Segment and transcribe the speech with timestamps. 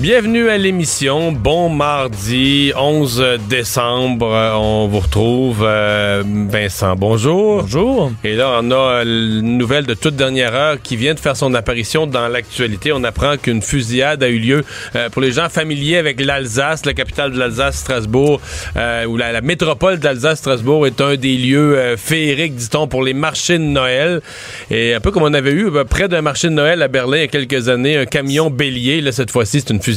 [0.00, 1.30] Bienvenue à l'émission.
[1.30, 4.28] Bon mardi 11 décembre.
[4.56, 5.62] On vous retrouve.
[5.62, 7.60] Euh, Vincent, bonjour.
[7.64, 8.10] Bonjour.
[8.24, 11.52] Et là, on a une nouvelle de toute dernière heure qui vient de faire son
[11.52, 12.92] apparition dans l'actualité.
[12.94, 14.64] On apprend qu'une fusillade a eu lieu
[14.96, 18.40] euh, pour les gens familiers avec l'Alsace, la capitale de l'Alsace, Strasbourg,
[18.78, 23.02] euh, où la, la métropole d'Alsace, Strasbourg est un des lieux euh, féeriques, dit-on, pour
[23.02, 24.22] les marchés de Noël.
[24.70, 27.18] Et un peu comme on avait eu euh, près d'un marché de Noël à Berlin
[27.18, 29.02] il y a quelques années, un camion bélier.
[29.02, 29.89] Là, cette fois-ci, c'est une fusillade.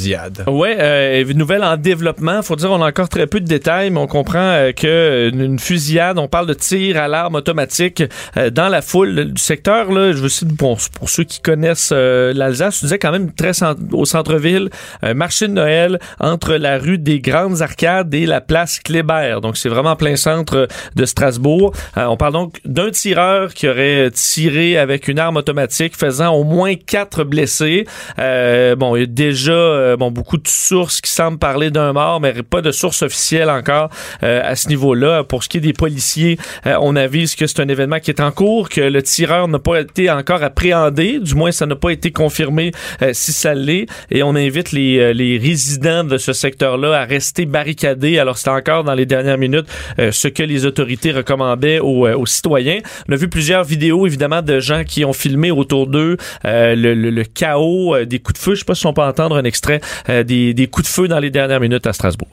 [0.48, 2.42] Ouais, euh, nouvelle en développement.
[2.42, 5.60] Faut dire, on a encore très peu de détails, mais on comprend euh, que une
[5.60, 8.04] fusillade, on parle de tir à l'arme automatique
[8.38, 9.92] euh, dans la foule du secteur.
[9.92, 13.32] Là, je veux aussi pour, pour ceux qui connaissent euh, l'Alsace, je disais quand même
[13.34, 13.52] très
[13.92, 14.70] au centre-ville,
[15.16, 19.40] marché de Noël entre la rue des Grandes Arcades et la place Kléber.
[19.42, 21.74] Donc c'est vraiment en plein centre de Strasbourg.
[21.98, 26.44] Euh, on parle donc d'un tireur qui aurait tiré avec une arme automatique, faisant au
[26.44, 27.86] moins quatre blessés.
[28.20, 29.52] Euh, bon, il y a déjà
[29.84, 33.50] euh, bon beaucoup de sources qui semblent parler d'un mort, mais pas de source officielle
[33.50, 33.90] encore
[34.24, 35.24] euh, à ce niveau-là.
[35.24, 38.22] Pour ce qui est des policiers, euh, on avise que c'est un événement qui est
[38.22, 41.92] en cours, que le tireur n'a pas été encore appréhendé, du moins ça n'a pas
[41.92, 46.34] été confirmé euh, si ça l'est, et on invite les, euh, les résidents de ce
[46.34, 48.20] secteur-là à rester barricadés.
[48.20, 49.68] Alors c'est encore dans les dernières minutes
[49.98, 52.80] ce que les autorités recommandaient aux, aux citoyens.
[53.10, 56.94] On a vu plusieurs vidéos évidemment de gens qui ont filmé autour d'eux euh, le,
[56.94, 58.54] le- le chaos des coups de feu.
[58.56, 59.73] Je sais pas si on peut entendre un extrait
[60.10, 62.30] euh, des, des coups de feu dans les dernières minutes à Strasbourg.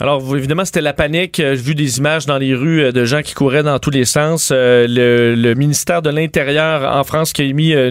[0.00, 1.40] Alors, évidemment, c'était la panique.
[1.40, 3.90] Euh, J'ai vu des images dans les rues euh, de gens qui couraient dans tous
[3.90, 4.50] les sens.
[4.52, 7.90] Euh, le, ministère de l'Intérieur en France qui a émis euh,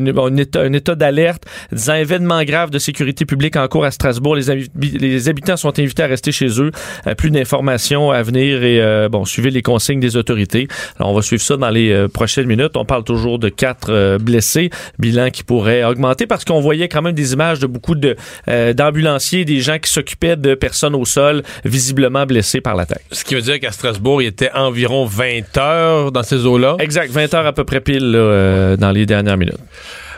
[0.56, 4.38] un état, d'alerte disant événement grave de sécurité publique en cours à Strasbourg.
[4.38, 6.72] Les, habi- les habitants sont invités à rester chez eux.
[7.07, 10.69] Euh, plus d'informations à venir et, euh, bon, suivez les consignes des autorités.
[10.97, 12.72] Alors, on va suivre ça dans les euh, prochaines minutes.
[12.78, 17.01] On parle toujours de quatre euh, blessés, bilan qui pourrait augmenter parce qu'on voyait quand
[17.01, 17.95] même des images de beaucoup
[18.47, 23.03] euh, d'ambulanciers, des gens qui s'occupaient de personnes au sol, visiblement blessés par l'attaque.
[23.12, 26.78] Ce qui veut dire qu'à Strasbourg, il était environ 20 heures dans ces eaux-là.
[26.80, 29.58] Exact, 20 heures à peu près pile là, euh, dans les dernières minutes.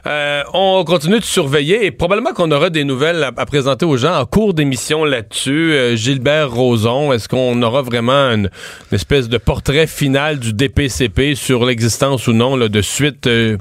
[0.07, 3.97] Euh, on continue de surveiller et probablement qu'on aura des nouvelles à, à présenter aux
[3.97, 5.73] gens en cours d'émission là-dessus.
[5.73, 8.50] Euh, Gilbert Rozon, est-ce qu'on aura vraiment une,
[8.91, 13.57] une espèce de portrait final du DPCP sur l'existence ou non là, de suite euh,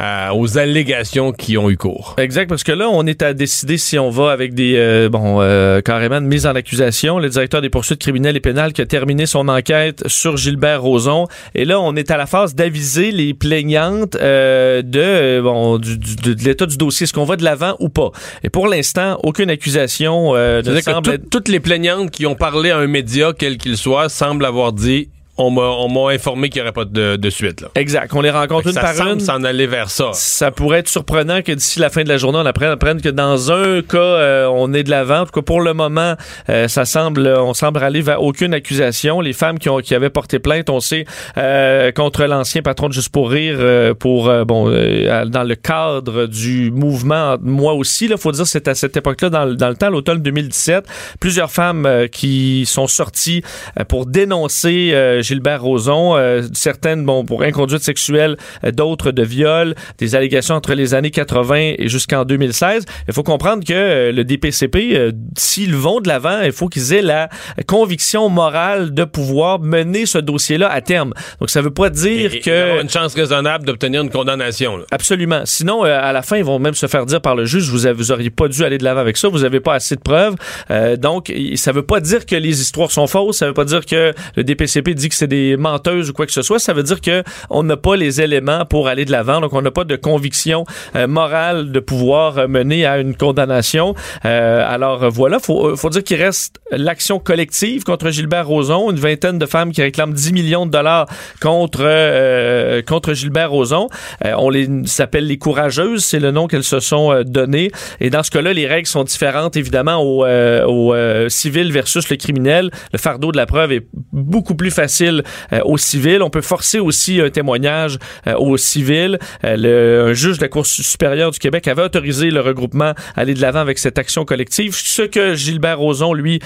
[0.00, 2.14] à- aux allégations qui ont eu cours?
[2.18, 5.40] Exact, parce que là, on est à décider si on va avec des, euh, bon,
[5.40, 7.18] euh, carrément de mise en accusation.
[7.18, 11.26] Le directeur des poursuites criminelles et pénales qui a terminé son enquête sur Gilbert Rozon.
[11.54, 15.98] Et là, on est à la phase d'aviser les plaignantes euh, de, euh, bon, du,
[15.98, 17.04] du- de, l'état du dossier.
[17.04, 18.10] Est-ce qu'on va de l'avant ou pas?
[18.42, 22.26] Et pour l'instant, aucune accusation euh, ne que semble tout- être- toutes les plaignantes qui
[22.26, 25.08] ont parlé à un média, quel qu'il soit, semblent avoir dit
[25.40, 27.60] on m'a on m'a informé qu'il n'y aurait pas de, de suite.
[27.62, 27.68] Là.
[27.74, 28.10] Exact.
[28.14, 29.20] On les rencontre une ça par semble une.
[29.20, 30.10] s'en aller vers ça.
[30.12, 33.08] Ça pourrait être surprenant que d'ici la fin de la journée, on apprenne, apprenne que
[33.08, 35.20] dans un cas, euh, on est de l'avant.
[35.20, 36.14] En tout cas, pour le moment,
[36.48, 39.20] euh, ça semble, on semble aller vers aucune accusation.
[39.20, 41.04] Les femmes qui, ont, qui avaient porté plainte, on sait,
[41.38, 46.26] euh, contre l'ancien patron de Juste pour rire, euh, pour bon, euh, dans le cadre
[46.26, 49.74] du mouvement, moi aussi, là, faut dire, c'est à cette époque-là, dans, le- dans le
[49.76, 50.84] temps, l'automne 2017,
[51.18, 53.42] plusieurs femmes qui sont sorties
[53.88, 59.76] pour dénoncer euh, Gilbert Rozon, euh, certaines bon pour inconduite sexuelle, euh, d'autres de viol,
[59.98, 62.84] des allégations entre les années 80 et jusqu'en 2016.
[63.06, 67.00] Il faut comprendre que euh, le DPCP, s'ils vont de l'avant, il faut qu'ils aient
[67.02, 67.28] la
[67.68, 71.14] conviction morale de pouvoir mener ce dossier-là à terme.
[71.38, 74.78] Donc ça veut pas dire Et- que avoir une chance raisonnable d'obtenir une condamnation.
[74.78, 74.84] là.
[74.90, 75.42] Absolument.
[75.44, 77.86] Sinon, euh, à la fin, ils vont même se faire dire par le juge, vous,
[77.86, 80.00] avez, vous auriez pas dû aller de l'avant avec ça, vous avez pas assez de
[80.00, 80.34] preuves.
[80.72, 83.86] Euh, donc, ça veut pas dire que les histoires sont fausses, ça veut pas dire
[83.86, 86.82] que le DPCP dit que c'est des menteuses ou quoi que ce soit, ça veut
[86.82, 89.84] dire que on n'a pas les éléments pour aller de l'avant, donc on n'a pas
[89.84, 90.64] de conviction
[91.08, 93.94] morale de pouvoir mener à une condamnation.
[94.22, 99.44] alors voilà, faut faut dire qu'il reste l'action collective contre Gilbert Rozon, une vingtaine de
[99.44, 101.06] femmes qui réclament 10 millions de dollars
[101.42, 103.88] contre contre Gilbert Rozon.
[104.24, 107.70] on les s'appelle les courageuses, c'est le nom qu'elles se sont donné.
[108.00, 112.70] Et dans ce cas-là, les règles sont différentes évidemment au, au civil versus le criminel.
[112.92, 116.22] Le fardeau de la preuve est beaucoup plus facile euh, au civil.
[116.22, 119.18] On peut forcer aussi un témoignage euh, au civil.
[119.44, 123.20] Euh, le, un juge de la Cour supérieure du Québec avait autorisé le regroupement à
[123.20, 124.74] aller de l'avant avec cette action collective.
[124.74, 126.40] Ce que Gilbert Rozon, lui,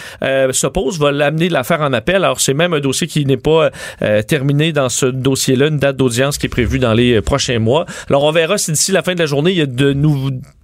[0.52, 2.16] s'oppose, va l'amener l'affaire en appel.
[2.16, 3.70] Alors, c'est même un dossier qui n'est pas
[4.26, 7.86] terminé dans ce dossier-là, une date d'audience qui est prévue dans les prochains mois.
[8.08, 9.92] Alors, on verra si d'ici la fin de la journée, il y a de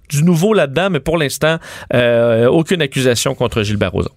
[0.09, 1.57] du nouveau là-dedans, mais pour l'instant,
[1.93, 4.11] aucune accusation contre Gilbert Rozon.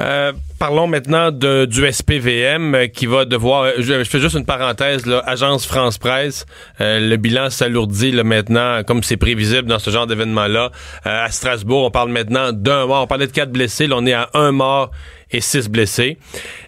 [0.00, 3.62] Euh, parlons maintenant de, du SPVM euh, qui va devoir.
[3.62, 5.06] Euh, je, fais juste une parenthèse.
[5.06, 6.46] Là, Agence France Presse,
[6.80, 10.70] le bilan s'alourdit maintenant, comme c'est prévisible dans ce genre d'événement-là.
[11.04, 13.04] à Strasbourg, on parle maintenant d'un mort.
[13.04, 13.86] On parlait de quatre blessés.
[13.86, 14.90] Là, on est à un mort
[15.34, 16.16] et six blessés.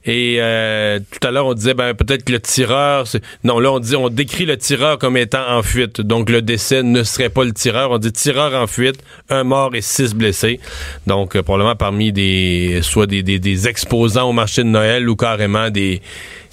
[0.05, 3.07] Et euh, tout à l'heure, on disait ben peut-être que le tireur.
[3.45, 6.01] Non, là on dit on décrit le tireur comme étant en fuite.
[6.01, 7.91] Donc le décès ne serait pas le tireur.
[7.91, 8.97] On dit tireur en fuite,
[9.31, 10.61] un mort et six blessés.
[11.07, 15.17] Donc euh, probablement parmi des soit des, des, des exposants au marché de Noël ou
[15.17, 16.03] carrément des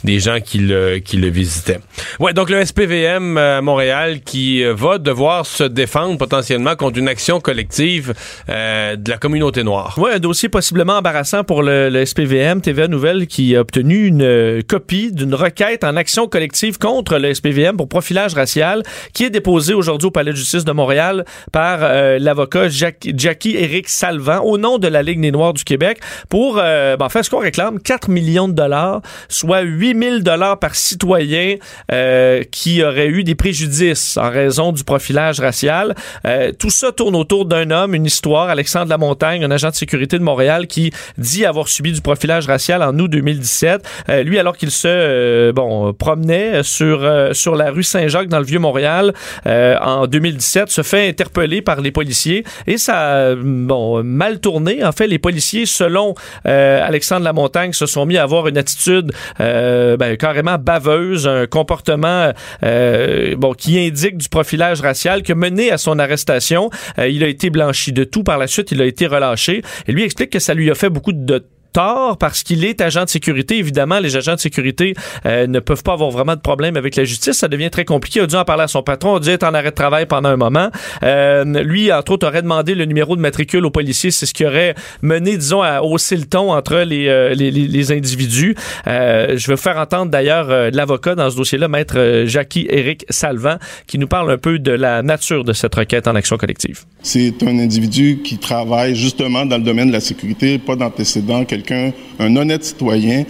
[0.03, 1.79] des gens qui le, qui le visitaient.
[2.19, 6.99] Ouais, donc le SPVM euh, à Montréal qui euh, va devoir se défendre potentiellement contre
[6.99, 8.13] une action collective
[8.49, 9.97] euh, de la communauté noire.
[9.97, 12.61] Ouais, un dossier possiblement embarrassant pour le, SPVM.
[12.61, 17.77] TVA Nouvelle qui a obtenu une copie d'une requête en action collective contre le SPVM
[17.77, 18.83] pour profilage racial
[19.13, 21.79] qui est déposée aujourd'hui au Palais de justice de Montréal par
[22.19, 27.09] l'avocat Jackie Eric Salvant au nom de la Ligue des Noirs du Québec pour ben,
[27.09, 31.55] faire ce qu'on réclame 4 millions de dollars, soit 8 000 dollars par citoyen
[31.91, 35.95] euh, qui aurait eu des préjudices en raison du profilage racial.
[36.25, 40.17] Euh, tout ça tourne autour d'un homme, une histoire, Alexandre Lamontagne, un agent de sécurité
[40.17, 43.85] de Montréal qui dit avoir subi du profilage racial en août 2017.
[44.09, 48.59] Euh, lui, alors qu'il se bon promenait sur sur la rue Saint-Jacques dans le vieux
[48.59, 49.13] Montréal
[49.45, 54.83] en 2017, se fait interpeller par les policiers et ça bon mal tourné.
[54.83, 56.15] En fait, les policiers, selon
[56.45, 62.31] Alexandre Lamontagne, se sont mis à avoir une attitude euh, ben, carrément baveuse, un comportement
[62.63, 66.69] euh, bon qui indique du profilage racial qui a mené à son arrestation.
[66.97, 68.23] Euh, il a été blanchi de tout.
[68.23, 69.61] Par la suite, il a été relâché.
[69.87, 71.43] Et lui explique que ça lui a fait beaucoup de
[71.73, 73.57] tort parce qu'il est agent de sécurité.
[73.57, 74.93] Évidemment, les agents de sécurité
[75.25, 77.33] euh, ne peuvent pas avoir vraiment de problème avec la justice.
[77.33, 78.19] Ça devient très compliqué.
[78.19, 79.15] Il a dû en parler à son patron.
[79.15, 80.69] Il a dû être en arrêt de travail pendant un moment.
[81.03, 84.11] Euh, lui, entre autres, aurait demandé le numéro de matricule aux policiers.
[84.11, 87.91] C'est ce qui aurait mené, disons, à hausser le ton entre les, euh, les, les,
[87.91, 88.55] individus.
[88.85, 94.07] je vais faire entendre d'ailleurs l'avocat dans ce dossier-là, maître Jackie Éric Salvant, qui nous
[94.07, 96.81] parle un peu de la nature de cette requête en action collective.
[97.01, 102.35] C'est un individu qui travaille justement dans le domaine de la sécurité, pas d'antécédents, un
[102.35, 103.25] honnête citoyen,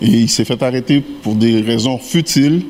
[0.00, 2.62] et il s'est fait arrêter pour des raisons futiles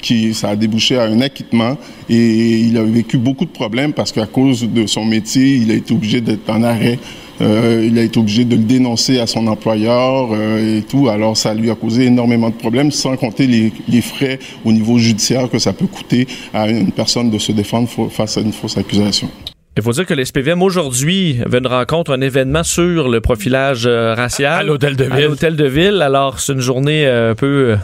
[0.00, 1.76] qui ça a débouché à un acquittement
[2.08, 5.74] et il a vécu beaucoup de problèmes parce qu'à cause de son métier, il a
[5.74, 6.98] été obligé d'être en arrêt.
[7.40, 11.08] Euh, il a été obligé de le dénoncer à son employeur euh, et tout.
[11.08, 14.98] Alors, ça lui a causé énormément de problèmes, sans compter les, les, frais au niveau
[14.98, 18.76] judiciaire que ça peut coûter à une personne de se défendre face à une fausse
[18.76, 19.30] accusation.
[19.76, 24.14] Il faut dire que l'SPVM aujourd'hui avait une rencontre, un événement sur le profilage euh,
[24.14, 24.60] racial.
[24.60, 25.12] À l'hôtel de ville.
[25.12, 26.02] À l'hôtel de ville.
[26.02, 27.76] Alors, c'est une journée euh, un peu, euh,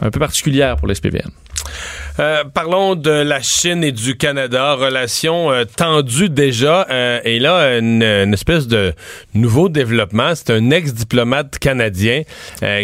[0.00, 1.30] un peu particulière pour l'SPVM.
[2.20, 6.86] Euh, parlons de la Chine et du Canada, relation euh, tendue déjà.
[6.90, 8.92] Euh, et là, une, espèce de
[9.34, 10.34] nouveau développement.
[10.34, 12.22] C'est un ex-diplomate canadien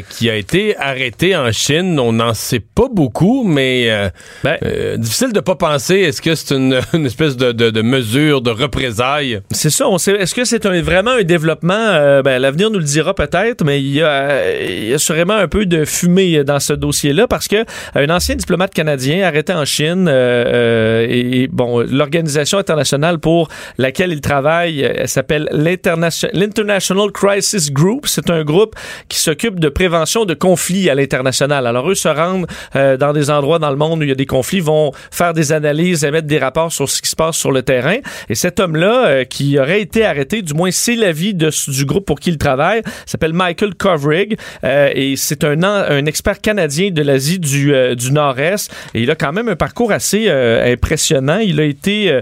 [0.08, 1.98] qui a été arrêté en Chine.
[1.98, 4.10] On n'en sait pas beaucoup, mais
[4.44, 4.58] ben,
[4.96, 5.96] difficile de pas penser.
[5.96, 9.40] Est-ce que c'est une, espèce de, de, mesure de représailles?
[9.50, 9.88] C'est ça.
[9.88, 10.12] On sait.
[10.12, 12.22] Est-ce que c'est vraiment un développement?
[12.22, 15.48] Ben, l'avenir nous le dira peut-être, mais il y, a, il y a sûrement un
[15.48, 17.64] peu de fumée dans ce dossier-là parce que
[17.94, 20.06] un ancien diplomate canadien arrêté en Chine.
[20.08, 23.48] Euh, euh, et, bon, l'organisation internationale pour
[23.78, 28.06] laquelle il travaille, euh, elle s'appelle l'International Crisis Group.
[28.06, 28.74] C'est un groupe
[29.08, 31.66] qui s'occupe de prévention de conflits à l'international.
[31.66, 34.26] Alors eux se rendent dans des endroits dans le monde où il y a des
[34.26, 37.62] conflits, vont faire des analyses, émettre des rapports sur ce qui se passe sur le
[37.62, 37.96] terrain.
[38.28, 42.30] Et cet homme-là, qui aurait été arrêté, du moins c'est l'avis du groupe pour qui
[42.30, 44.36] il travaille, s'appelle Michael Kovrig.
[44.62, 48.70] et c'est un, un expert canadien de l'Asie du, du Nord-Est.
[48.94, 51.38] Et il a quand même un parcours assez impressionnant.
[51.38, 52.20] Il a été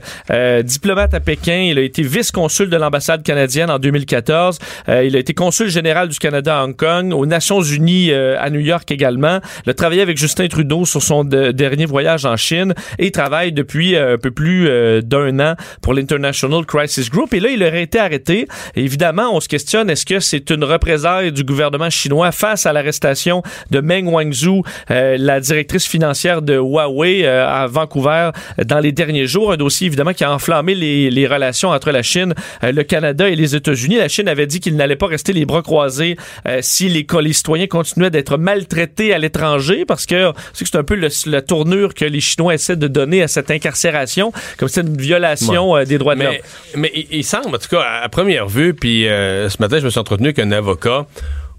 [0.62, 5.34] diplomate à Pékin, il a été vice-consul de l'ambassade canadienne en 2014, il a été
[5.34, 9.40] consul général du Canada à Hong Kong, aux Nations Unies à New York également.
[9.66, 13.50] Il a travaillé avec Justin Trudeau sur son dernier voyage en Chine et il travaille
[13.50, 14.68] depuis un peu plus
[15.02, 17.34] d'un an pour l'International Crisis Group.
[17.34, 18.46] Et là, il aurait été arrêté.
[18.76, 23.42] évidemment, on se questionne, est-ce que c'est une représaille du gouvernement chinois face à l'arrestation
[23.70, 28.30] de Meng Wanzhou, euh, la directrice financière de Huawei euh, à Vancouver
[28.64, 29.52] dans les derniers jours?
[29.52, 33.28] Un dossier, évidemment, qui a enflammé les, les relations entre la Chine, euh, le Canada
[33.28, 33.96] et les États-Unis.
[33.96, 36.16] La Chine avait dit qu'il n'allait pas rester les bras croisés
[36.60, 41.42] si les, les citoyens continuaient d'être maltraités à l'étranger, parce que c'est un peu la
[41.42, 45.98] tournure que les Chinois essaient de donner à cette incarcération, comme c'est une violation des
[45.98, 46.34] droits de l'homme.
[46.76, 50.00] Mais il, semble, en tout cas, à, première vue, puis ce matin, je me suis
[50.00, 51.06] entretenu avec un avocat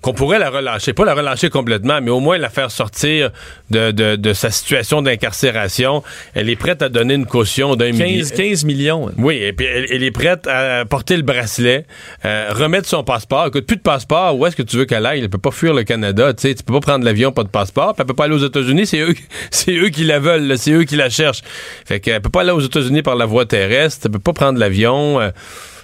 [0.02, 3.32] qu'on pourrait la relâcher, pas la relâcher complètement, mais au moins la faire sortir
[3.72, 6.04] de, de, de sa situation d'incarcération.
[6.34, 8.26] Elle est prête à donner une caution d'un million.
[8.36, 9.12] 15 millions.
[9.18, 11.86] Oui, et puis elle, est prête à porter le bracelet,
[12.26, 13.48] euh, remettre son passeport.
[13.48, 15.22] Écoute, plus de passeport, où est-ce que tu veux qu'elle aille?
[15.22, 17.50] Elle peut pas fuir le Canada, tu sais, tu peux pas prendre l'avion, pas de
[17.50, 19.16] passeport, puis elle peut pas aller aux États-Unis, c'est eux,
[19.52, 21.42] c'est eux qui la veulent, c'est eux qui la cherchent.
[21.86, 24.60] Fait qu'elle peut pas aller aux États-Unis par la voie terrestre, elle peut pas prendre
[24.60, 25.20] l'avion.
[25.20, 25.32] Euh,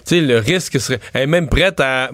[0.05, 0.99] tu sais, le risque serait...
[1.13, 2.11] Elle est même prête à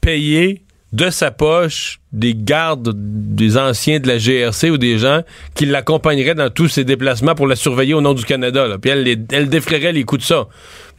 [0.00, 0.62] payer
[0.96, 5.20] de sa poche des gardes, des anciens de la GRC ou des gens
[5.54, 8.66] qui l'accompagneraient dans tous ses déplacements pour la surveiller au nom du Canada.
[8.80, 10.48] Puis elle, elle défrayerait les coups de ça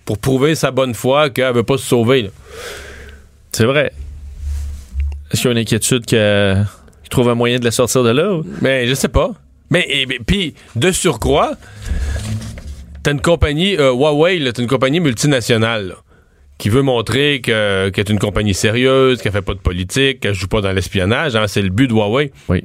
[0.05, 2.29] pour prouver sa bonne foi qu'elle veut pas se sauver.
[3.51, 3.91] C'est vrai.
[5.31, 8.39] Est-ce qu'il y a une inquiétude qu'il trouve un moyen de la sortir de là?
[8.61, 9.31] Mais ben, je sais pas.
[9.71, 11.53] Mais, puis, de surcroît,
[13.01, 15.95] t'as une compagnie, euh, Huawei, t'as une compagnie multinationale
[16.57, 20.33] qui veut montrer que qu'elle est une compagnie sérieuse, qu'elle fait pas de politique, qu'elle
[20.33, 21.35] joue pas dans l'espionnage.
[21.35, 22.31] Hein, c'est le but de Huawei.
[22.49, 22.63] Oui.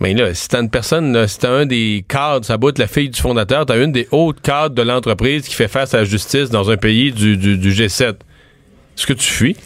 [0.00, 3.08] Mais là, si t'as une personne, si t'as un des cadres, ça bout la fille
[3.08, 6.50] du fondateur, t'as une des hautes cadres de l'entreprise qui fait face à la justice
[6.50, 8.08] dans un pays du, du, G7.
[8.10, 9.56] Est-ce que tu fuis?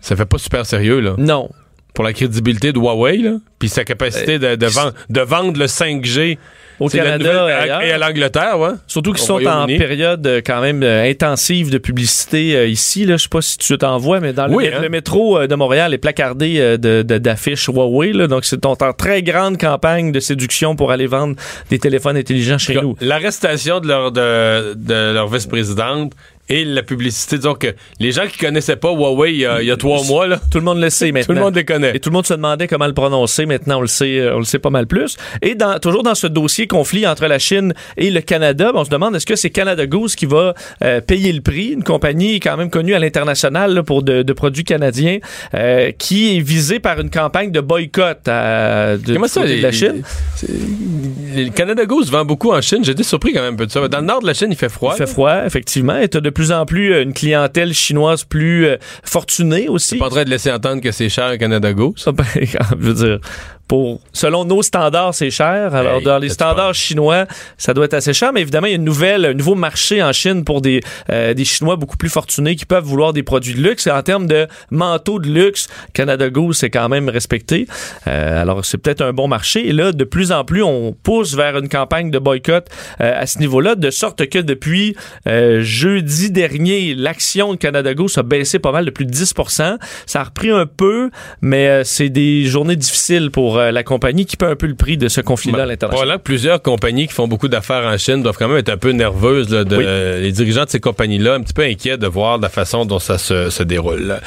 [0.00, 1.14] Ça fait pas super sérieux, là.
[1.18, 1.50] Non.
[1.92, 5.66] Pour la crédibilité de Huawei, là, puis sa capacité de, de, vendre, de vendre le
[5.66, 6.38] 5G
[6.80, 7.48] au Canada
[7.82, 8.70] et à l'Angleterre, ouais.
[8.86, 13.04] Surtout qu'ils sont en période euh, quand même euh, intensive de publicité euh, ici.
[13.04, 14.88] Là, je sais pas si tu t'en vois, mais dans le, hein.
[14.88, 18.12] métro de Montréal est placardé de, d'affiches Huawei.
[18.12, 21.36] Là, donc c'est en très grande campagne de séduction pour aller vendre
[21.70, 22.96] des téléphones intelligents chez nous.
[23.00, 26.12] L'arrestation de leur de, de leur vice-présidente
[26.48, 27.36] et la publicité.
[27.36, 27.68] Disons que
[28.00, 30.80] les gens qui connaissaient pas Huawei il y a, trois mois, là, tout le monde
[30.80, 31.26] le sait maintenant.
[31.34, 31.96] tout le monde les connaît.
[31.96, 33.46] Et tout le monde se demandait comment le prononcer.
[33.46, 35.16] Maintenant, on le sait, euh, on le sait pas mal plus.
[35.42, 38.90] Et dans, toujours dans ce dossier conflit entre la Chine et le Canada, on se
[38.90, 42.56] demande est-ce que c'est Canada Goose qui va euh, payer le prix, une compagnie quand
[42.56, 45.18] même connue à l'international pour de, de, produits canadiens,
[45.54, 49.72] euh, qui est visée par une campagne de boycott à, de, Comment ça, de la
[49.72, 50.02] Chine?
[50.42, 52.84] Le Canada Goose vend beaucoup en Chine.
[52.84, 53.86] J'étais surpris quand même un peu de ça.
[53.88, 54.94] Dans le nord de la Chine, il fait froid.
[54.94, 55.98] Il fait froid, effectivement.
[55.98, 59.88] Et de plus en plus euh, une clientèle chinoise plus euh, fortunée aussi.
[59.88, 62.06] C'est pas en train de laisser entendre que c'est cher Canada Goose.
[62.14, 63.20] Ben, je veux dire,
[63.68, 65.74] pour selon nos standards, c'est cher.
[65.74, 67.26] Alors dans les standards chinois,
[67.58, 70.02] ça doit être assez cher, mais évidemment, il y a une nouvelle, un nouveau marché
[70.02, 70.80] en Chine pour des
[71.10, 73.86] euh, des Chinois beaucoup plus fortunés qui peuvent vouloir des produits de luxe.
[73.86, 77.66] Et en termes de manteaux de luxe, Canada Goose c'est quand même respecté.
[78.06, 79.68] Euh, alors c'est peut-être un bon marché.
[79.68, 82.68] Et là, de plus en plus, on pousse vers une campagne de boycott
[83.00, 84.96] euh, à ce niveau-là, de sorte que depuis
[85.26, 90.20] jeudi dernier, l'action de Canada Goose a baissé pas mal de plus de 10% Ça
[90.20, 94.46] a repris un peu, mais c'est des journées difficiles pour euh, la compagnie qui paie
[94.46, 96.06] un peu le prix de ce conflit-là à l'international.
[96.06, 98.90] Voilà, plusieurs compagnies qui font beaucoup d'affaires en Chine doivent quand même être un peu
[98.90, 99.48] nerveuses.
[99.48, 102.98] de, les dirigeants de ces compagnies-là, un petit peu inquiets de voir la façon dont
[102.98, 104.20] ça se, déroule.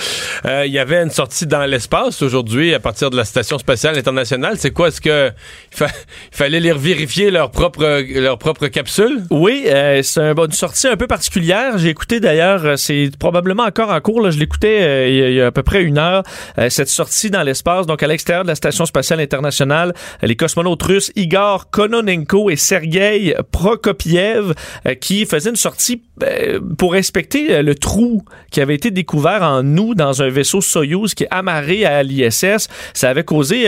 [0.45, 3.97] Euh, il y avait une sortie dans l'espace aujourd'hui à partir de la Station spatiale
[3.97, 4.55] internationale.
[4.57, 4.89] C'est quoi?
[4.89, 5.31] Est-ce que
[5.79, 5.87] il,
[6.31, 9.23] fallait les vérifier leur propre, leur propre capsule?
[9.29, 11.77] Oui, euh, c'est une sortie un peu particulière.
[11.77, 14.21] J'ai écouté d'ailleurs, c'est probablement encore en cours.
[14.21, 16.23] Là, je l'écoutais il y a à peu près une heure,
[16.69, 21.11] cette sortie dans l'espace, donc à l'extérieur de la Station spatiale international, les cosmonautes russes
[21.15, 24.53] Igor Kononenko et Sergei Prokopiev
[24.85, 29.43] euh, qui faisaient une sortie euh, pour inspecter euh, le trou qui avait été découvert
[29.43, 32.67] en août dans un vaisseau Soyuz qui est amarré à l'ISS.
[32.93, 33.67] Ça avait causé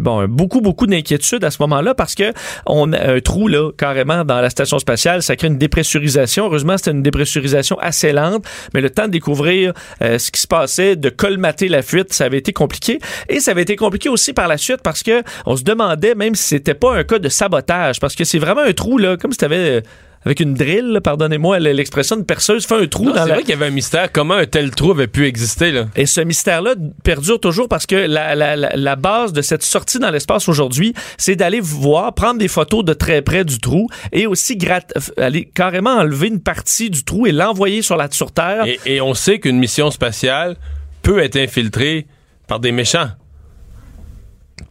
[0.00, 2.32] bon, beaucoup, beaucoup d'inquiétude à ce moment-là parce que
[2.66, 5.22] on a un trou là, carrément dans la station spatiale.
[5.22, 6.46] Ça crée une dépressurisation.
[6.46, 10.96] Heureusement, c'était une dépressurisation assez lente, mais le temps de découvrir ce qui se passait,
[10.96, 12.98] de colmater la fuite, ça avait été compliqué.
[13.28, 16.34] Et ça avait été compliqué aussi par la suite parce que on se demandait même
[16.34, 19.32] si c'était pas un cas de sabotage parce que c'est vraiment un trou là comme
[19.32, 19.82] si tu avais
[20.24, 23.34] avec une drill, pardonnez-moi l'expression, une perceuse fait un trou Non, dans c'est la...
[23.34, 24.12] vrai qu'il y avait un mystère.
[24.12, 25.86] Comment un tel trou avait pu exister, là?
[25.96, 29.98] Et ce mystère-là perdure toujours parce que la, la- la- la base de cette sortie
[29.98, 34.28] dans l'espace aujourd'hui, c'est d'aller voir, prendre des photos de très près du trou et
[34.28, 38.30] aussi gratte- euh, aller carrément enlever une partie du trou et l'envoyer sur la sur
[38.30, 38.64] Terre.
[38.64, 40.54] Et, et on sait qu'une mission spatiale
[41.02, 42.06] peut être infiltrée
[42.46, 43.08] par des méchants.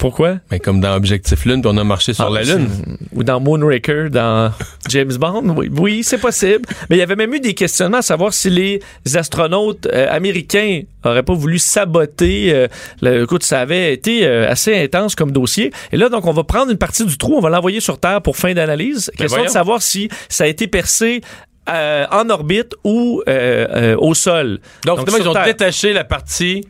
[0.01, 0.37] Pourquoi?
[0.49, 2.67] Mais comme dans Objectif Lune, puis on a marché sur Ah, la Lune.
[3.13, 4.51] Ou dans Moonraker, dans
[4.89, 5.53] James Bond.
[5.55, 6.65] Oui, oui, c'est possible.
[6.89, 8.79] Mais il y avait même eu des questionnements à savoir si les
[9.15, 12.51] astronautes euh, américains auraient pas voulu saboter.
[12.51, 12.67] euh,
[13.03, 15.71] le, écoute, ça avait été euh, assez intense comme dossier.
[15.91, 18.23] Et là, donc, on va prendre une partie du trou, on va l'envoyer sur Terre
[18.23, 19.11] pour fin d'analyse.
[19.15, 21.21] Question de savoir si ça a été percé
[21.69, 24.59] euh, en orbite ou euh, euh, au sol.
[24.83, 25.45] Donc, sur ils ont Terre.
[25.45, 26.65] détaché la partie.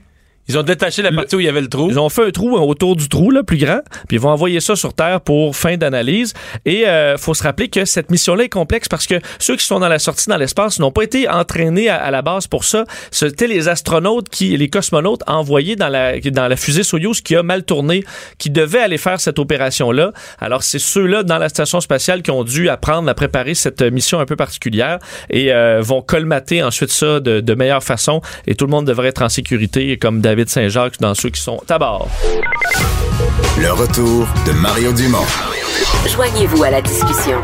[0.48, 1.88] Ils ont détaché la partie où il y avait le trou.
[1.89, 4.60] Ils ont fait un trou autour du trou, là, plus grand, puis ils vont envoyer
[4.60, 6.33] ça sur Terre pour fin d'analyse.
[6.65, 9.79] Et euh, faut se rappeler que cette mission-là est complexe parce que ceux qui sont
[9.79, 12.86] dans la sortie dans l'espace n'ont pas été entraînés à, à la base pour ça.
[13.12, 17.43] C'était les astronautes, qui, les cosmonautes envoyés dans la, dans la fusée Soyuz qui a
[17.43, 18.03] mal tourné,
[18.38, 20.12] qui devaient aller faire cette opération-là.
[20.39, 24.19] Alors, c'est ceux-là dans la station spatiale qui ont dû apprendre à préparer cette mission
[24.19, 28.21] un peu particulière et euh, vont colmater ensuite ça de, de meilleure façon.
[28.48, 31.61] Et tout le monde devrait être en sécurité, comme David Saint-Jacques dans ceux qui sont
[31.67, 32.07] à bord.
[33.59, 35.25] Le retour de Mario Dumont.
[36.07, 37.41] Joignez-vous à la discussion.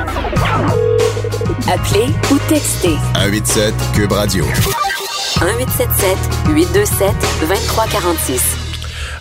[1.70, 4.46] Appelez ou textez 187 Cube Radio.
[4.46, 6.18] 1877
[6.48, 8.57] 827 2346.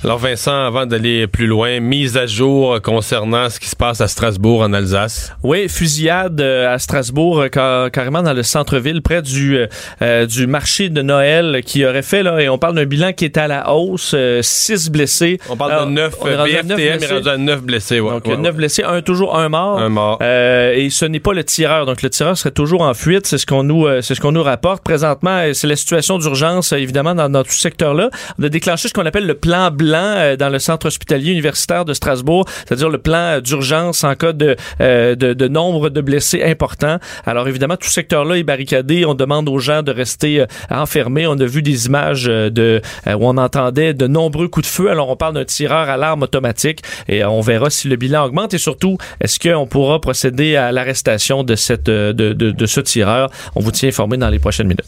[0.07, 4.07] Alors, Vincent, avant d'aller plus loin, mise à jour concernant ce qui se passe à
[4.07, 5.33] Strasbourg, en Alsace.
[5.43, 9.59] Oui, fusillade euh, à Strasbourg, euh, ca- carrément dans le centre-ville, près du
[10.03, 13.25] euh, du marché de Noël qui aurait fait, là, et on parle d'un bilan qui
[13.25, 15.41] est à la hausse, euh, six blessés.
[15.51, 17.15] On parle Alors, de 9 on est rendu à neuf BFTM est blessés.
[17.15, 17.99] rendu à 9 blessés.
[18.01, 18.57] Ouais, Donc, ouais, euh, neuf ouais.
[18.59, 19.81] blessés, un toujours un mort.
[19.81, 20.19] Un mort.
[20.23, 21.85] Euh, et ce n'est pas le tireur.
[21.85, 23.27] Donc, le tireur serait toujours en fuite.
[23.27, 24.85] C'est ce qu'on nous, c'est ce qu'on nous rapporte.
[24.85, 28.11] Présentement, c'est la situation d'urgence, évidemment, dans, dans tout ce secteur-là.
[28.41, 31.85] On a déclenché ce qu'on appelle le plan blanc euh, dans le centre hospitalier universitaire
[31.85, 36.43] de Strasbourg, c'est-à-dire le plan euh, d'urgence en cas de, euh, de, nombre de blessés
[36.43, 36.99] importants.
[37.25, 39.05] Alors, évidemment, tout secteur-là est barricadé.
[39.05, 41.27] On demande aux gens de rester enfermés.
[41.27, 44.91] On a vu des images de où on entendait de nombreux coups de feu.
[44.91, 48.55] Alors, on parle d'un tireur à l'arme automatique et on verra si le bilan augmente
[48.55, 53.31] et surtout, est-ce qu'on pourra procéder à l'arrestation de ce tireur?
[53.55, 54.87] On vous tient informé dans les prochaines minutes.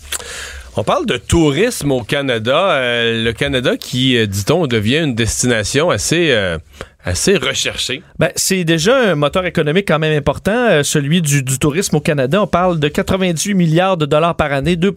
[0.79, 2.71] On parle de tourisme au Canada.
[2.71, 6.57] Euh, le Canada qui, euh, dit-on, devient une destination assez, euh,
[7.05, 8.03] assez recherchée.
[8.19, 12.01] Ben, c'est déjà un moteur économique quand même important, euh, celui du, du tourisme au
[12.01, 12.43] Canada.
[12.43, 14.93] On parle de 98 milliards de dollars par année, 2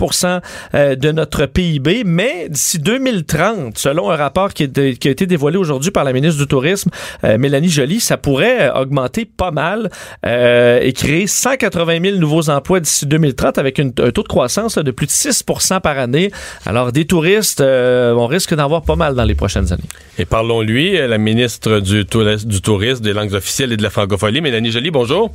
[0.73, 2.03] euh, de notre PIB.
[2.05, 6.03] Mais d'ici 2030, selon un rapport qui, est de- qui a été dévoilé aujourd'hui par
[6.03, 6.89] la ministre du Tourisme,
[7.23, 9.89] euh, Mélanie Joly, ça pourrait euh, augmenter pas mal
[10.25, 14.75] euh, et créer 180 000 nouveaux emplois d'ici 2030 avec une- un taux de croissance
[14.75, 16.31] là, de plus de 6% par année.
[16.65, 19.83] Alors, des touristes, euh, on risque d'en voir pas mal dans les prochaines années.
[20.17, 24.71] Et parlons-lui, la ministre du, du Tourisme, des langues officielles et de la francophonie, Mélanie
[24.71, 25.31] Joly, bonjour.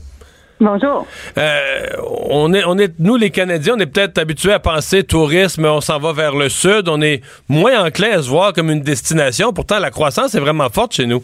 [0.59, 1.07] Bonjour.
[1.37, 1.87] Euh,
[2.31, 5.83] on est, on est, nous les Canadiens, on est peut-être habitués à penser tourisme, on
[5.83, 9.53] s'en va vers le sud, on est moins enclin à se voir comme une destination.
[9.53, 11.23] Pourtant, la croissance est vraiment forte chez nous.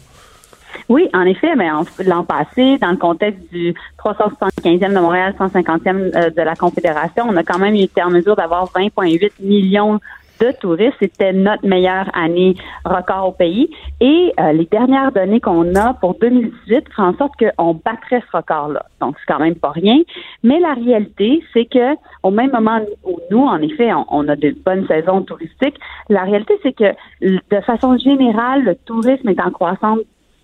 [0.89, 6.11] Oui, en effet, mais en- l'an passé, dans le contexte du 375e de Montréal, 150e
[6.15, 9.99] euh, de la Confédération, on a quand même été en mesure d'avoir 20,8 millions
[10.43, 10.95] de touristes.
[11.01, 13.69] C'était notre meilleure année record au pays.
[13.99, 18.37] Et euh, les dernières données qu'on a pour 2018 font en sorte qu'on battrait ce
[18.37, 18.85] record-là.
[18.99, 19.99] Donc, c'est quand même pas rien.
[20.43, 24.35] Mais la réalité, c'est que au même moment où nous, en effet, on, on a
[24.35, 25.77] de bonnes saisons touristiques,
[26.09, 29.99] la réalité, c'est que de façon générale, le tourisme est en croissance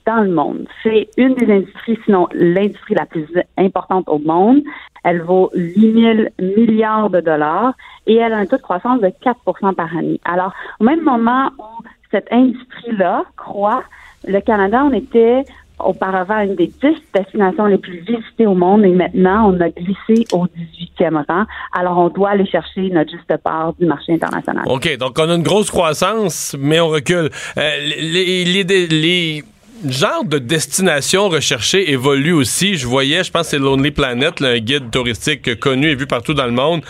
[0.10, 0.66] dans le monde.
[0.82, 4.64] C'est une des industries, sinon l'industrie la plus importante au monde.
[5.04, 7.74] Elle vaut 8 000 milliards de dollars
[8.08, 10.20] et elle a un taux de croissance de 4% par année.
[10.26, 13.84] Alors, au même moment où cette industrie-là croît,
[14.28, 15.44] le Canada, on était
[15.80, 20.26] auparavant une des 10 destinations les plus visitées au monde et maintenant, on a glissé
[20.34, 21.46] au 18e rang.
[21.72, 24.64] Alors, on doit aller chercher notre juste part du marché international.
[24.68, 27.30] OK, donc on a une grosse croissance, mais on recule.
[27.58, 29.44] Euh, les
[29.88, 32.76] genres de destinations recherchées évoluent aussi.
[32.78, 36.08] Je voyais, je pense que c'est Lonely Planet, là, un guide touristique connu et vu
[36.08, 36.82] partout dans le monde,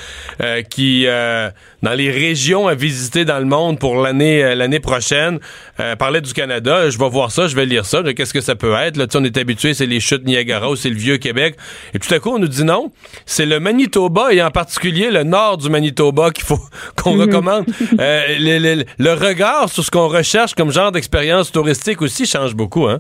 [0.41, 1.49] euh, qui, euh,
[1.84, 5.39] dans les régions à visiter dans le monde pour l'année euh, l'année prochaine,
[5.80, 6.89] euh, parlait du Canada.
[6.89, 8.02] Je vais voir ça, je vais lire ça.
[8.15, 8.97] Qu'est-ce que ça peut être?
[8.97, 11.56] Là, on est habitué, c'est les chutes Niagara ou c'est le vieux Québec.
[11.93, 12.91] Et tout à coup, on nous dit non.
[13.25, 16.60] C'est le Manitoba et en particulier le nord du Manitoba qu'il faut
[17.02, 17.65] qu'on recommande.
[17.99, 22.56] Euh, le, le- le regard sur ce qu'on recherche comme genre d'expérience touristique aussi change
[22.56, 22.99] beaucoup, hein?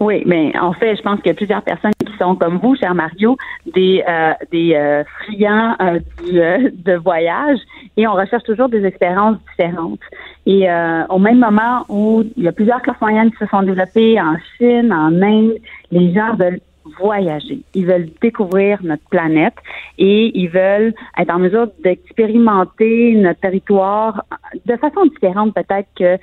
[0.00, 2.76] Oui, mais en fait, je pense qu'il y a plusieurs personnes qui sont comme vous,
[2.76, 3.36] cher Mario,
[3.74, 5.98] des euh, des euh, friands euh,
[6.72, 7.58] de voyage
[7.96, 10.00] et on recherche toujours des expériences différentes.
[10.46, 10.66] Et
[11.10, 14.36] au même moment où il y a plusieurs classes moyennes qui se sont développées en
[14.56, 15.56] Chine, en Inde,
[15.90, 16.60] les gens veulent
[16.98, 17.60] voyager.
[17.74, 19.56] Ils veulent découvrir notre planète
[19.98, 24.24] et ils veulent être en mesure d'expérimenter notre territoire
[24.64, 26.16] de façon différente peut-être que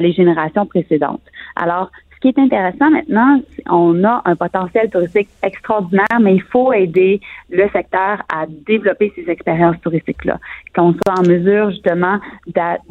[0.00, 1.22] les générations précédentes.
[1.56, 1.90] Alors,
[2.22, 7.68] qui est intéressant maintenant, on a un potentiel touristique extraordinaire, mais il faut aider le
[7.70, 10.38] secteur à développer ces expériences touristiques-là.
[10.74, 12.20] Qu'on soit en mesure justement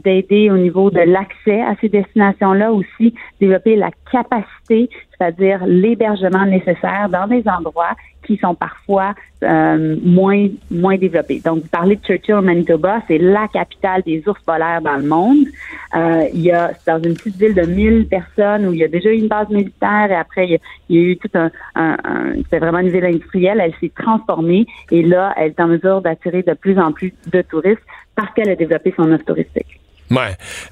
[0.04, 7.08] d'aider au niveau de l'accès à ces destinations-là, aussi développer la capacité, c'est-à-dire l'hébergement nécessaire
[7.10, 11.42] dans des endroits qui sont parfois euh, moins moins développés.
[11.44, 15.48] Donc, vous parlez de Churchill, Manitoba, c'est la capitale des ours polaires dans le monde.
[15.96, 18.88] Euh, il y a, dans une petite ville de 1000 personnes où il y a
[18.88, 22.34] déjà eu une base militaire et après, il y a, eu tout un, un, un
[22.50, 23.60] c'est vraiment une ville industrielle.
[23.62, 27.42] Elle s'est transformée et là, elle est en mesure d'attirer de plus en plus de
[27.42, 27.82] touristes
[28.16, 29.81] parce qu'elle a développé son offre touristique.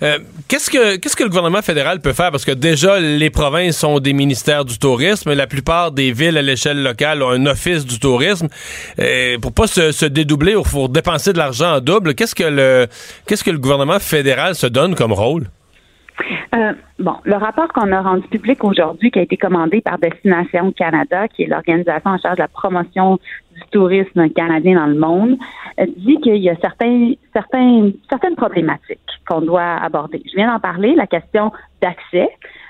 [0.03, 2.31] Euh, qu'est-ce que que le gouvernement fédéral peut faire?
[2.31, 6.41] Parce que déjà les provinces sont des ministères du tourisme, la plupart des villes à
[6.41, 8.47] l'échelle locale ont un office du tourisme.
[8.97, 12.87] Et pour pas se, se dédoubler ou pour dépenser de l'argent en double, qu'est-ce que
[13.25, 15.47] qu'est-ce que le gouvernement fédéral se donne comme rôle?
[16.55, 20.71] Euh, bon, le rapport qu'on a rendu public aujourd'hui, qui a été commandé par Destination
[20.71, 23.19] Canada, qui est l'organisation en charge de la promotion
[23.55, 25.37] du tourisme canadien dans le monde,
[25.79, 30.21] euh, dit qu'il y a certains, certains, certaines problématiques qu'on doit aborder.
[30.25, 31.51] Je viens d'en parler, la question
[31.81, 32.29] d'accès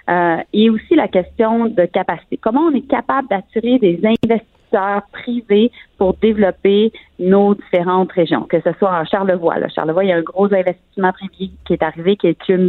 [0.10, 2.38] euh, et aussi la question de capacité.
[2.38, 4.59] Comment on est capable d'attirer des investisseurs
[5.12, 9.60] privés pour développer nos différentes régions, que ce soit en Charlevoix.
[9.60, 9.68] Là.
[9.68, 12.60] Charlevoix, il y a un gros investissement privé qui est arrivé, qui est Club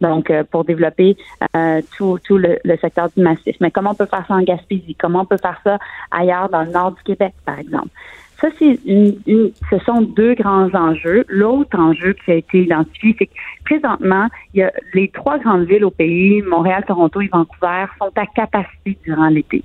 [0.00, 1.16] donc euh, pour développer
[1.56, 3.56] euh, tout, tout le, le, secteur du massif.
[3.60, 4.96] Mais comment on peut faire ça en Gaspésie?
[4.98, 5.78] Comment on peut faire ça
[6.10, 7.88] ailleurs dans le nord du Québec, par exemple?
[8.40, 11.24] Ça, c'est une, une, ce sont deux grands enjeux.
[11.28, 13.32] L'autre enjeu qui a été identifié, c'est que
[13.64, 18.10] présentement, il y a les trois grandes villes au pays, Montréal, Toronto et Vancouver, sont
[18.16, 19.62] à capacité durant l'été.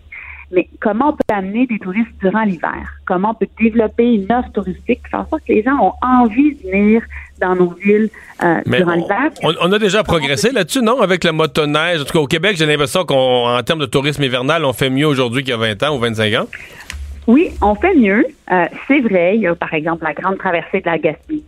[0.51, 2.83] Mais comment on peut amener des touristes durant l'hiver?
[3.05, 6.55] Comment on peut développer une offre touristique qui en sorte que les gens ont envie
[6.55, 7.01] de venir
[7.39, 8.09] dans nos villes
[8.43, 9.31] euh, durant l'hiver?
[9.43, 11.01] On, on, a déjà progressé là-dessus, non?
[11.01, 12.01] Avec la motoneige.
[12.01, 15.07] En tout cas, au Québec, j'ai l'impression qu'en termes de tourisme hivernal, on fait mieux
[15.07, 16.47] aujourd'hui qu'il y a 20 ans ou 25 ans.
[17.27, 18.25] Oui, on fait mieux.
[18.51, 19.35] Euh, c'est vrai.
[19.35, 21.43] Il y a, par exemple, la grande traversée de la Gaspésie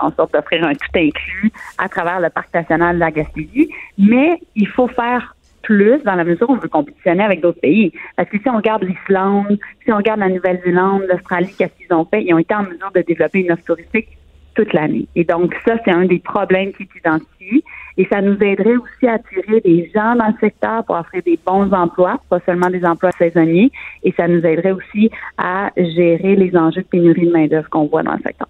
[0.00, 3.70] en sorte d'offrir un tout inclus à travers le parc national de la Gaspésie.
[3.98, 7.92] Mais il faut faire plus dans la mesure où on veut compétitionner avec d'autres pays.
[8.16, 12.04] Parce que si on regarde l'Islande, si on regarde la Nouvelle-Zélande, l'Australie, qu'est-ce qu'ils ont
[12.04, 12.24] fait?
[12.24, 14.08] Ils ont été en mesure de développer une offre touristique
[14.54, 15.06] toute l'année.
[15.14, 17.62] Et donc, ça, c'est un des problèmes qui est identifié.
[17.96, 21.38] Et ça nous aiderait aussi à attirer des gens dans le secteur pour offrir des
[21.44, 23.70] bons emplois, pas seulement des emplois saisonniers.
[24.02, 28.02] Et ça nous aiderait aussi à gérer les enjeux de pénurie de main-d'œuvre qu'on voit
[28.02, 28.48] dans le secteur.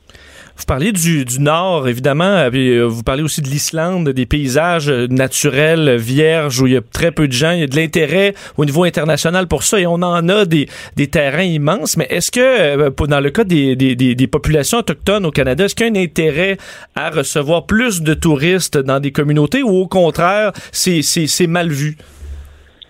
[0.59, 5.97] Vous parlez du, du Nord, évidemment, puis vous parlez aussi de l'Islande, des paysages naturels,
[5.97, 7.53] vierges, où il y a très peu de gens.
[7.53, 10.69] Il y a de l'intérêt au niveau international pour ça et on en a des,
[10.97, 11.97] des terrains immenses.
[11.97, 15.87] Mais est-ce que, dans le cas des, des, des, populations autochtones au Canada, est-ce qu'il
[15.87, 16.59] y a un intérêt
[16.97, 21.97] à recevoir plus de touristes dans des communautés ou au contraire, c'est mal vu?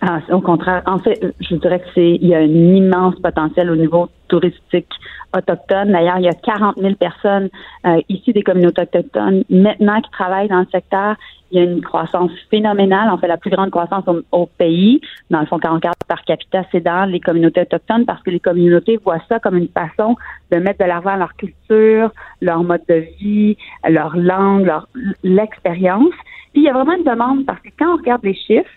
[0.01, 3.69] Ah, au contraire, en fait, je dirais que c'est il y a un immense potentiel
[3.69, 4.87] au niveau touristique
[5.35, 5.91] autochtone.
[5.91, 7.49] D'ailleurs, il y a 40 000 personnes
[7.85, 11.15] euh, issues des communautés autochtones maintenant qui travaillent dans le secteur.
[11.51, 13.09] Il y a une croissance phénoménale.
[13.09, 16.23] En fait, la plus grande croissance au, pays, dans le fond, quand on regarde par
[16.23, 20.15] capita, c'est dans les communautés autochtones parce que les communautés voient ça comme une façon
[20.51, 23.57] de mettre de l'avant leur culture, leur mode de vie,
[23.87, 24.87] leur langue, leur
[25.23, 26.13] l'expérience.
[26.53, 28.69] Puis il y a vraiment une demande parce que quand on regarde les chiffres,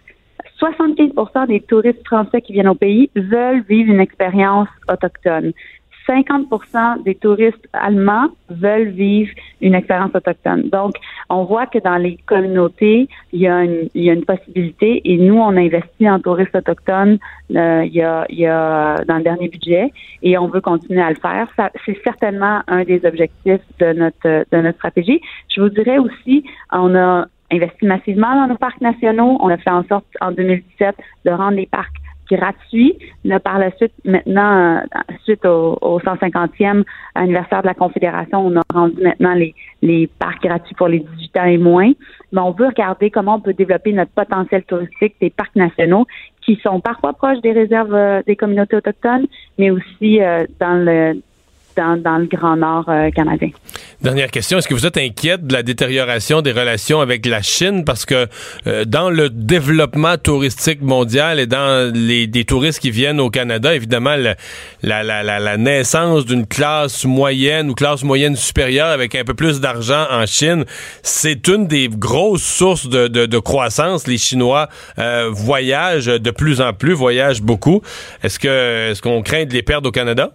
[0.60, 5.52] 75% des touristes français qui viennent au pays veulent vivre une expérience autochtone.
[6.08, 10.68] 50% des touristes allemands veulent vivre une expérience autochtone.
[10.70, 10.94] Donc,
[11.28, 15.00] on voit que dans les communautés, il y a une, il y a une possibilité
[15.04, 17.18] et nous, on investit en touristes autochtones
[17.54, 21.02] euh, il, y a, il y a dans le dernier budget et on veut continuer
[21.02, 21.48] à le faire.
[21.84, 25.20] C'est certainement un des objectifs de notre, de notre stratégie.
[25.54, 29.36] Je vous dirais aussi, on a investi massivement dans nos parcs nationaux.
[29.40, 31.90] On a fait en sorte en 2017 de rendre les parcs
[32.30, 32.98] gratuits.
[33.24, 34.80] Là, par la suite, maintenant, euh,
[35.24, 36.84] suite au, au, 150e
[37.14, 41.36] anniversaire de la Confédération, on a rendu maintenant les, les parcs gratuits pour les 18
[41.36, 41.92] ans et moins.
[42.32, 46.06] Mais on veut regarder comment on peut développer notre potentiel touristique des parcs nationaux
[46.40, 49.26] qui sont parfois proches des réserves euh, des communautés autochtones,
[49.58, 51.20] mais aussi euh, dans le
[51.76, 53.50] dans, le Grand Nord euh, canadien.
[54.00, 57.84] Dernière question, est-ce que vous êtes inquiète de la détérioration des relations avec la Chine?
[57.84, 58.26] Parce que
[58.66, 63.74] euh, dans le développement touristique mondial et dans les des touristes qui viennent au Canada,
[63.74, 64.16] évidemment,
[64.82, 70.26] la, naissance d'une classe moyenne ou classe moyenne supérieure avec un peu plus d'argent en
[70.26, 70.64] Chine,
[71.02, 74.06] c'est une des grosses sources de croissance.
[74.06, 77.82] Les Chinois euh, voyagent de plus en plus, voyagent beaucoup.
[78.22, 80.32] Est-ce que est-ce qu'on craint de les perdre au Canada?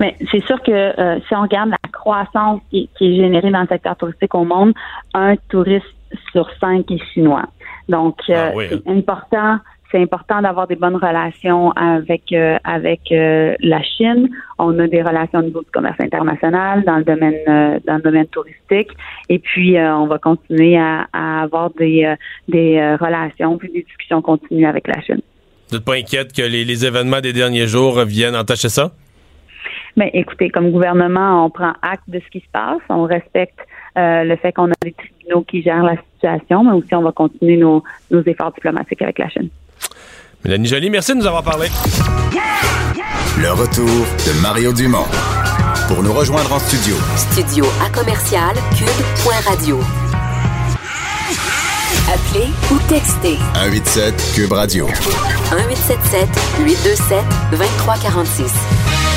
[0.00, 3.66] Mais c'est sûr que euh, si on regarde la croissance qui, est générée dans le
[3.66, 4.72] secteur touristique au monde,
[5.14, 5.86] un touriste
[6.32, 7.44] sur cinq est chinois.
[7.88, 8.98] Donc, euh, ah c'est hein.
[8.98, 9.58] important.
[9.90, 14.28] C'est important d'avoir des bonnes relations avec euh, avec la Chine.
[14.58, 18.26] On a des relations au niveau du commerce international dans le domaine dans le domaine
[18.26, 18.90] touristique.
[19.30, 21.06] Et puis, on va continuer à,
[21.42, 22.14] avoir des
[22.48, 25.22] des relations puis des discussions continues avec la Chine.
[25.70, 28.92] Vous n'êtes pas inquiète que les, les événements des derniers jours viennent entacher ça?
[29.98, 33.58] Mais écoutez, comme gouvernement, on prend acte de ce qui se passe, on respecte
[33.98, 37.10] euh, le fait qu'on a des tribunaux qui gèrent la situation, mais aussi on va
[37.10, 37.82] continuer nos,
[38.24, 39.48] efforts diplomatiques avec la Chine.
[40.44, 41.66] Mélanie Jolie, merci de nous avoir parlé.
[43.42, 45.06] Le retour de Mario Dumont.
[45.88, 46.94] Pour nous rejoindre en studio.
[47.16, 49.80] Studio à commercial cube.radio.
[52.14, 53.38] Appelez ou textez.
[53.54, 54.86] 187 cube radio.
[54.86, 56.28] 1877
[56.64, 59.07] 827 2346.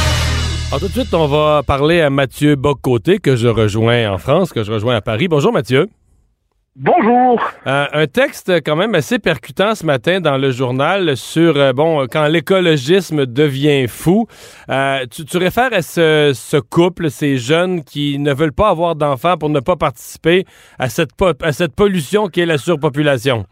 [0.71, 4.53] Alors tout de suite, on va parler à Mathieu Boccoté, que je rejoins en France,
[4.53, 5.27] que je rejoins à Paris.
[5.27, 5.89] Bonjour Mathieu.
[6.77, 7.41] Bonjour.
[7.67, 12.07] Euh, un texte quand même assez percutant ce matin dans le journal sur euh, bon
[12.09, 14.27] quand l'écologisme devient fou.
[14.69, 19.35] Euh, tu, réfères à ce, ce, couple, ces jeunes qui ne veulent pas avoir d'enfants
[19.35, 20.45] pour ne pas participer
[20.79, 23.45] à cette, à cette pollution qui est la surpopulation.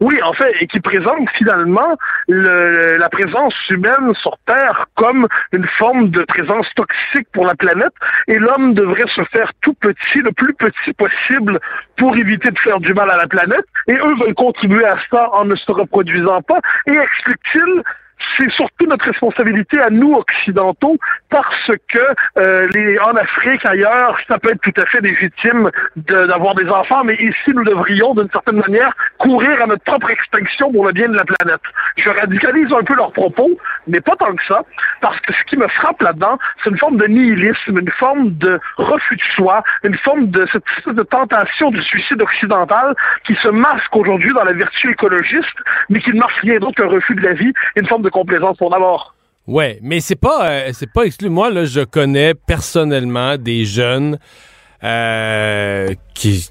[0.00, 1.96] Oui, en fait, et qui présente finalement
[2.28, 7.92] le, la présence humaine sur Terre comme une forme de présence toxique pour la planète,
[8.28, 11.58] et l'homme devrait se faire tout petit, le plus petit possible,
[11.96, 15.30] pour éviter de faire du mal à la planète, et eux veulent contribuer à ça
[15.32, 17.82] en ne se reproduisant pas, et explique-t-il,
[18.36, 20.96] c'est surtout notre responsabilité à nous occidentaux
[21.30, 21.98] parce que
[22.38, 27.04] euh, les, en Afrique, ailleurs, ça peut être tout à fait légitime d'avoir des enfants,
[27.04, 31.08] mais ici, nous devrions, d'une certaine manière, courir à notre propre extinction pour le bien
[31.08, 31.60] de la planète.
[31.96, 34.62] Je radicalise un peu leurs propos, mais pas tant que ça,
[35.00, 38.60] parce que ce qui me frappe là-dedans, c'est une forme de nihilisme, une forme de
[38.76, 43.94] refus de soi, une forme de cette de tentation du suicide occidental qui se masque
[43.94, 47.32] aujourd'hui dans la vertu écologiste, mais qui ne marche rien d'autre qu'un refus de la
[47.32, 49.14] vie, une forme de complaisance pour d'abord.
[49.82, 51.30] Mais c'est pas euh, c'est pas exclu.
[51.30, 54.18] Moi là, je connais personnellement des jeunes
[54.84, 56.48] euh, qui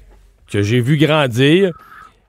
[0.50, 1.72] que j'ai vu grandir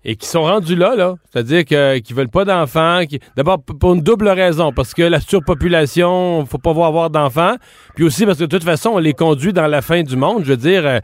[0.06, 1.16] et qui sont rendus là, là.
[1.30, 3.02] C'est-à-dire que qui veulent pas d'enfants.
[3.10, 3.20] Qui...
[3.36, 7.56] D'abord pour une double raison, parce que la surpopulation, faut pas avoir d'enfants,
[7.96, 10.44] puis aussi parce que de toute façon, on les conduit dans la fin du monde.
[10.44, 11.02] Je veux dire.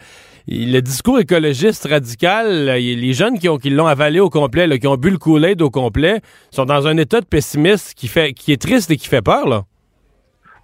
[0.52, 4.88] Euh, le discours écologiste radical, les jeunes qui, ont, qui l'ont avalé au complet, qui
[4.88, 8.52] ont bu le Kool-Aid au complet, sont dans un état de pessimisme qui, fait, qui
[8.52, 9.64] est triste et qui fait peur, là.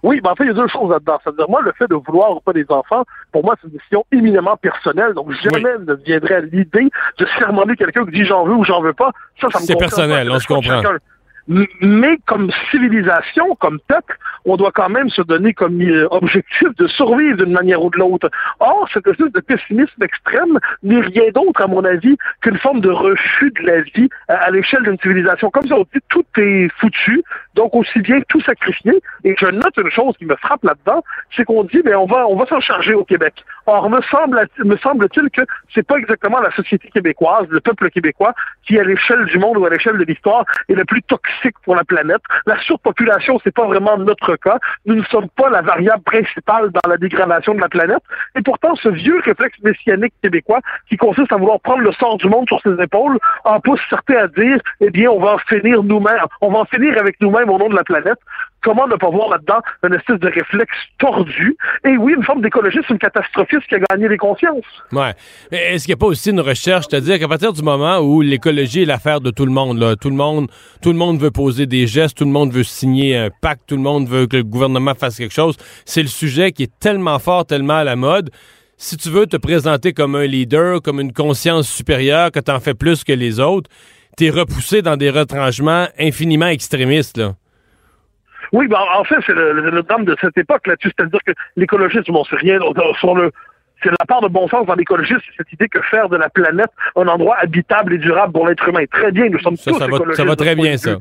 [0.02, 1.18] Oui, ben en fait, il y a deux choses là-dedans.
[1.22, 4.04] C'est-à-dire, moi, le fait de vouloir ou pas des enfants, pour moi, c'est une décision
[4.10, 5.14] éminemment personnelle.
[5.14, 8.94] Donc, jamais ne viendrait l'idée de sermonner quelqu'un qui dit j'en veux ou j'en veux
[8.94, 9.12] pas.
[9.40, 10.82] Ça, ça me C'est personnel, on se comprend.
[11.48, 16.86] Mais comme civilisation, comme peuple, on doit quand même se donner comme euh, objectif de
[16.86, 18.30] survivre d'une manière ou de l'autre.
[18.60, 22.90] Or, cette espèce de pessimisme extrême n'est rien d'autre, à mon avis, qu'une forme de
[22.90, 25.50] refus de la vie à, l'échelle d'une civilisation.
[25.50, 27.22] Comme ça, on dit tout est foutu,
[27.54, 29.02] donc aussi bien tout sacrifier.
[29.24, 31.02] Et je note une chose qui me frappe là-dedans,
[31.36, 33.44] c'est qu'on dit, mais on va, on va s'en charger au Québec.
[33.66, 35.42] Or, me semble, me semble-t-il que
[35.74, 39.66] c'est pas exactement la société québécoise, le peuple québécois, qui à l'échelle du monde ou
[39.66, 41.31] à l'échelle de l'histoire est le plus toxique
[41.64, 42.22] pour la planète.
[42.46, 44.58] La surpopulation, c'est pas vraiment notre cas.
[44.86, 48.02] Nous ne sommes pas la variable principale dans la dégradation de la planète.
[48.36, 52.28] Et pourtant, ce vieux réflexe messianique québécois qui consiste à vouloir prendre le sort du
[52.28, 55.82] monde sur ses épaules en pousse certains à dire, eh bien, on va en finir
[55.82, 58.18] nous-mêmes, on va en finir avec nous-mêmes au nom de la planète
[58.62, 61.56] comment ne pas voir là-dedans une espèce de réflexe tordu?
[61.84, 64.64] Et oui, une forme d'écologisme catastrophiste qui a gagné les consciences.
[64.92, 65.14] Ouais.
[65.50, 68.82] Est-ce qu'il n'y a pas aussi une recherche, c'est-à-dire qu'à partir du moment où l'écologie
[68.82, 70.48] est l'affaire de tout le monde, là, tout le monde,
[70.82, 73.76] tout le monde veut poser des gestes, tout le monde veut signer un pacte, tout
[73.76, 77.18] le monde veut que le gouvernement fasse quelque chose, c'est le sujet qui est tellement
[77.18, 78.30] fort, tellement à la mode
[78.82, 82.58] si tu veux te présenter comme un leader, comme une conscience supérieure, que tu en
[82.58, 83.70] fais plus que les autres,
[84.18, 87.16] tu es repoussé dans des retranchements infiniment extrémistes.
[87.16, 87.36] Là.
[88.52, 92.24] Oui, ben, en fait, c'est le, drame de cette époque là-dessus, c'est-à-dire que l'écologiste, bon,
[92.28, 92.58] c'est rien
[92.98, 93.32] sur le
[93.82, 96.70] c'est la part de bon sens dans l'écologisme, cette idée que faire de la planète
[96.94, 98.84] un endroit habitable et durable pour l'être humain.
[98.90, 100.96] Très bien, nous sommes tous ça va, Ça va très bien, ça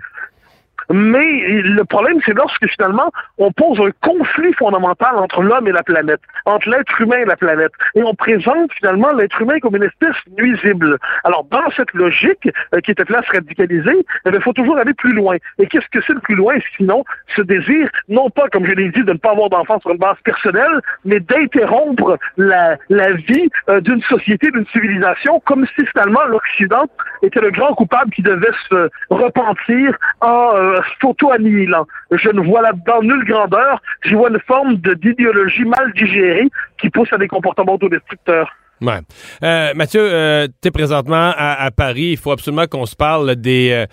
[0.89, 5.83] Mais le problème, c'est lorsque finalement, on pose un conflit fondamental entre l'homme et la
[5.83, 9.83] planète, entre l'être humain et la planète, et on présente finalement l'être humain comme une
[9.83, 10.97] espèce nuisible.
[11.23, 15.13] Alors, dans cette logique euh, qui était là se radicaliser, il faut toujours aller plus
[15.13, 15.35] loin.
[15.59, 17.03] Et qu'est-ce que c'est le plus loin, sinon
[17.35, 19.97] ce désir, non pas, comme je l'ai dit, de ne pas avoir d'enfants sur une
[19.97, 26.23] base personnelle, mais d'interrompre la, la vie euh, d'une société, d'une civilisation, comme si finalement
[26.25, 26.85] l'Occident
[27.23, 31.87] était le grand coupable qui devait se repentir en euh, s'auto-annihilant.
[32.11, 37.11] Je ne vois là-dedans nulle grandeur, j'y vois une forme d'idéologie mal digérée qui pousse
[37.13, 38.51] à des comportements autodestructeurs.
[38.81, 38.99] Ouais.
[39.43, 42.09] Euh, Mathieu, euh, tu es présentement à, Paris.
[42.13, 43.85] Il faut absolument qu'on se parle des, euh,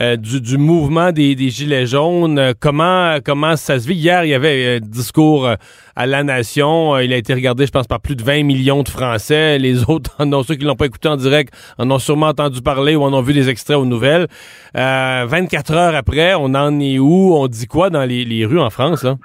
[0.00, 2.54] euh, du, du, mouvement des, des, Gilets jaunes.
[2.60, 3.96] Comment, comment ça se vit?
[3.96, 5.50] Hier, il y avait un discours
[5.96, 6.96] à la Nation.
[7.00, 9.58] Il a été regardé, je pense, par plus de 20 millions de Français.
[9.58, 12.94] Les autres, en ceux qui l'ont pas écouté en direct, en ont sûrement entendu parler
[12.94, 14.28] ou en ont vu des extraits aux nouvelles.
[14.74, 17.34] 24 heures après, on en est où?
[17.34, 19.02] On dit quoi dans les, les rues en France?
[19.02, 19.16] Là?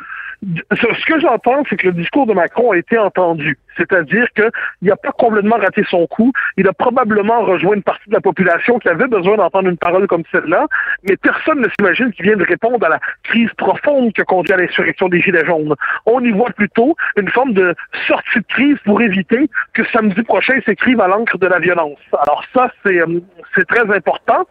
[0.71, 3.60] Ce que j'entends, c'est que le discours de Macron a été entendu.
[3.77, 4.49] C'est-à-dire qu'il
[4.82, 6.32] n'a pas complètement raté son coup.
[6.58, 10.08] Il a probablement rejoint une partie de la population qui avait besoin d'entendre une parole
[10.08, 10.67] comme celle-là,
[11.08, 15.10] mais personne ne s'imagine qu'il vienne répondre à la crise profonde que conduit à l'insurrection
[15.10, 15.75] des Gilets jaunes.
[16.06, 17.75] On y voit plutôt une forme de
[18.08, 21.99] sortie de crise pour éviter que samedi prochain s'écrive à l'encre de la violence.
[22.19, 23.19] Alors ça, c'est euh,
[23.67, 24.47] très important.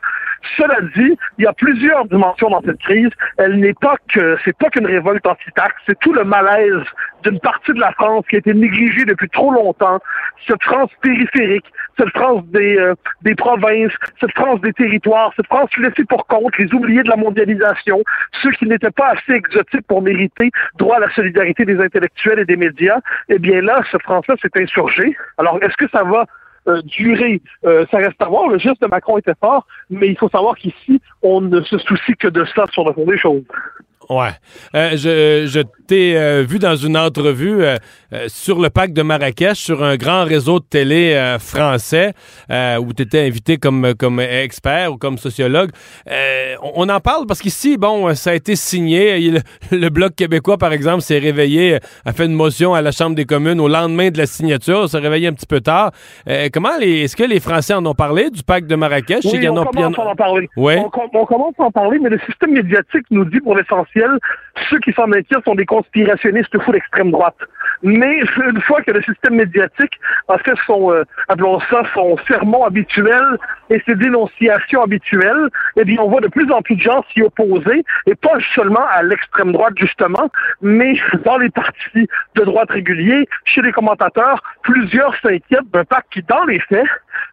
[0.57, 3.11] Cela dit, il y a plusieurs dimensions dans cette crise.
[3.38, 6.85] Elle n'est pas que, c'est pas qu'une révolte anti-taxe, c'est tout le malaise
[7.22, 10.00] d'une partie de la France qui a été négligée depuis trop longtemps,
[10.46, 11.66] cette France périphérique,
[11.98, 16.57] cette France des, euh, des provinces, cette France des territoires, cette France laissée pour compte,
[16.59, 18.03] les oubliés de la mondialisation,
[18.42, 22.44] ceux qui n'étaient pas assez exotiques pour mériter droit à la solidarité des intellectuels et
[22.46, 25.14] des médias, eh bien là, cette France-là s'est insurgée.
[25.38, 26.24] Alors, est-ce que ça va
[26.68, 28.49] euh, durée, euh, ça reste à voir.
[28.49, 32.14] Le geste de Macron était fort, mais il faut savoir qu'ici, on ne se soucie
[32.14, 33.42] que de ça sur le fond des choses.
[34.11, 34.31] Ouais.
[34.75, 37.77] Euh, je, je t'ai euh, vu dans une entrevue euh,
[38.27, 42.12] sur le parc de Marrakech, sur un grand réseau de télé français,
[42.51, 45.70] où tu étais invité comme, comme expert ou comme sociologue.
[46.75, 49.31] On, en parle parce qu'ici, bon, ça a été signé.
[49.70, 53.27] le, Bloc québécois, par exemple, s'est réveillé, a fait une motion à la Chambre des
[53.27, 55.92] communes au lendemain de la signature, s'est réveillé un petit peu tard.
[56.53, 59.25] comment les, est-ce que les Français en ont parlé du parc de Marrakech?
[59.25, 60.51] Oui, on, commence à en parler.
[60.57, 60.75] Oui.
[60.79, 64.00] on commence à en parler, mais le système médiatique nous dit pour l'essentiel
[64.69, 67.37] ceux qui s'en inquiètent sont des conspirationnistes fous d'extrême droite.
[67.83, 72.65] Mais une fois que le système médiatique a fait son, euh, appelons ça, son sermon
[72.65, 73.39] habituel
[73.71, 77.23] et ses dénonciations habituelles, eh bien, on voit de plus en plus de gens s'y
[77.23, 83.27] opposer, et pas seulement à l'extrême droite, justement, mais dans les partis de droite réguliers,
[83.45, 86.87] chez les commentateurs, plusieurs s'inquiètent d'un pacte qui, dans les faits,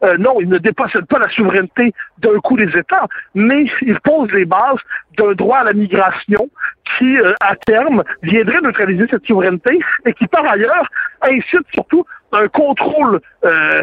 [0.03, 4.31] euh, non, il ne dépossède pas la souveraineté d'un coup des États, mais il pose
[4.31, 4.79] les bases
[5.17, 6.49] d'un droit à la migration
[6.97, 10.87] qui, euh, à terme, viendrait neutraliser cette souveraineté et qui, par ailleurs,
[11.21, 13.81] incite surtout un contrôle euh,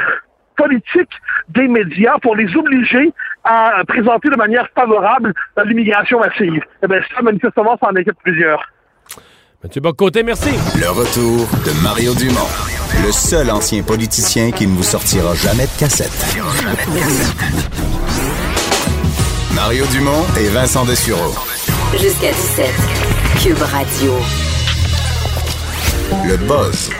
[0.57, 1.11] politique
[1.49, 3.13] des médias pour les obliger
[3.45, 6.63] à présenter de manière favorable l'immigration massive.
[6.83, 8.65] Eh bien, ça, manifestement, ça en inquiète plusieurs.
[9.63, 10.51] Mathieu Bocoté, merci.
[10.79, 12.53] Le retour de Mario Dumont,
[13.03, 16.13] le seul ancien politicien qui ne vous sortira jamais de cassette.
[19.55, 21.35] Mario Dumont et Vincent Dessureau.
[21.93, 22.67] Jusqu'à 17.
[23.43, 24.15] Cube Radio.
[26.27, 26.91] Le buzz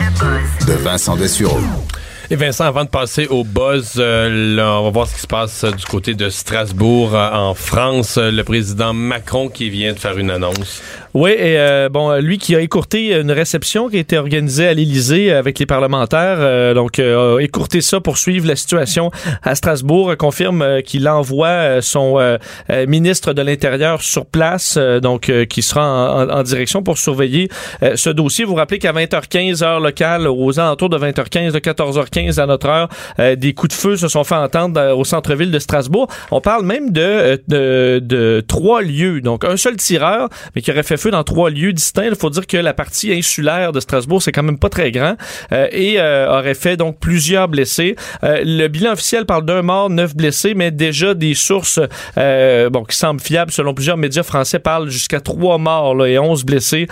[0.67, 1.59] de Vincent Dessureau.
[2.31, 5.63] Et Vincent, avant de passer au buzz, euh, on va voir ce qui se passe
[5.63, 8.17] euh, du côté de Strasbourg, euh, en France.
[8.17, 10.81] le président Macron qui vient de faire une annonce.
[11.13, 15.31] Oui, et bon, lui qui a écourté une réception qui a été organisée à l'Élysée
[15.31, 19.11] avec les parlementaires, donc a écourté ça pour suivre la situation
[19.41, 22.37] à Strasbourg, confirme qu'il envoie son
[22.69, 27.47] ministre de l'Intérieur sur place, donc qui sera en, direction pour surveiller
[27.95, 28.43] ce dossier.
[28.43, 32.69] Vous vous rappelez qu'à 20h15 heure locale, aux alentours de 20h15, de 14h15, à notre
[32.69, 36.07] heure, euh, des coups de feu se sont fait entendre euh, au centre-ville de Strasbourg.
[36.31, 39.19] On parle même de, euh, de, trois lieux.
[39.19, 42.05] Donc, un seul tireur, mais qui aurait fait feu dans trois lieux distincts.
[42.05, 45.15] Il faut dire que la partie insulaire de Strasbourg, c'est quand même pas très grand
[45.51, 47.95] et aurait fait donc plusieurs blessés.
[48.23, 51.79] le bilan officiel parle d'un mort, neuf blessés, mais déjà des sources
[52.15, 56.43] bon qui semblent fiables selon plusieurs médias français parlent jusqu'à trois morts là, et onze
[56.45, 56.87] blessés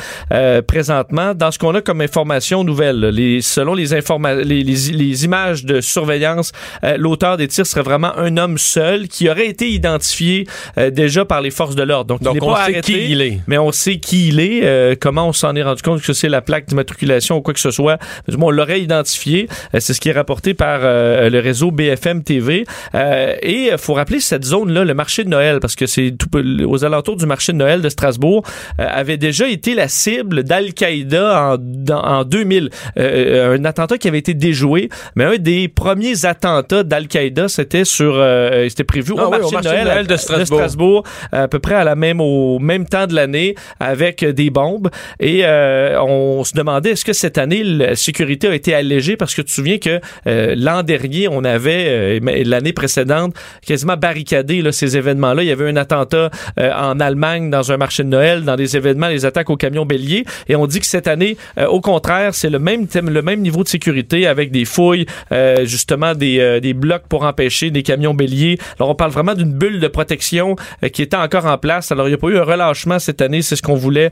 [0.68, 1.34] présentement.
[1.34, 5.64] Dans ce qu'on a comme information nouvelle, les, selon les, informa les, les les images
[5.64, 6.52] de surveillance,
[6.98, 10.48] l'auteur des tirs serait vraiment un homme seul qui aurait été identifié
[10.92, 12.18] déjà par les forces de l'ordre.
[12.18, 13.40] Donc, il on pas sait qui il est.
[13.46, 15.00] Mais on sait qui il est.
[15.00, 17.70] comment on s'en est rendu compte que c'est la plaque d'immatriculation ou quoi que ce
[17.70, 18.00] soit?
[18.28, 19.48] Du moins, on l'aurait identifié.
[19.78, 22.66] c'est ce qui est rapporté par le réseau BFM TV.
[22.96, 26.16] et il faut rappeler cette zone-là, le marché de Noël, parce que c'est
[26.66, 28.44] aux alentours du marché de Noël de Strasbourg,
[28.80, 32.70] avait déjà été la cible d'Al-Qaïda en, en 2000.
[32.98, 38.14] Euh, un attentat qui avait été déjoué, mais un des premiers attentats d'Al-Qaïda, c'était sur,
[38.16, 41.04] euh, c'était prévu ah au, marché de Noël, de Strasbourg.
[41.32, 44.90] à peu près à la même au même temps de l'année, avec des bombes.
[45.20, 49.18] Et euh, on se demandait est-ce que cette année la sécurité a été allégée?
[49.18, 53.34] Parce que tu te souviens que l'an dernier, on avait l'année précédente
[53.66, 55.44] quasiment barricadé là, ces événements-là.
[55.44, 59.08] Il y avait un attentat en Allemagne dans un marché de Noël, dans des événements,
[59.08, 60.26] les attaques au camion bélier.
[60.48, 61.38] Et on dit que cette année,
[61.68, 64.93] au contraire, c'est le même thème, le même niveau de sécurité avec des fouilles,
[65.32, 68.58] euh, justement des, euh, des blocs pour empêcher des camions béliers.
[68.80, 71.92] Alors on parle vraiment d'une bulle de protection euh, qui était encore en place.
[71.92, 74.12] Alors il n'y a pas eu un relâchement cette année, c'est ce qu'on voulait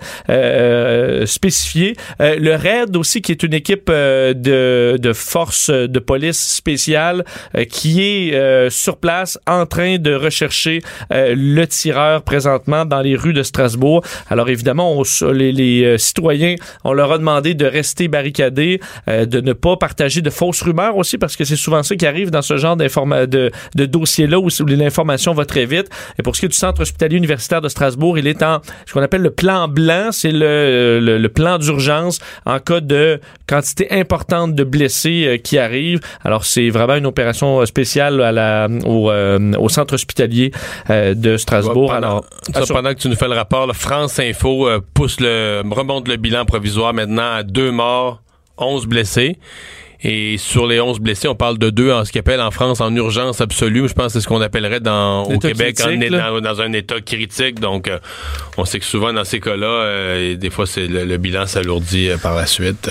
[1.25, 1.95] spécifier.
[2.19, 7.23] le RAID aussi, qui est une équipe de, de force de police spéciale
[7.69, 13.43] qui est sur place en train de rechercher le tireur présentement dans les rues de
[13.43, 14.03] Strasbourg.
[14.29, 19.53] Alors évidemment, on, les, citoyens, on leur a demandé de rester barricadés, euh, de ne
[19.53, 22.57] pas partager de fausses rumeurs aussi, parce que c'est souvent ça qui arrive dans ce
[22.57, 25.89] genre de, de dossier-là où, l'information va très vite.
[26.17, 28.93] Et pour ce qui est du Centre hospitalier universitaire de Strasbourg, il est en ce
[28.93, 34.53] qu'on appelle le plan blanc, c'est le, le, plan d'urgence en cas de quantité importante
[34.53, 35.99] de blessés euh, qui arrivent.
[36.23, 40.51] Alors c'est vraiment une opération spéciale à la, au, euh, au centre hospitalier
[40.89, 41.91] de Strasbourg.
[41.91, 42.21] pendant,
[42.53, 46.17] Alors, pendant que tu nous fais le rapport, le France Info pousse le remonte le
[46.17, 48.21] bilan provisoire maintenant à deux morts
[48.57, 49.37] 11 blessés.
[50.03, 52.81] Et sur les 11 blessés, on parle de deux en ce qu'on appelle en France
[52.81, 53.87] en urgence absolue.
[53.87, 57.59] Je pense que c'est ce qu'on appellerait dans, au Québec en, dans, un état critique.
[57.59, 57.99] Donc, euh,
[58.57, 62.17] on sait que souvent dans ces cas-là, euh, des fois, c'est le, bilan s'alourdit euh,
[62.17, 62.89] par la suite.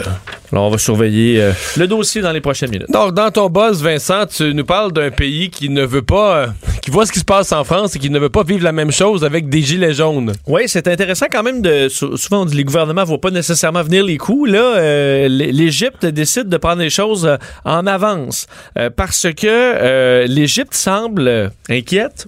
[0.52, 2.90] Alors, on va surveiller le dossier dans les prochaines minutes.
[2.90, 6.46] Donc, dans ton boss, Vincent, tu nous parles d'un pays qui ne veut pas,
[6.82, 8.72] qui voit ce qui se passe en France et qui ne veut pas vivre la
[8.72, 10.32] même chose avec des gilets jaunes.
[10.46, 11.88] Oui, c'est intéressant quand même de.
[11.88, 14.50] Souvent, on dit les gouvernements ne voient pas nécessairement venir les coups.
[14.50, 18.46] Là, l'Égypte décide de prendre les choses euh, en avance
[18.78, 22.26] euh, parce que euh, l'Égypte semble inquiète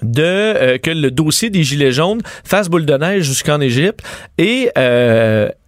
[0.00, 4.00] de que le dossier des gilets jaunes fasse boule de neige jusqu'en Égypte
[4.38, 4.70] et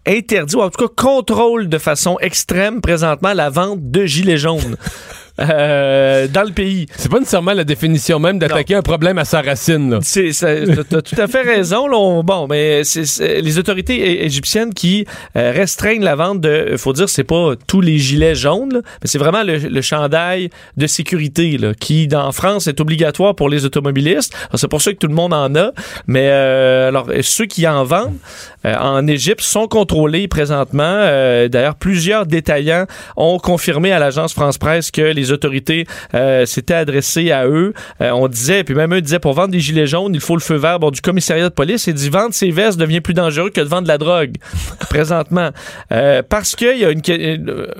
[0.06, 4.76] interdit ou en tout cas contrôle de façon extrême présentement la vente de gilets jaunes.
[5.40, 6.86] Euh, dans le pays.
[6.96, 9.90] C'est pas nécessairement la définition même d'attaquer un problème à sa racine.
[9.90, 9.98] Là.
[10.00, 11.88] C'est, t'as tout à fait raison.
[11.88, 15.06] Là, bon, mais c'est, les autorités égyptiennes qui
[15.36, 19.18] euh, restreignent la vente de, faut dire, c'est pas tous les gilets jaunes, mais c'est
[19.18, 24.34] vraiment le, chandail de sécurité là, qui, dans France, est obligatoire pour les automobilistes.
[24.54, 25.72] c'est pour ça que tout le monde en a.
[26.06, 28.18] Mais euh, alors, ceux qui en vendent
[28.64, 31.00] en Égypte sont contrôlés présentement.
[31.48, 36.74] d'ailleurs, plusieurs détaillants ont confirmé à l'agence France Presse que les les autorités euh, s'étaient
[36.74, 37.72] adressées à eux.
[38.00, 40.42] Euh, on disait, puis même eux disaient, pour vendre des gilets jaunes, il faut le
[40.42, 41.88] feu vert du commissariat de police.
[41.88, 44.34] Et dit, vendre ces vestes devient plus dangereux que de vendre de la drogue,
[44.90, 45.50] présentement.
[45.92, 47.02] Euh, parce qu'il y a une,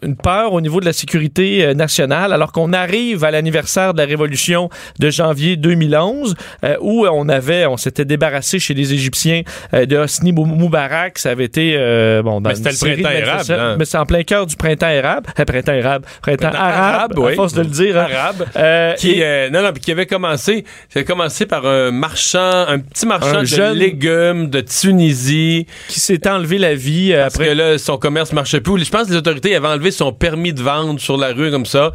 [0.02, 4.06] une, peur au niveau de la sécurité nationale, alors qu'on arrive à l'anniversaire de la
[4.06, 6.34] révolution de janvier 2011,
[6.80, 9.42] où on avait, on s'était débarrassé chez les Égyptiens
[9.72, 11.18] de Hosni Moubarak.
[11.18, 11.76] Ça avait été,
[12.24, 13.46] bon, dans mais c'était le printemps arabe.
[13.50, 13.76] Hein?
[13.78, 15.26] Mais c'est en plein cœur du printemps arabe.
[15.46, 16.04] printemps arabe.
[16.22, 17.98] Printemps, arabe, oui force de le dire.
[17.98, 18.08] Hein.
[18.12, 18.46] Arabe.
[18.56, 22.78] Euh, qui, euh, non, non, qui avait commencé, ça a commencé par un marchand, un
[22.78, 25.66] petit marchand de légumes de Tunisie.
[25.88, 28.84] Qui s'est enlevé la vie euh, parce que là, son commerce marchait plus.
[28.84, 31.66] Je pense que les autorités avaient enlevé son permis de vente sur la rue comme
[31.66, 31.92] ça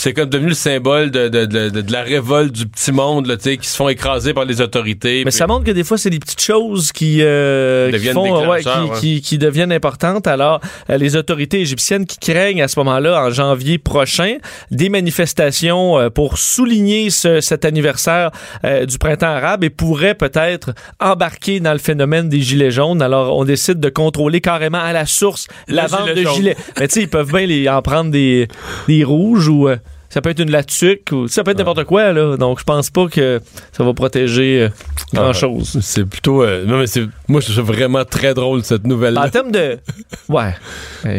[0.00, 3.36] c'est comme devenu le symbole de, de, de, de, la révolte du petit monde là,
[3.36, 5.24] qui se font écraser par les autorités.
[5.24, 8.62] Mais ça montre que des fois, c'est des petites choses qui, euh, qui, font, ouais,
[8.98, 10.26] qui, qui, deviennent importantes.
[10.26, 14.36] Alors, euh, les autorités égyptiennes qui craignent à ce moment-là, en janvier prochain,
[14.70, 18.30] des manifestations euh, pour souligner ce, cet anniversaire
[18.64, 23.02] euh, du printemps arabe et pourraient peut-être embarquer dans le phénomène des gilets jaunes.
[23.02, 26.56] Alors, on décide de contrôler carrément à la source la vente de gilets.
[26.78, 28.48] Mais tu sais, ils peuvent bien les, en prendre des,
[28.88, 29.68] des rouges ou
[30.10, 32.36] ça peut être une latuque ou ça peut être n'importe quoi là.
[32.36, 33.40] Donc je pense pas que
[33.72, 34.68] ça va protéger euh,
[35.14, 35.78] grand chose.
[35.80, 39.16] c'est plutôt euh, non mais c'est moi je trouve vraiment très drôle cette nouvelle.
[39.16, 39.78] En termes de
[40.28, 40.54] ouais.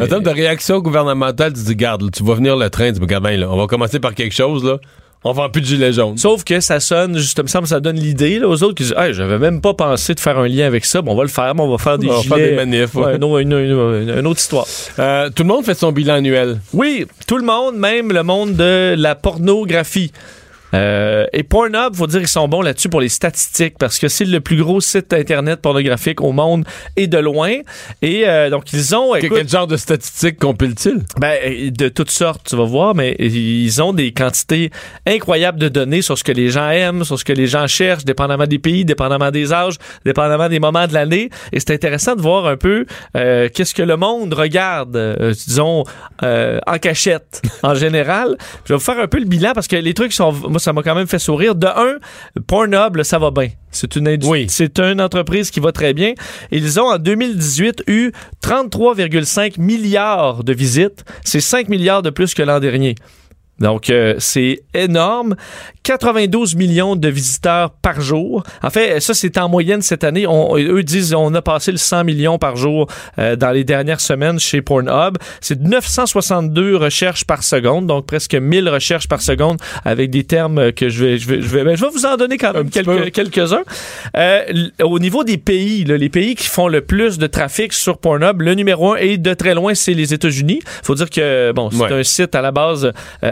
[0.01, 2.99] en termes de réaction gouvernementale, tu dis garde, tu vas venir le train, tu dis
[2.99, 4.77] regarde là, on va commencer par quelque chose là
[5.23, 6.17] On vend plus de gilets jaunes.
[6.17, 9.13] Sauf que ça sonne, justement, ça, ça donne l'idée là, aux autres qui disent hey,
[9.13, 11.03] j'avais même pas pensé de faire un lien avec ça.
[11.03, 12.35] Bon, on va le faire, mais on va faire des On va gilets.
[12.35, 13.23] faire des manifs, ouais.
[13.23, 13.61] Ouais, une, une-
[14.09, 14.65] une- une autre histoire.
[14.97, 16.59] Euh, tout le monde fait son bilan annuel.
[16.73, 20.11] Oui, tout le monde, même le monde de la pornographie.
[20.73, 24.25] Euh, et Pornhub, faut dire qu'ils sont bons là-dessus pour les statistiques parce que c'est
[24.25, 26.65] le plus gros site internet pornographique au monde
[26.95, 27.53] et de loin.
[28.01, 31.03] Et euh, donc ils ont, écoute, Quel genre de statistiques compile-t-il?
[31.19, 34.71] ben, de toutes sortes, tu vas voir, mais ils ont des quantités
[35.05, 38.05] incroyables de données sur ce que les gens aiment, sur ce que les gens cherchent,
[38.05, 41.29] dépendamment des pays, dépendamment des âges, dépendamment des moments de l'année.
[41.51, 45.83] Et c'est intéressant de voir un peu euh, qu'est-ce que le monde regarde, euh, disons,
[46.23, 48.37] euh, en cachette, en général.
[48.65, 50.73] Je vais vous faire un peu le bilan parce que les trucs sont, moi, ça
[50.73, 51.55] m'a quand même fait sourire.
[51.55, 51.97] De un,
[52.47, 53.49] Pornhub, là, ça va bien.
[53.71, 54.47] C'est une, Oui.
[54.49, 56.13] c'est une entreprise qui va très bien.
[56.51, 58.11] Ils ont en 2018 eu
[58.43, 61.03] 33,5 milliards de visites.
[61.23, 62.95] C'est 5 milliards de plus que l'an dernier.
[63.59, 65.35] Donc, euh, c'est énorme.
[65.83, 68.43] 92 millions de visiteurs par jour.
[68.63, 70.25] En fait, ça, c'est en moyenne cette année.
[70.27, 72.87] On, eux disent on a passé le 100 millions par jour
[73.19, 75.17] euh, dans les dernières semaines chez Pornhub.
[75.41, 80.89] C'est 962 recherches par seconde, donc presque 1000 recherches par seconde avec des termes que
[80.89, 83.11] je vais, je vais, je vais, ben, je vais vous en donner quand même quelques,
[83.11, 83.63] quelques-uns.
[84.17, 84.43] Euh,
[84.83, 88.41] au niveau des pays, là, les pays qui font le plus de trafic sur Pornhub,
[88.41, 90.61] le numéro un et de très loin, c'est les États-Unis.
[90.83, 91.93] Faut dire que bon, c'est Ouais.
[91.93, 92.91] un site à la base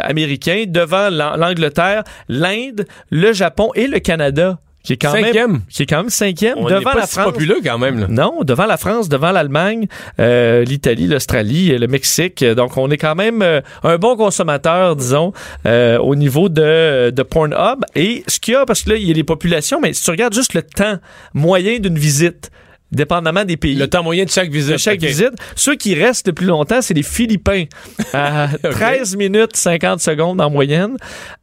[0.09, 5.51] euh, américain devant l'An- l'Angleterre, l'Inde, le Japon et le Canada, qui est quand Cinquième?
[5.51, 7.33] même qui est quand même cinquième On devant pas la si France.
[7.33, 7.99] populeux quand même.
[7.99, 8.07] Là.
[8.09, 9.87] Non, devant la France, devant l'Allemagne,
[10.19, 12.43] euh, l'Italie, l'Australie, le Mexique.
[12.45, 15.33] Donc, on est quand même euh, un bon consommateur, disons,
[15.65, 17.83] euh, au niveau de, de Pornhub.
[17.95, 20.03] Et ce qu'il y a, parce que là, il y a les populations, mais si
[20.03, 20.97] tu regardes juste le temps
[21.33, 22.49] moyen d'une visite,
[22.91, 23.75] dépendamment des pays.
[23.75, 24.73] Le temps moyen de chaque visite.
[24.73, 25.31] de chaque visite.
[25.55, 27.65] Ceux qui restent le plus longtemps, c'est les Philippins.
[28.13, 30.97] À 13 minutes 50 secondes en moyenne.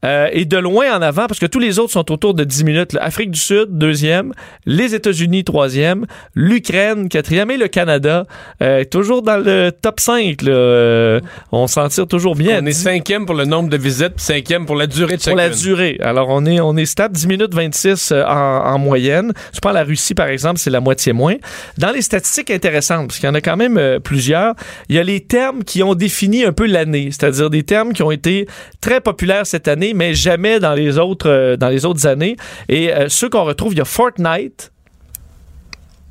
[0.05, 2.65] Euh, et de loin en avant, parce que tous les autres sont autour de 10
[2.65, 2.93] minutes.
[2.93, 3.03] là.
[3.05, 4.33] Afrique du Sud, deuxième.
[4.65, 6.07] Les États-Unis, troisième.
[6.35, 7.51] L'Ukraine, quatrième.
[7.51, 8.25] Et le Canada,
[8.63, 10.43] euh, toujours dans le top 5.
[10.43, 10.51] Là.
[10.53, 11.21] Euh,
[11.53, 12.61] on s'en tire toujours bien.
[12.63, 15.23] On est 10 cinquième pour le nombre de visites, puis cinquième pour la durée de
[15.23, 15.99] chaque pour la durée.
[16.03, 19.33] Alors, on est, on est stable 10 minutes 26 euh, en, en moyenne.
[19.55, 21.36] Je prends la Russie, par exemple, c'est la moitié moins.
[21.79, 24.55] Dans les statistiques intéressantes, parce qu'il y en a quand même euh, plusieurs,
[24.89, 28.03] il y a les termes qui ont défini un peu l'année, c'est-à-dire des termes qui
[28.03, 28.47] ont été
[28.81, 32.37] très populaires cette année, mais jamais dans les autres, euh, dans les autres années.
[32.69, 34.73] Et euh, ceux qu'on retrouve, il y a Fortnite.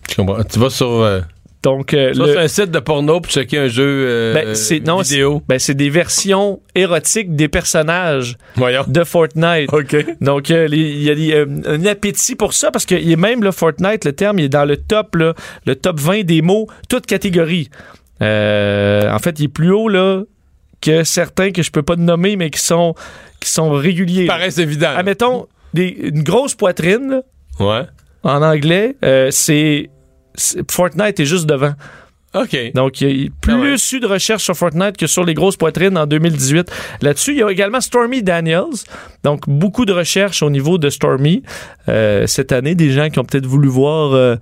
[0.08, 0.22] Tu
[0.60, 1.24] vas sur,
[1.66, 4.56] Donc, euh, vas le- sur un site de porno pour checker un jeu euh, ben,
[4.56, 5.40] c'est, non, vidéo.
[5.42, 8.84] c'est, ben, c'est des versions érotiques des personnages Voyons.
[8.88, 9.70] de Fortnite.
[10.22, 13.52] Donc, euh, il y a des, un appétit pour ça parce qu'il est même, là,
[13.52, 15.34] Fortnite, le terme, il est dans le top, là,
[15.66, 17.70] le top 20 des mots, toutes catégories.
[18.22, 20.22] Euh, en fait, il est plus haut, là,
[20.82, 22.94] que certains que je peux pas nommer, mais qui sont,
[23.40, 24.26] qui sont réguliers.
[24.28, 24.92] Paraît évident.
[24.92, 25.00] là.
[25.00, 27.22] Admettons, des- une grosse poitrine, là,
[27.60, 27.86] Ouais.
[28.24, 29.90] en anglais, c'est, c'est-
[30.70, 31.74] Fortnite est juste devant.
[32.34, 32.58] OK.
[32.74, 33.60] Donc, il y a Ah ouais.
[33.70, 36.70] plus eu de recherches sur Fortnite que sur les grosses poitrines en 2018.
[37.02, 38.66] Là-dessus, il y a également Stormy Daniels.
[39.24, 41.44] Donc, beaucoup de recherches au niveau de Stormy
[41.88, 42.76] euh, cette année.
[42.76, 44.36] Des gens qui ont peut-être voulu voir euh,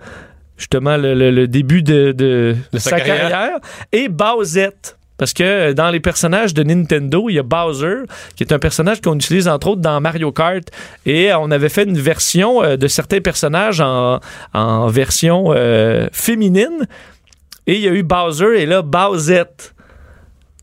[0.58, 3.30] justement le, le- le début de, de De sa sa, carrière.
[3.30, 3.60] carrière.
[3.92, 4.98] Et Bowsette.
[5.24, 8.00] Parce que euh, dans les personnages de Nintendo, il y a Bowser,
[8.36, 10.64] qui est un personnage qu'on utilise entre autres dans Mario Kart.
[11.06, 14.20] Et euh, on avait fait une version euh, de certains personnages en,
[14.54, 16.88] en version euh, féminine.
[17.68, 19.74] Et il y a eu Bowser et là, Bowsette.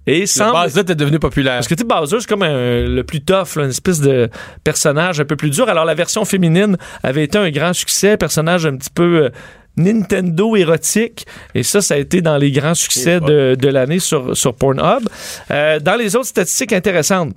[0.07, 0.53] Et Le semble...
[0.53, 1.55] Basette est devenu populaire.
[1.55, 4.29] Parce que tu sais, Bowser, c'est comme un- le plus tough, là, une espèce de
[4.63, 5.69] personnage un peu plus dur.
[5.71, 9.31] Alors, la version féminine avait été un grand succès, personnage un petit peu
[9.77, 11.27] Nintendo érotique.
[11.55, 15.09] Et ça, ça a été dans les grands succès de, de l'année sur, sur Pornhub.
[15.51, 17.35] Euh, dans les autres statistiques intéressantes,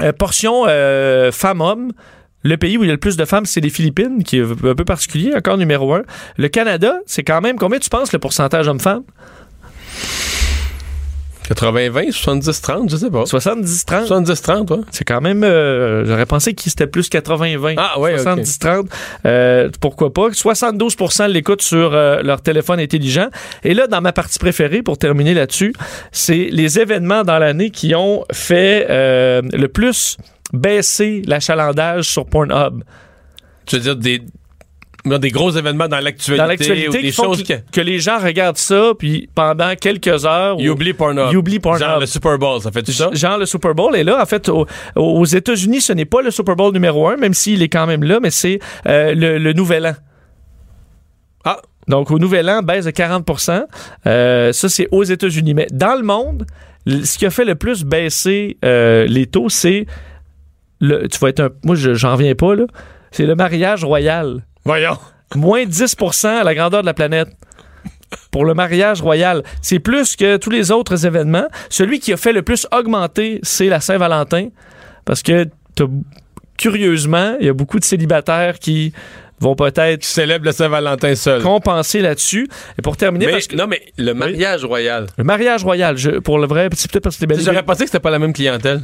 [0.00, 1.92] euh, portion euh, femmes-hommes.
[2.46, 4.42] Le pays où il y a le plus de femmes, c'est les Philippines, qui est
[4.42, 6.02] un peu particulier, encore numéro un.
[6.36, 9.02] Le Canada, c'est quand même, combien tu penses le pourcentage homme-femme?
[11.48, 13.24] 80-20, 70-30, je sais pas.
[13.24, 14.06] 70-30.
[14.06, 14.80] 70-30, ouais.
[14.90, 15.44] C'est quand même.
[15.44, 17.74] euh, J'aurais pensé qu'il c'était plus 80-20.
[17.76, 18.26] Ah, ouais, ok.
[18.26, 18.86] 70-30.
[19.26, 20.28] Euh, pourquoi pas?
[20.30, 23.28] 72% l'écoute sur euh, leur téléphone intelligent.
[23.62, 25.74] Et là, dans ma partie préférée, pour terminer là-dessus,
[26.12, 30.16] c'est les événements dans l'année qui ont fait euh, le plus
[30.52, 32.82] baisser l'achalandage sur Pornhub.
[33.66, 34.22] Tu veux dire des,
[35.04, 36.42] des gros événements dans l'actualité.
[36.42, 40.56] Dans l'actualité, des choses que, les gens regardent ça, puis pendant quelques heures.
[40.58, 41.28] Ils ou- oublient Pornhub.
[41.30, 41.80] Ils oublient Pornhub.
[41.86, 43.10] Genre le Super Bowl, ça fait tout ça?
[43.12, 43.94] Genre le Super Bowl.
[43.96, 47.16] Et là, en fait, au- aux États-Unis, ce n'est pas le Super Bowl numéro un,
[47.16, 49.94] même s'il est quand même là, mais c'est euh, le, le Nouvel An.
[51.44, 53.64] Ah, Donc, au Nouvel An, baisse de 40%
[54.06, 55.52] Euh, Ça, c'est aux États-Unis.
[55.54, 56.46] Mais dans le monde,
[56.86, 59.84] ce qui a fait le plus baisser euh, les taux, c'est
[60.80, 62.64] le, tu vas être un, moi, je- j'en reviens pas, là.
[63.10, 64.42] C'est le mariage royal.
[64.64, 64.96] Voyons.
[65.34, 67.28] Moins 10 à la grandeur de la planète.
[68.30, 69.42] Pour le mariage royal.
[69.60, 71.46] C'est plus que tous les autres événements.
[71.68, 74.48] Celui qui a fait le plus augmenter, c'est la Saint-Valentin.
[75.04, 75.46] Parce que,
[76.56, 78.92] curieusement, il y a beaucoup de célibataires qui
[79.40, 81.42] vont peut-être célèbre le Saint-Valentin seul.
[81.42, 82.48] compenser là-dessus.
[82.78, 85.06] Et pour terminer, Mais, parce que non, mais le mariage royal.
[85.18, 87.80] le mariage royal, je- pour le vrai, c'est peut-être parce que c'était belle J'aurais pensé
[87.84, 88.82] que c'était pas la même clientèle.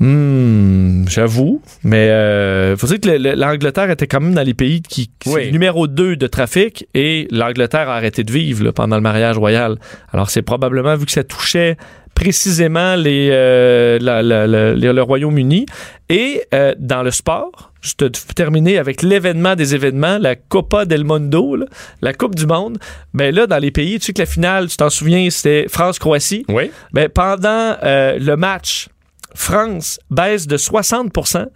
[0.00, 4.54] Hmm, j'avoue, mais euh, faut dire que le- le- l'Angleterre était quand même dans les
[4.54, 5.50] pays qui, qui Oui.
[5.50, 9.76] numéro 2 de trafic et l'Angleterre a arrêté de vivre là, pendant le mariage royal.
[10.12, 11.76] Alors c'est probablement vu que ça touchait
[12.14, 15.66] précisément les, euh, la- la- la- les- le Royaume-Uni
[16.08, 17.72] et euh, dans le sport.
[17.80, 21.66] Je te te terminer avec l'événement des événements, la Copa del Mundo, là,
[22.02, 22.78] la Coupe du Monde.
[23.14, 26.44] Ben là, dans les pays, tu sais que la finale, tu t'en souviens, c'était France-Croatie.
[26.48, 26.70] Oui.
[26.92, 28.88] Ben, pendant euh, le match,
[29.34, 31.46] France baisse de 60%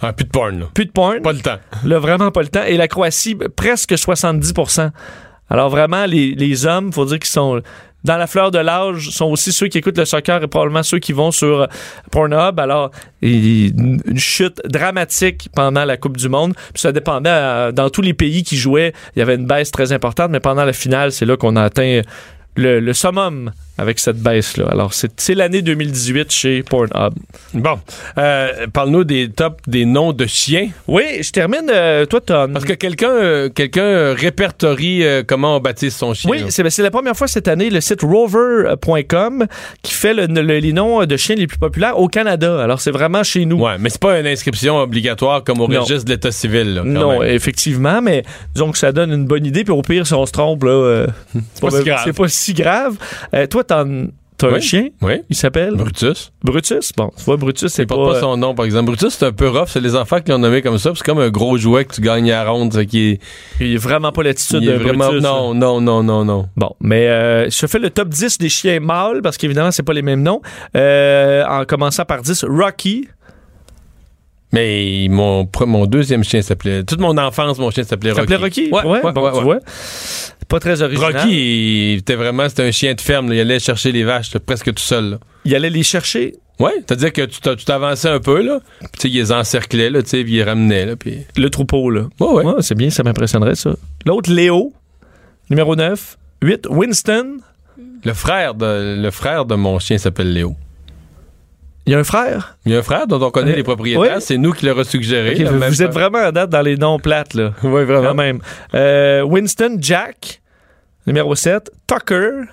[0.00, 0.66] Ah, plus de porn, là.
[0.74, 1.58] plus de porn, Pas le temps.
[1.84, 4.90] là, vraiment pas le temps, et la Croatie, presque 70%
[5.50, 7.60] Alors vraiment, les, les hommes, faut dire qu'ils sont
[8.04, 10.98] dans la fleur de l'âge, sont aussi ceux qui écoutent le soccer et probablement ceux
[10.98, 11.66] qui vont sur euh,
[12.10, 12.58] Pornhub.
[12.58, 12.90] Alors,
[13.22, 16.54] une chute dramatique pendant la Coupe du Monde.
[16.74, 19.70] Puis ça dépendait, euh, dans tous les pays qui jouaient, il y avait une baisse
[19.70, 22.00] très importante, mais pendant la finale, c'est là qu'on a atteint
[22.56, 24.66] le, le summum avec cette baisse-là.
[24.70, 27.14] Alors, c'est c'est l'année 2018 chez Pornhub.
[27.54, 27.78] Bon.
[28.18, 30.68] Euh, Parle-nous des tops des noms de chiens.
[30.88, 31.70] Oui, je termine.
[31.72, 32.48] euh, toi, t'as...
[32.48, 36.30] Parce que quelqu'un euh, quelqu'un répertorie comment on baptise son chien.
[36.30, 39.46] Oui, c'est ben, c'est la première fois cette année, le site rover.com
[39.82, 42.62] qui fait le- le- les noms de chiens les plus populaires au Canada.
[42.62, 43.58] Alors, c'est vraiment chez nous.
[43.60, 45.80] Ouais, mais c'est pas une inscription obligatoire comme au Non.
[45.80, 46.74] registre de l'État civil.
[46.74, 47.30] Là, Non, même.
[47.30, 48.22] effectivement, mais
[48.54, 49.64] disons que ça donne une bonne idée.
[49.64, 51.06] Puis au pire, si on se trompe, là, euh,
[51.60, 52.00] pas si grave.
[52.04, 52.96] c'est pas si grave.
[53.34, 54.06] Euh, toi, t'en-
[54.38, 54.88] t'as un chien?
[55.02, 55.22] Oui.
[55.30, 55.74] Il s'appelle?
[55.76, 56.32] Brutus.
[56.42, 56.92] Brutus.
[56.96, 57.94] Bon, tu vois, Brutus, c'est pas.
[57.94, 58.86] porte pas son nom, par exemple.
[58.86, 59.68] Brutus, c'est un peu rough.
[59.68, 60.90] C'est les enfants qui l'ont nommé comme ça.
[60.96, 62.72] C'est comme un gros jouet que tu gagnes à la ronde.
[62.72, 63.20] ça, Qui est,
[63.60, 65.06] il est vraiment pas l'attitude est de vraiment.
[65.06, 65.22] Brutus.
[65.22, 66.48] non, non, non, non, non.
[66.56, 69.92] Bon, mais euh, je fais le top 10 des chiens mâles parce qu'évidemment, c'est pas
[69.92, 70.40] les mêmes noms.
[70.76, 73.08] Euh, en commençant par 10, Rocky.
[74.54, 76.84] Mais mon, mon deuxième chien s'appelait.
[76.84, 78.20] Toute mon enfance, mon chien s'appelait Rocky.
[78.20, 78.70] s'appelait Rocky?
[78.70, 79.42] Ouais, ouais, bon, ouais, tu ouais.
[79.44, 79.58] vois.
[80.52, 81.16] Pas très original.
[81.16, 82.48] Rocky, il était vraiment.
[82.48, 83.28] C'était un chien de ferme.
[83.30, 83.34] là.
[83.36, 85.10] Il allait chercher les vaches là, presque tout seul.
[85.12, 85.18] là.
[85.44, 86.34] Il allait les chercher?
[86.60, 88.60] Ouais, c'est-à-dire que tu t'a- tu t'avançais un peu, là.
[89.00, 90.94] Puis, il les encerclait, là, puis il les ramenait, là.
[90.96, 91.20] Puis.
[91.36, 92.02] Le troupeau, là.
[92.20, 92.44] Ouais, ouais.
[92.44, 93.74] Ouais, c'est bien, ça m'impressionnerait, ça.
[94.06, 94.72] L'autre, Léo,
[95.50, 96.18] numéro 9.
[96.42, 97.38] 8, Winston.
[98.04, 100.54] Le frère de, le frère de mon chien s'appelle Léo.
[101.86, 102.58] Il y a un frère?
[102.66, 104.20] Il y a un frère dont on connaît Euh, les propriétaires.
[104.22, 105.34] C'est nous qui l'avons suggéré.
[105.44, 107.54] Vous êtes vraiment à date dans les noms plates, là.
[107.64, 108.14] Oui, Quand vraiment.
[108.14, 108.38] même.
[108.74, 110.41] Euh, Winston, Jack,
[111.06, 111.70] numéro 7.
[111.86, 112.44] Tucker,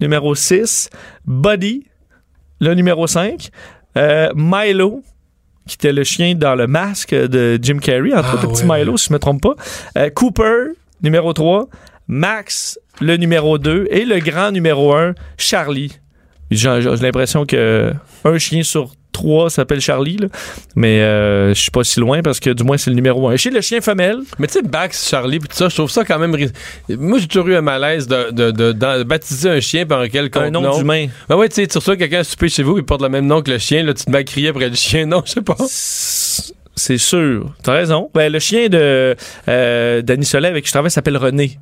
[0.00, 0.90] numéro 6.
[1.26, 1.84] Buddy,
[2.60, 3.50] le numéro 5.
[3.96, 5.02] Euh, Milo,
[5.66, 8.64] qui était le chien dans le masque de Jim Carrey, entre Ah, autres, le petit
[8.64, 8.78] ouais.
[8.78, 9.54] Milo, si je me trompe pas.
[9.96, 10.72] Euh, Cooper,
[11.02, 11.68] numéro 3.
[12.06, 13.88] Max, le numéro 2.
[13.90, 15.98] Et le grand numéro 1, Charlie.
[16.50, 17.92] J'ai j'ai l'impression que
[18.24, 20.28] un chien sur trois s'appelle Charlie, là.
[20.76, 23.36] mais euh, je suis pas si loin parce que du moins c'est le numéro 1.
[23.36, 26.04] Chez le chien femelle, Mais tu sais, Bax, Charlie, puis tout ça, je trouve ça
[26.04, 26.36] quand même.
[26.88, 30.08] Moi, j'ai toujours eu un malaise de, de, de- de baptiser un chien par un
[30.08, 30.76] quelconque un nom?
[30.78, 31.06] d'humain.
[31.28, 33.42] Ben ouais, tu sais, tu reçois quelqu'un souper chez vous, il porte le même nom
[33.42, 35.06] que le chien, là, tu te mets à crier après le chien.
[35.06, 35.56] Non, je sais pas.
[36.76, 37.52] C'est sûr.
[37.62, 38.10] T'as raison.
[38.14, 39.16] Ben, le chien de
[39.48, 41.58] euh, Danny Soleil avec qui je travaille s'appelle René.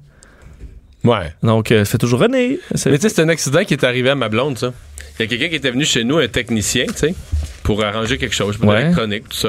[1.07, 1.33] Ouais.
[1.43, 2.59] Donc, euh, ça fait toujours René.
[2.75, 4.73] C'est- Mais tu sais, c'est un accident qui est arrivé à ma blonde, ça.
[5.19, 7.15] Il y a quelqu'un qui était venu chez nous, un technicien, tu sais,
[7.63, 8.81] pour arranger quelque chose, pour Ouais.
[8.83, 9.49] l'électronique, tout ça.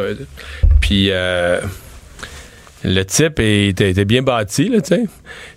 [0.79, 1.59] Puis euh,
[2.83, 5.03] le type était, était bien bâti, là, tu sais.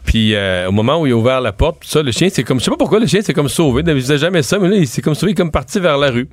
[0.05, 2.43] Puis euh, au moment où il a ouvert la porte, tout ça, le chien, c'est
[2.43, 3.83] comme, je sais pas pourquoi le chien s'est comme sauvé.
[3.87, 5.97] Il faisait jamais ça, mais là, il s'est comme sauvé, il est comme parti vers
[5.99, 6.29] la rue.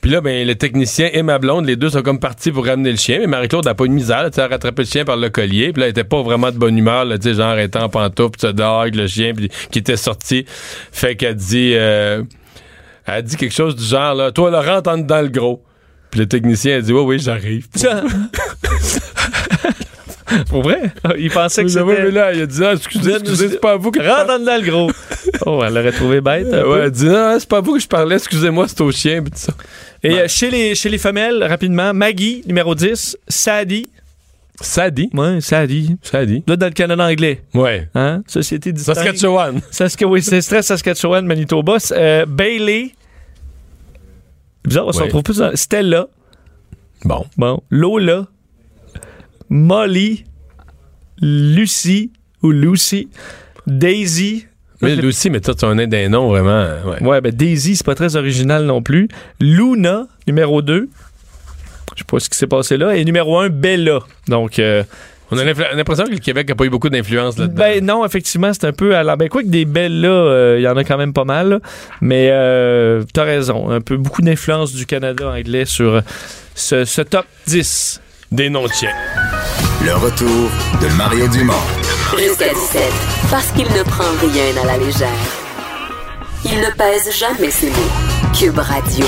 [0.00, 2.90] Puis là, ben, le technicien et ma blonde, les deux sont comme partis pour ramener
[2.90, 3.18] le chien.
[3.18, 5.28] Mais Marie-Claude n'a pas eu de misère, là, elle a rattrapé le chien par le
[5.28, 5.72] collier.
[5.72, 8.38] Puis là, elle était pas vraiment de bonne humeur, là, genre, elle était en pantoufle,
[8.38, 10.44] ça dehors avec le chien, puis qui était sorti.
[10.92, 12.22] Fait qu'elle dit, euh,
[13.06, 15.62] elle dit quelque chose du genre, là, toi, là, rentre en dedans le gros.
[16.10, 17.66] Puis le technicien a dit, oui, oui, j'arrive.
[20.48, 20.92] Pour vrai?
[21.18, 22.10] Il pensait que Oui, oui, mais c'était...
[22.10, 24.62] là, il a dit, ah, excusez, excusez, c'est pas à vous que je Rentre dans
[24.62, 24.90] le gros.
[25.46, 26.46] Oh, elle l'aurait trouvé bête.
[26.46, 28.90] Euh, ouais, elle dit, ah, c'est pas à vous que je parlais, excusez-moi, c'est au
[28.90, 29.52] chien, puis tout ça.
[30.02, 33.16] Et euh, chez, les, chez les femelles, rapidement, Maggie, numéro 10.
[33.28, 33.88] Sadie.
[34.60, 35.08] Sadie?
[35.14, 35.96] Ouais, Sadie.
[36.02, 36.42] Sadie.
[36.46, 37.42] Là, dans le Canada anglais.
[37.54, 37.88] Ouais.
[37.94, 38.22] Hein?
[38.26, 38.98] Société distincte.
[38.98, 39.60] Saskatchewan.
[39.70, 41.76] Saska- oui, c'est Stress Saskatchewan, Manitoba.
[41.92, 42.92] Euh, Bailey.
[44.64, 45.54] Bizarre, on se retrouve plus dans...
[45.54, 46.08] Stella.
[47.04, 47.24] Bon.
[47.36, 47.62] Bon.
[47.70, 48.26] Lola.
[49.50, 50.24] Molly.
[51.20, 53.08] Lucie ou Lucy.
[53.66, 54.46] Daisy.
[54.80, 56.66] Mais Lucie, mais toi, tu as un d'un nom vraiment.
[56.86, 59.08] Ouais, ouais ben Daisy, c'est pas très original non plus.
[59.40, 60.88] Luna, numéro 2.
[61.94, 62.96] Je sais pas ce qui s'est passé là.
[62.96, 64.00] Et numéro 1, Bella.
[64.28, 64.58] Donc.
[64.58, 64.84] Euh,
[65.30, 67.62] on a l'impression que le Québec n'a pas eu beaucoup d'influence là-dedans.
[67.62, 69.14] Ben non, effectivement, c'est un peu à la...
[69.16, 71.60] Ben quoi que des belles là, euh, il y en a quand même pas mal.
[72.00, 76.00] Mais euh, t'as raison, un peu beaucoup d'influence du Canada anglais sur
[76.54, 78.00] ce, ce top 10
[78.32, 78.94] des noms tiens.
[79.88, 80.50] Le retour
[80.82, 81.54] de Mario Dumont.
[82.18, 82.92] Jusqu'à 17,
[83.30, 85.08] parce qu'il ne prend rien à la légère.
[86.44, 88.32] Il ne pèse jamais ses mots.
[88.38, 89.06] Cube Radio.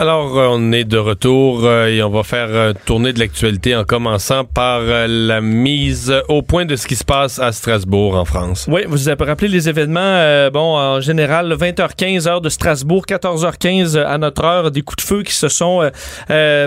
[0.00, 3.76] Alors, euh, on est de retour euh, et on va faire euh, tourner de l'actualité
[3.76, 8.24] en commençant par la mise au point de ce qui se passe à Strasbourg, en
[8.24, 8.66] France.
[8.66, 14.16] Oui, vous avez rappelé les événements, bon, en général, 20h15, heure de Strasbourg, 14h15 à
[14.16, 15.90] notre heure, des coups de feu qui se sont,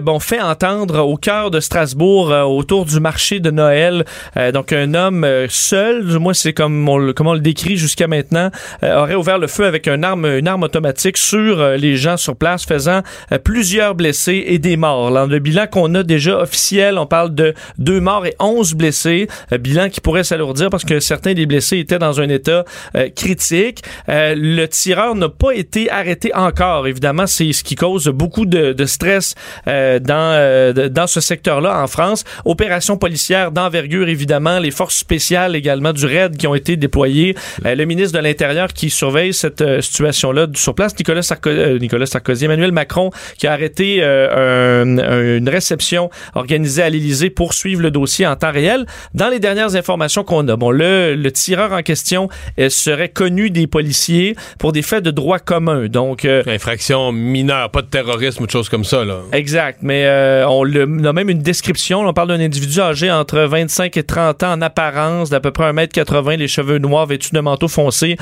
[0.04, 4.06] bon, fait entendre au cœur de Strasbourg, autour du marché de Noël.
[4.54, 8.52] donc, un homme seul, moi, c'est comme on, comme on le décrit jusqu'à maintenant,
[8.84, 12.64] aurait ouvert le feu avec une arme, une arme automatique sur les gens sur place,
[12.64, 15.12] faisant euh, plusieurs blessés et des morts.
[15.12, 19.28] Dans le bilan qu'on a déjà officiel, on parle de deux morts et onze blessés.
[19.52, 22.66] Euh, bilan qui pourrait s'alourdir parce que certains des blessés étaient dans un état
[22.96, 23.82] euh, critique.
[24.08, 26.88] le tireur n'a pas été arrêté encore.
[26.88, 32.24] Évidemment, c'est ce qui cause beaucoup de, de stress dans, dans ce secteur-là en France.
[32.46, 34.60] Opération policière d'envergure, évidemment.
[34.60, 37.36] Les forces spéciales également du RAID qui ont été déployées.
[37.64, 41.22] le ministre de l'Intérieur qui surveille cette situation-là sur place, Nicolas,
[41.80, 43.03] Nicolas Sarkozy, Emmanuel Macron
[43.38, 48.52] qui a arrêté euh, une réception organisée à l'Élysée pour suivre le dossier en temps
[48.52, 48.86] réel.
[49.14, 52.30] Dans les dernières informations qu'on a, bon, le, le tireur en question
[52.60, 55.88] euh, serait connu des policiers pour des faits de droit commun.
[55.88, 59.20] Donc, euh, infraction mineure, pas de terrorisme ou de choses comme ça, là.
[59.32, 60.08] Exact, mais
[60.48, 62.02] on, le, a même une description.
[62.02, 65.72] On parle d'un individu âgé entre 25 et 30 ans en apparence, d'à peu près
[65.72, 68.18] 1m80, les cheveux noirs, vêtus de manteau foncé,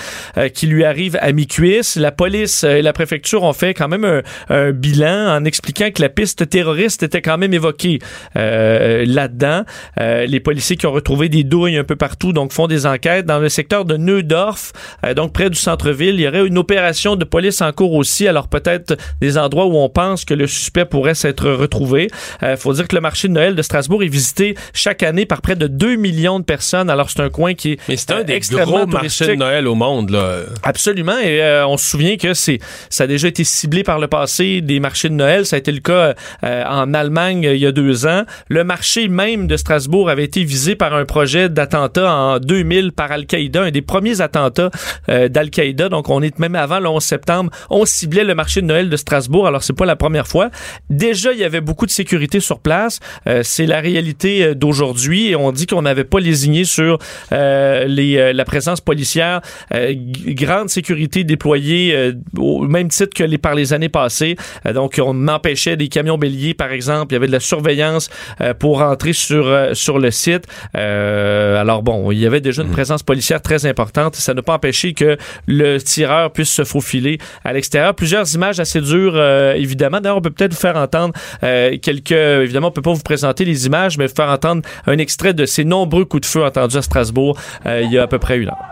[0.53, 1.95] qui lui arrive à mi-cuisse.
[1.95, 6.01] La police et la préfecture ont fait quand même un, un bilan en expliquant que
[6.01, 7.99] la piste terroriste était quand même évoquée
[8.35, 9.63] euh, là-dedans.
[9.99, 13.25] Euh, les policiers qui ont retrouvé des douilles un peu partout, donc font des enquêtes.
[13.25, 14.73] Dans le secteur de Neudorf,
[15.05, 18.27] euh, donc près du centre-ville, il y aurait une opération de police en cours aussi.
[18.27, 22.09] Alors peut-être des endroits où on pense que le suspect pourrait s'être retrouvé.
[22.41, 25.41] Il faut dire que le marché de Noël de Strasbourg est visité chaque année par
[25.41, 26.89] près de 2 millions de personnes.
[26.89, 29.75] Alors c'est un coin qui est Mais c'est un des gros marchés de Noël au
[29.75, 30.11] monde.
[30.11, 30.41] Là.
[30.63, 31.17] Absolument.
[31.17, 32.59] Et on se souvient que c'est
[32.89, 35.45] ça a déjà été ciblé par le passé des marchés de Noël.
[35.45, 38.23] Ça a été le cas euh, en Allemagne euh, il y a deux ans.
[38.49, 43.11] Le marché même de Strasbourg avait été visé par un projet d'attentat en 2000 par
[43.11, 44.71] Al-Qaïda, un des premiers attentats
[45.09, 45.89] euh, d'Al-Qaïda.
[45.89, 47.51] Donc, on est même avant le 11 septembre.
[47.69, 49.47] On ciblait le marché de Noël de Strasbourg.
[49.47, 50.49] Alors, c'est pas la première fois.
[50.89, 52.99] Déjà, il y avait beaucoup de sécurité sur place.
[53.43, 56.97] c'est la réalité d'aujourd'hui et on dit qu'on n'avait pas lésigné sur
[57.31, 59.41] les, la présence policière.
[59.71, 64.35] grande sécurité déployée au même titre que les, par les années passées.
[64.73, 67.07] Donc, on empêchait des camions béliers, par exemple.
[67.11, 68.09] Il y avait de la surveillance
[68.41, 70.45] euh, pour rentrer sur, euh, sur le site.
[70.75, 72.73] Euh, alors bon, il y avait déjà une mhm.
[72.73, 74.15] présence policière très importante.
[74.15, 77.95] Ça n'a pas empêché que le tireur puisse se faufiler à l'extérieur.
[77.95, 79.21] Plusieurs images assez dures,
[79.55, 79.99] évidemment.
[80.01, 82.11] D'ailleurs, on peut peut-être vous faire entendre quelques...
[82.11, 85.45] Évidemment, on peut pas vous présenter les images, mais vous faire entendre un extrait de
[85.45, 88.49] ces nombreux coups de feu entendus à Strasbourg il y a à peu près une
[88.49, 88.71] heure.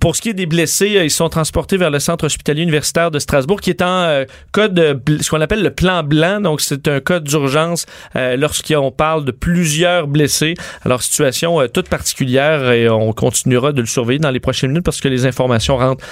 [0.00, 3.10] Pour ce qui est des blessés, euh, ils sont transportés vers le centre hospitalier universitaire
[3.10, 6.40] de Strasbourg, qui est en euh, code, ce qu'on appelle le plan blanc.
[6.40, 10.54] Donc, c'est un code d'urgence euh, lorsqu'on parle de plusieurs blessés.
[10.84, 15.00] Alors, situation toute particulière et on continuera de le surveiller dans les prochaines minutes parce
[15.00, 16.04] que les informations rentrent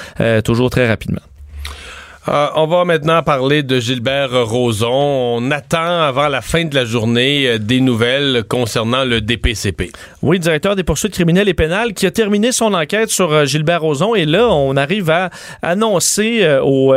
[0.43, 1.21] toujours très rapidement.
[2.27, 4.89] Euh, on va maintenant parler de Gilbert Rozon.
[4.91, 9.93] On attend avant la fin de la journée euh, des nouvelles concernant le DPCP.
[10.23, 13.83] Oui, directeur des poursuites criminelles et pénales qui a terminé son enquête sur euh, Gilbert
[13.83, 15.29] Rozon et là, on arrive à
[15.61, 16.95] annoncer aux,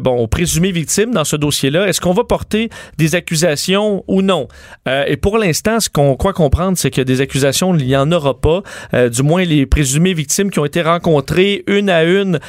[0.00, 4.48] bon, aux présumées victimes dans ce dossier-là, est-ce qu'on va porter des accusations ou non?
[4.86, 8.40] et pour l'instant, ce qu'on croit comprendre, c'est que des accusations, il n'y en aura
[8.40, 8.62] pas.
[9.08, 12.40] du moins, les présumées victimes qui ont été rencontrées une à une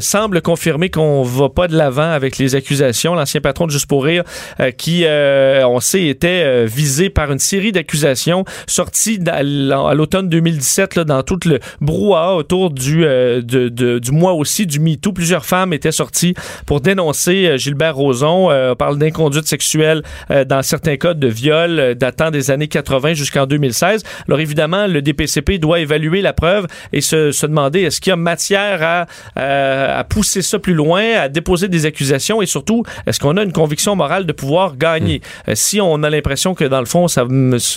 [0.00, 3.14] semblent confirmer qu'on va pas de l'avant avec les accusations.
[3.14, 4.24] L'ancien patron de Juste pour rire,
[4.60, 10.28] euh, qui, euh, on sait, était euh, visé par une série d'accusations sorties à l'automne
[10.28, 15.12] 2017 là, dans tout le brouhaha autour du, de, de, du mois aussi du MeToo.
[15.12, 16.34] Plusieurs femmes étaient sorties
[16.66, 18.50] pour dénoncer Gilbert Rozon.
[18.50, 20.02] on parle d'inconduite sexuelle
[20.46, 24.02] dans certains cas de viol datant des années 80 jusqu'en 2016.
[24.26, 28.16] Alors évidemment, le DPCP doit évaluer la preuve et se, demander est-ce qu'il y a
[28.16, 33.36] matière à, à pousser ça plus loin, à déposer des accusations et surtout, est-ce qu'on
[33.36, 35.18] a une conviction morale de pouvoir gagner?
[35.18, 35.50] Hmm.
[35.50, 37.24] Euh, si on a l'impression que dans le fond, ça,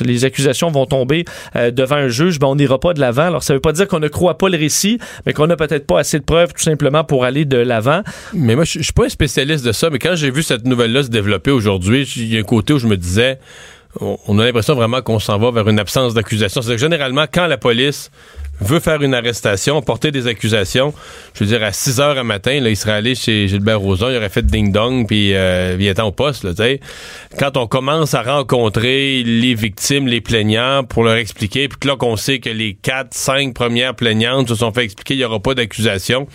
[0.03, 3.27] les accusations vont tomber euh, devant un juge, ben on n'ira pas de l'avant.
[3.27, 5.85] Alors ça veut pas dire qu'on ne croit pas le récit, mais qu'on n'a peut-être
[5.85, 8.01] pas assez de preuves tout simplement pour aller de l'avant.
[8.33, 11.03] Mais moi, je suis pas un spécialiste de ça, mais quand j'ai vu cette nouvelle-là
[11.03, 13.39] se développer aujourd'hui, il y a un côté où je me disais,
[13.99, 16.61] on a l'impression vraiment qu'on s'en va vers une absence d'accusation.
[16.61, 18.09] C'est que généralement, quand la police
[18.61, 20.93] veut faire une arrestation, porter des accusations,
[21.33, 24.09] je veux dire, à 6 heures à matin, là, il serait allé chez Gilbert Rozon,
[24.09, 26.79] il aurait fait ding-dong, puis euh, il était au poste, là, sais.
[27.37, 31.95] Quand on commence à rencontrer les victimes, les plaignants, pour leur expliquer, puis que là,
[31.95, 35.39] qu'on sait que les 4, 5 premières plaignantes se sont fait expliquer, il n'y aura
[35.39, 36.27] pas d'accusation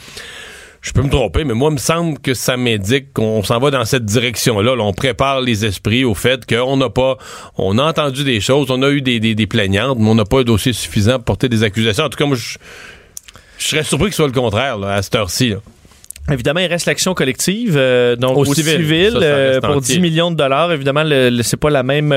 [0.87, 3.73] je peux me tromper, mais moi, il me semble que ça m'indique qu'on s'en va
[3.73, 4.77] dans cette direction-là.
[4.79, 7.19] on prépare les esprits au fait qu'on n'a pas,
[7.59, 10.41] on a entendu des choses, on a eu des, des, plaignantes, mais on n'a pas
[10.41, 12.05] un dossier suffisant pour porter des accusations.
[12.05, 12.57] En tout cas, moi, je,
[13.59, 15.55] serais surpris que ce soit le contraire à cette heure-ci.
[16.31, 20.73] Évidemment, il reste l'action collective, euh, donc au, civil, euh, pour 10 millions de dollars.
[20.73, 22.13] Évidemment, le, c'est pas la même,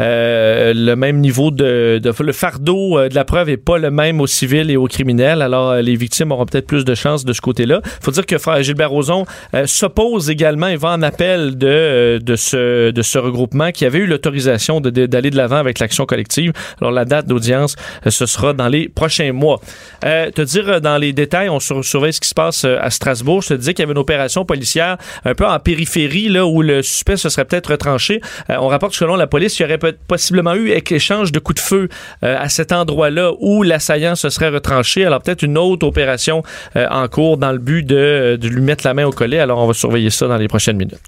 [0.00, 4.20] euh, le même niveau de, de, le fardeau de la preuve est pas le même
[4.20, 5.42] au civil et au criminel.
[5.42, 7.80] Alors, les victimes auront peut-être plus de chances de ce côté-là.
[8.00, 9.26] Faut dire que frère Gilbert Rozon
[9.66, 14.06] s'oppose également et va en appel de de ce de ce regroupement qui avait eu
[14.06, 16.52] l'autorisation d'aller de l'avant avec l'action collective.
[16.80, 19.60] Alors, la date d'audience, ce sera dans les prochains mois.
[20.00, 23.74] te dire dans les détails, on surveille ce qui se passe à Strasbourg se disait
[23.74, 27.28] qu'il y avait une opération policière un peu en périphérie, là, où le suspect se
[27.28, 28.20] serait peut-être retranché.
[28.50, 31.62] Euh, on rapporte que selon la police, il y aurait possiblement eu échange de coups
[31.62, 31.88] de feu
[32.22, 35.06] euh, à cet endroit-là où l'assaillant se serait retranché.
[35.06, 36.42] Alors peut-être une autre opération
[36.76, 39.38] euh, en cours dans le but de, de, lui mettre la main au collet.
[39.38, 40.98] Alors on va surveiller ça dans les prochaines minutes.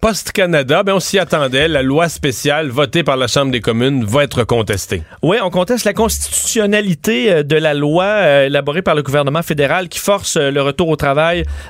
[0.00, 1.66] Post-Canada, ben on s'y attendait.
[1.66, 5.02] La loi spéciale votée par la Chambre des communes va être contestée.
[5.22, 10.36] Oui, on conteste la constitutionnalité de la loi élaborée par le gouvernement fédéral qui force
[10.36, 11.27] le retour au travail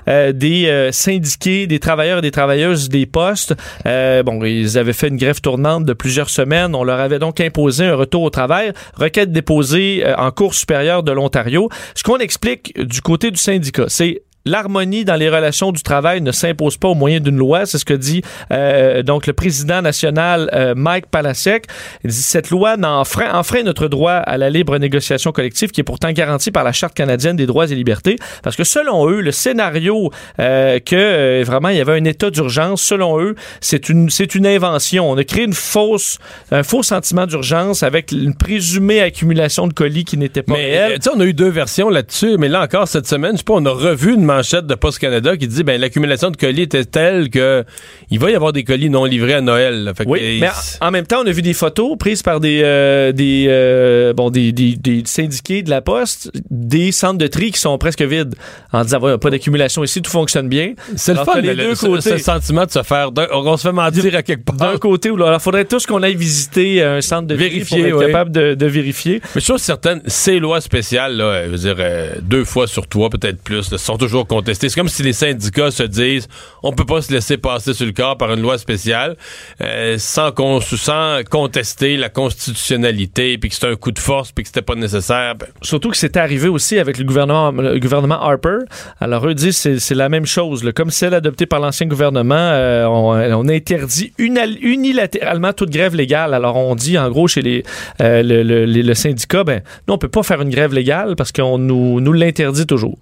[0.08, 3.54] euh, des euh, syndiqués, des travailleurs et des travailleuses des postes.
[3.86, 6.74] Euh, bon, ils avaient fait une grève tournante de plusieurs semaines.
[6.74, 8.72] On leur avait donc imposé un retour au travail.
[8.94, 11.68] Requête déposée en Cour supérieure de l'Ontario.
[11.94, 16.32] Ce qu'on explique du côté du syndicat, c'est l'harmonie dans les relations du travail ne
[16.32, 17.66] s'impose pas au moyen d'une loi.
[17.66, 18.22] C'est ce que dit
[18.52, 21.66] euh, donc le président national euh, Mike Palasek.
[22.04, 25.84] Il dit cette loi enfreint, enfreint notre droit à la libre négociation collective qui est
[25.84, 28.16] pourtant garanti par la Charte canadienne des droits et libertés.
[28.42, 30.10] Parce que selon eux, le scénario
[30.40, 34.46] euh, que vraiment il y avait un état d'urgence, selon eux, c'est une c'est une
[34.46, 35.10] invention.
[35.10, 36.18] On a créé une fausse
[36.50, 41.00] un faux sentiment d'urgence avec une présumée accumulation de colis qui n'était pas mais, réelle.
[41.14, 43.66] on a eu deux versions là-dessus, mais là encore cette semaine, je sais pas, on
[43.66, 47.30] a revu une manchette de Post Canada qui dit ben l'accumulation de colis était telle
[47.30, 47.64] que
[48.10, 49.92] il va y avoir des colis non livrés à Noël.
[50.06, 50.50] oui, mais
[50.80, 54.30] en même temps, on a vu des photos prises par des euh, des euh, bon
[54.30, 58.34] des, des, syndiqués de la Poste, des centres de tri qui sont presque vides,
[58.72, 60.74] en disant voilà, pas d'accumulation ici, tout fonctionne bien.
[60.96, 62.10] C'est le fun, les deux côtés.
[62.10, 64.56] Ce sentiment de se faire, on se fait mentir à quelque part.
[64.56, 68.30] D'un côté, il faudrait tous qu'on aille visiter un centre de vérifier, pour être capable
[68.30, 69.20] de, vérifier.
[69.34, 72.86] Mais je suis certaine, ces lois spéciales, là, je veux dire, euh, deux fois sur
[72.86, 74.68] trois, peut-être plus, sont toujours contestées.
[74.68, 76.28] C'est comme si les syndicats se disent
[76.62, 79.16] on peut pas se laisser passer sur le corps par une loi spéciale
[79.60, 84.62] euh, sans, contester la constitutionnalité, puis que c'était un coup de force, puis que c'était
[84.62, 85.34] pas nécessaire.
[85.36, 88.58] Ben, Surtout que c'était arrivé aussi avec le gouvernement, Harper.
[89.00, 90.68] Alors eux disent c'est, c'est la même chose.
[90.74, 96.34] Comme celle adoptée par l'ancien gouvernement, euh, on, interdit unilatéralement toute grève légale.
[96.34, 97.62] Alors on dit en gros chez les,
[98.00, 102.12] euh, le, syndicat, ben nous on peut pas faire une grève légale parce qu'on nous
[102.12, 102.98] l'interdit toujours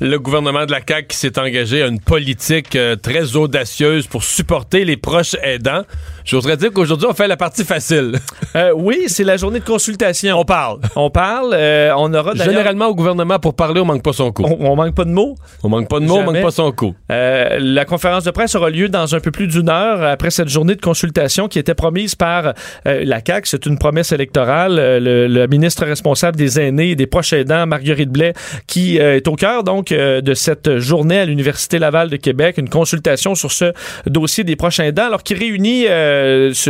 [0.00, 4.84] le gouvernement de la CAQ s'est engagé à une politique euh, très audacieuse pour supporter
[4.84, 5.84] les proches aidants.
[6.26, 8.12] J'oserais dire qu'aujourd'hui, on fait la partie facile.
[8.54, 10.38] Euh, oui, c'est la journée de consultation.
[10.38, 10.80] On parle.
[10.96, 11.54] On parle.
[11.54, 14.44] Euh, on aura Généralement, au gouvernement, pour parler, on manque pas son coup.
[14.44, 15.36] On, manque pas de mots?
[15.62, 16.94] On manque pas de mots, on manque pas son coup.
[17.08, 20.74] la conférence de presse aura lieu dans un peu plus d'une heure après cette journée
[20.74, 22.54] de consultation qui était promise par
[22.84, 23.48] la CAQ.
[23.48, 24.76] C'est une promesse électorale.
[24.76, 28.32] Le, ministre responsable des aînés et des proches aidants, Marguerite Blais,
[28.66, 32.68] qui est au cœur, donc, euh, de cette journée à l'Université Laval de Québec, une
[32.68, 33.72] consultation sur ce
[34.06, 36.15] dossier des prochains aidants, alors qui réunit euh,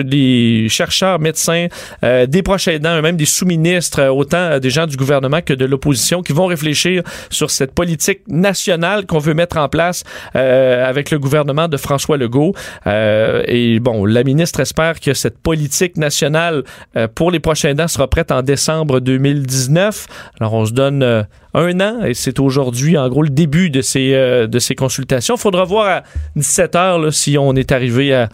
[0.03, 1.66] des chercheurs, médecins,
[2.05, 5.64] euh, des proches aidants, même des sous-ministres, euh, autant des gens du gouvernement que de
[5.64, 11.18] l'opposition, qui vont réfléchir sur cette politique nationale qu'on veut mettre en place avec le
[11.18, 12.55] gouvernement de François Legault.
[12.86, 16.64] et bon, la ministre espère que cette politique nationale
[17.14, 20.07] pour les prochains aidants sera prête en décembre 2019.
[20.40, 21.26] Alors, on se donne
[21.57, 25.36] un an et c'est aujourd'hui, en gros, le début de ces, euh, de ces consultations.
[25.36, 26.02] Il faudra voir à
[26.36, 28.28] 17 heures si on est arrivé à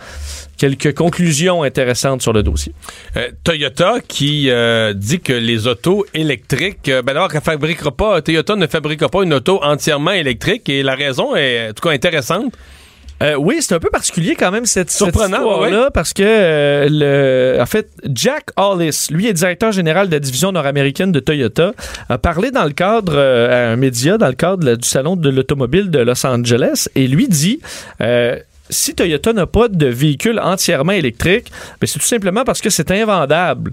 [0.58, 2.72] quelques conclusions intéressantes sur le dossier.
[3.16, 8.66] Euh, Toyota qui euh, dit que les autos électriques, ben d'abord, fabriquera pas, Toyota ne
[8.66, 12.52] fabriquera pas une auto entièrement électrique et la raison est en tout cas intéressante.
[13.22, 17.66] Euh, oui, c'est un peu particulier quand même cette, histoire-là parce que euh, le, en
[17.66, 21.72] fait, Jack Hollis, lui est directeur général de la division nord-américaine de Toyota,
[22.08, 25.30] a parlé dans le cadre euh, à un média, dans le cadre du salon de
[25.30, 27.60] l'automobile de Los Angeles, et lui dit
[28.70, 32.90] si Toyota n'a pas de véhicule entièrement électrique, ben, c'est tout simplement parce que c'est
[32.90, 33.72] invendable.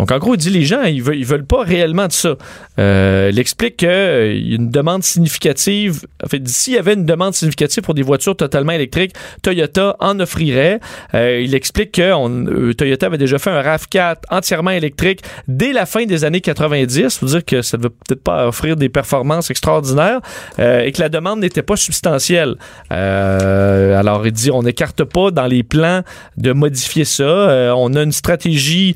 [0.00, 2.36] Donc, en gros, il dit les gens, ils veulent, veulent pas réellement de ça.
[2.78, 6.06] Euh, il explique qu'il euh, y a une demande significative.
[6.24, 10.18] En fait, s'il y avait une demande significative pour des voitures totalement électriques, Toyota en
[10.18, 10.80] offrirait.
[11.12, 15.84] Euh, il explique que on, Toyota avait déjà fait un RAV4 entièrement électrique dès la
[15.84, 17.18] fin des années 90.
[17.18, 20.20] faut dire que ça ne veut peut-être pas offrir des performances extraordinaires
[20.58, 22.56] et que la demande n'était pas substantielle.
[22.88, 26.02] alors, il dit on n'écarte pas dans les plans
[26.38, 27.74] de modifier ça.
[27.76, 28.94] on a une stratégie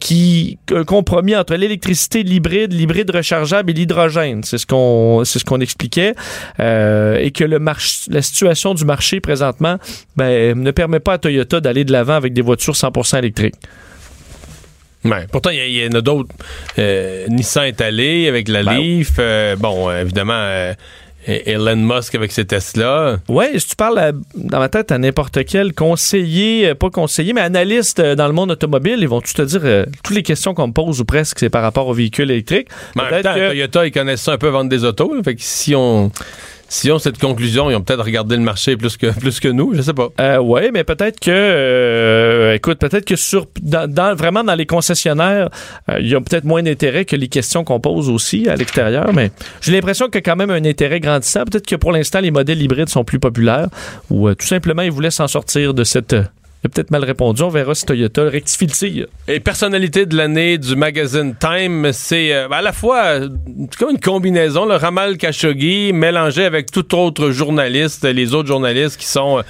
[0.00, 4.42] qui un compromis entre l'électricité, l'hybride, l'hybride rechargeable et l'hydrogène.
[4.44, 6.14] C'est ce qu'on c'est ce qu'on expliquait
[6.60, 9.78] euh, et que le marché, la situation du marché présentement
[10.16, 13.56] ben, ne permet pas à Toyota d'aller de l'avant avec des voitures 100% électriques.
[15.04, 16.34] Ouais, pourtant, il y, en a d'autres.
[16.78, 19.12] Euh, Nissan est allé avec la ben Leaf.
[19.20, 20.72] Euh, bon, évidemment,
[21.26, 23.18] Elon Musk avec ses Tesla.
[23.28, 27.40] Oui, si tu parles dans ma tête à n'importe quel conseiller, euh, pas conseiller, mais
[27.40, 30.54] analyste euh, dans le monde automobile, ils vont tout te dire euh, toutes les questions
[30.54, 32.68] qu'on me pose ou presque, c'est par rapport aux véhicules électriques.
[32.94, 35.12] Mais en même temps, Toyota, ils connaissent ça un peu vendre des autos.
[35.24, 36.12] fait que si on
[36.68, 39.74] si on cette conclusion, ils ont peut-être regardé le marché plus que plus que nous,
[39.74, 40.08] je sais pas.
[40.20, 45.48] Euh, oui, mais peut-être que, euh, écoute, peut-être que sur dans, vraiment dans les concessionnaires,
[45.88, 49.12] euh, il y a peut-être moins d'intérêt que les questions qu'on pose aussi à l'extérieur.
[49.12, 51.44] Mais j'ai l'impression qu'il y a quand même un intérêt grandissant.
[51.44, 53.68] Peut-être que pour l'instant les modèles hybrides sont plus populaires
[54.10, 56.16] ou tout simplement ils voulaient s'en sortir de cette
[56.68, 57.42] peut-être mal répondu.
[57.42, 59.06] On verra si Toyota rectifie le tir.
[59.28, 63.20] Et personnalité de l'année du magazine Time, c'est euh, à la fois
[63.78, 69.06] comme une combinaison, le Ramal Khashoggi mélangé avec tout autre journaliste, les autres journalistes qui
[69.06, 69.42] sont euh,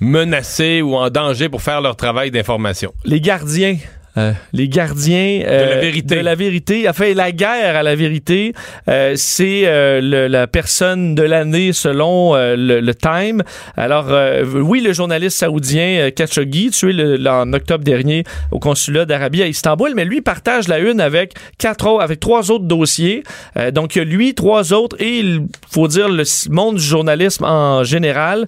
[0.00, 2.92] menacés ou en danger pour faire leur travail d'information.
[3.04, 3.76] Les gardiens
[4.16, 6.14] euh, les gardiens euh, de la vérité.
[6.14, 6.88] De la vérité.
[6.88, 8.52] Enfin, la guerre à la vérité,
[8.88, 9.64] euh, c'est
[10.00, 13.42] la personne de l'année selon le, Time.
[13.76, 14.06] Alors,
[14.54, 19.92] oui, le journaliste saoudien Khashoggi, tué le, en octobre dernier au consulat d'Arabie à Istanbul,
[19.96, 23.24] mais lui partage la une avec quatre autres, avec trois autres dossiers.
[23.72, 28.46] donc, lui, trois autres, et il faut dire le monde du journalisme en général.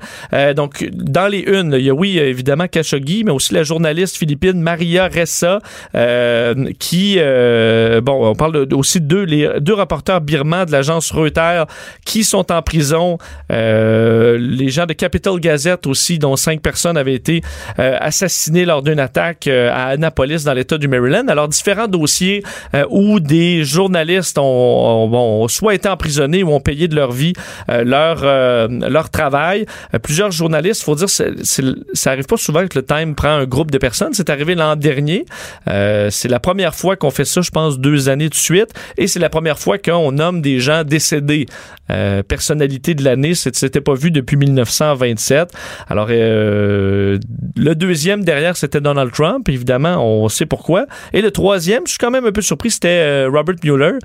[0.54, 4.60] donc, dans les unes, il y a oui, évidemment, Khashoggi, mais aussi la journaliste philippine
[4.60, 5.55] Maria Ressa
[5.94, 11.10] euh, qui, euh, bon, on parle aussi de deux, les deux rapporteurs birmans de l'agence
[11.10, 11.66] Reuters
[12.04, 13.18] qui sont en prison.
[13.52, 17.42] Euh, les gens de Capital Gazette aussi, dont cinq personnes avaient été
[17.78, 21.28] assassinées lors d'une attaque à Annapolis dans l'État du Maryland.
[21.28, 22.42] Alors, différents dossiers
[22.90, 27.32] où des journalistes ont, soit été emprisonnés ou ont payé de leur vie
[27.68, 28.22] leur,
[28.68, 29.66] leur travail.
[30.02, 33.78] plusieurs journalistes, faut dire, ça arrive pas souvent que le Time prend un groupe de
[33.78, 34.12] personnes.
[34.12, 35.24] C'est arrivé l'an dernier.
[35.68, 38.70] Euh, c'est la première fois qu'on fait ça, je pense, deux années de suite.
[38.96, 41.46] Et c'est la première fois qu'on nomme des gens décédés.
[41.90, 45.52] Euh, personnalité de l'année, c'était pas vu depuis 1927.
[45.88, 47.18] Alors, euh,
[47.56, 49.48] le deuxième derrière, c'était Donald Trump.
[49.48, 50.86] Évidemment, on sait pourquoi.
[51.12, 53.98] Et le troisième, je suis quand même un peu surpris, c'était Robert Mueller.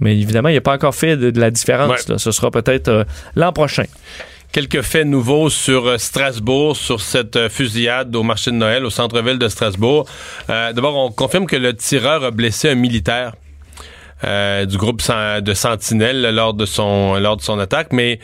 [0.00, 2.06] Mais évidemment, il n'a pas encore fait de, la différence.
[2.16, 3.06] Ce sera peut-être
[3.36, 3.84] l'an prochain.
[4.52, 8.90] Quelques faits nouveaux sur euh, Strasbourg, sur cette euh, fusillade au marché de Noël au
[8.90, 10.06] centre-ville de Strasbourg.
[10.50, 13.32] Euh, d'abord, on confirme que le tireur a blessé un militaire.
[14.22, 15.02] du groupe
[15.40, 18.20] de Sentinelle lors de son lors de son attaque, mais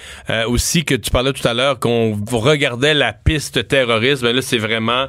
[0.46, 4.22] aussi que tu parlais tout à l'heure qu'on regardait la piste terroriste.
[4.22, 5.08] Ben là, c'est vraiment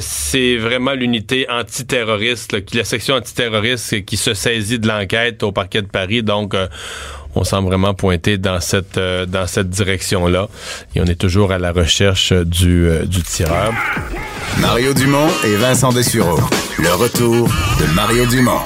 [0.00, 5.88] c'est vraiment l'unité antiterroriste, la section antiterroriste qui se saisit de l'enquête au parquet de
[5.88, 6.22] Paris.
[6.22, 6.54] Donc
[7.34, 10.48] on semble vraiment pointer dans cette euh, dans cette direction-là.
[10.94, 13.72] Et on est toujours à la recherche du, euh, du tireur.
[14.58, 16.40] Mario Dumont et Vincent Dessureau.
[16.78, 17.48] Le retour
[17.80, 18.60] de Mario Dumont.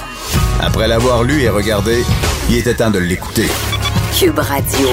[0.61, 2.03] Après l'avoir lu et regardé,
[2.49, 3.49] il était temps de l'écouter.
[4.19, 4.89] Cube Radio.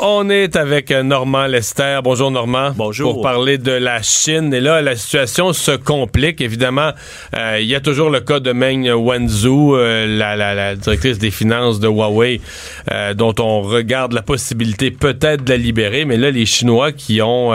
[0.00, 1.98] On est avec Normand Lester.
[2.04, 2.70] Bonjour Normand.
[2.76, 3.14] Bonjour.
[3.14, 4.54] Pour parler de la Chine.
[4.54, 6.40] Et là, la situation se complique.
[6.40, 6.92] Évidemment,
[7.36, 11.18] euh, il y a toujours le cas de Meng Wanzhou, euh, la, la, la, directrice
[11.18, 12.40] des finances de Huawei,
[12.92, 16.04] euh, dont on regarde la possibilité peut-être de la libérer.
[16.04, 17.52] Mais là, les Chinois qui ont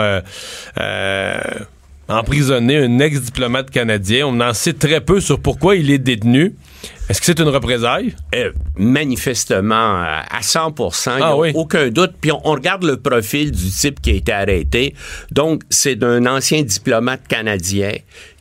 [2.08, 6.54] emprisonné un ex-diplomate canadien, on en sait très peu sur pourquoi il est détenu.
[7.08, 8.14] Est-ce que c'est une représaille?
[8.34, 11.52] Euh, manifestement, à 100% il n'y a Ah oui.
[11.54, 12.12] aucun doute.
[12.20, 14.94] Puis on, on regarde le profil du type qui a été arrêté.
[15.30, 17.92] Donc, c'est d'un ancien diplomate canadien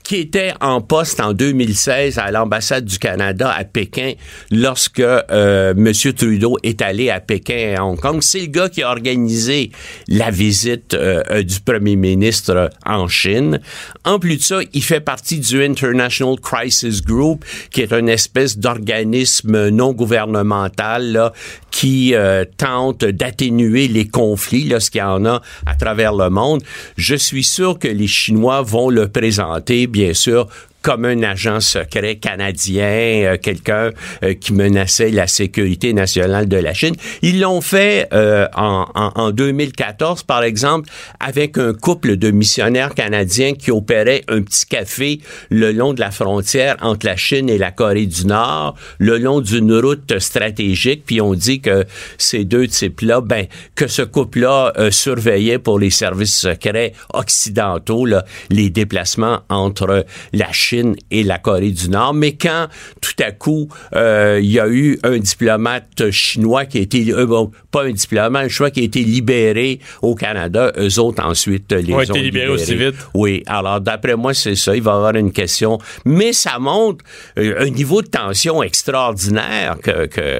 [0.04, 4.14] qui était en poste en 2016 à l'ambassade du Canada à Pékin
[4.52, 5.94] lorsque euh, M.
[6.14, 8.20] Trudeau est allé à Pékin et à Hong Kong.
[8.22, 9.72] C'est le gars qui a organisé
[10.08, 13.62] la visite euh, euh, du premier ministre en Chine.
[14.04, 18.58] En plus de ça, il fait partie du International Crisis Group, qui est une espèce
[18.58, 21.34] d'organisme non gouvernemental là,
[21.72, 26.62] qui euh, tente d'atténuer les conflits lorsqu'il y en a à travers le monde.
[26.98, 30.48] Je suis sûr que les Chinois vont le présenter, bien sûr,
[30.84, 33.92] comme un agent secret canadien, euh, quelqu'un
[34.24, 36.96] euh, qui menaçait la sécurité nationale de la Chine.
[37.22, 40.90] Ils l'ont fait euh, en, en, en 2014, par exemple,
[41.22, 46.12] avec un couple de missionnaires canadiens qui opéraient un petit café le long de la
[46.12, 51.04] frontière entre la Chine et la Corée du Nord, le long d'une route stratégique.
[51.06, 51.86] Puis on dit que
[52.18, 58.70] ces deux types-là, ben, que ce couple-là surveillait pour les services secrets occidentaux là, les
[58.70, 60.73] déplacements entre la Chine
[61.12, 62.14] et la Corée du Nord.
[62.14, 62.68] Mais quand
[63.02, 67.26] tout à coup euh, il y a eu un diplomate chinois qui a été euh,
[67.26, 71.72] bon, pas un diplomate, un chinois qui a été libéré au Canada, eux autres ensuite
[71.72, 72.96] les Ont ont, été libérés aussi vite.
[73.14, 77.04] Oui, alors d'après moi c'est ça, il va y avoir une question, mais ça montre
[77.38, 80.40] euh, un niveau de tension extraordinaire que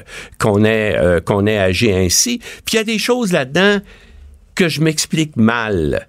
[0.66, 2.40] ait qu'on ait agi ainsi.
[2.66, 3.80] Puis il y a des choses là-dedans
[4.56, 6.08] que je m'explique mal.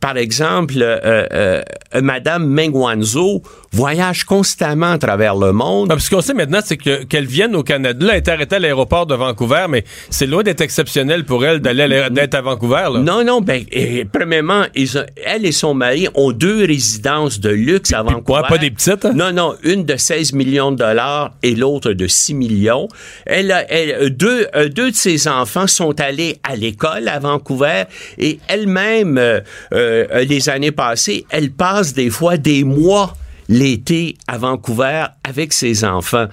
[0.00, 1.62] Par exemple, euh, euh,
[2.02, 3.42] Madame Meng Wanzhou
[3.72, 5.88] voyage constamment à travers le monde.
[5.88, 8.06] Non, parce qu'on sait maintenant, c'est que qu'elle vienne au Canada.
[8.06, 11.60] Là, elle est arrêtée à l'aéroport de Vancouver, mais c'est loin d'être exceptionnel pour elle
[11.60, 12.88] d'aller d'être à Vancouver.
[12.92, 12.98] Là.
[13.00, 13.64] Non, non, ben,
[14.12, 18.22] premièrement, ils ont- elle et son mari ont deux résidences de luxe à Vancouver.
[18.24, 19.12] quoi, pas des petites, hein?
[19.14, 22.88] Non, non, une de 16 millions de dollars et l'autre de 6 millions.
[23.26, 27.84] Elle, a- elle- deux, euh, deux de ses enfants sont allés à l'école à Vancouver
[28.18, 29.40] et elle-même, euh,
[29.72, 29.83] euh,
[30.26, 33.14] les années passées, elle passe des fois des mois
[33.48, 36.26] l'été à Vancouver avec ses enfants.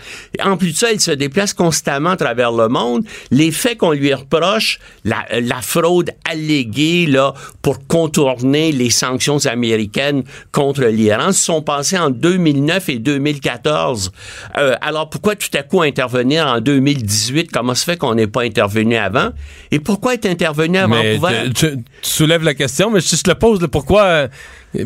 [0.44, 3.04] En plus de ça, elle se déplace constamment à travers le monde.
[3.32, 10.24] Les faits qu'on lui reproche, la, la fraude alléguée là pour contourner les sanctions américaines
[10.52, 14.12] contre l'Iran, se sont passées en 2009 et 2014.
[14.58, 18.44] Euh, alors pourquoi tout à coup intervenir en 2018 Comment se fait qu'on n'est pas
[18.44, 19.30] intervenu avant?
[19.72, 21.44] Et pourquoi être intervenu à Mais Vancouver?
[21.46, 23.62] tu, tu- tu soulèves la question, mais je te la pose.
[23.62, 24.28] là, pourquoi, euh,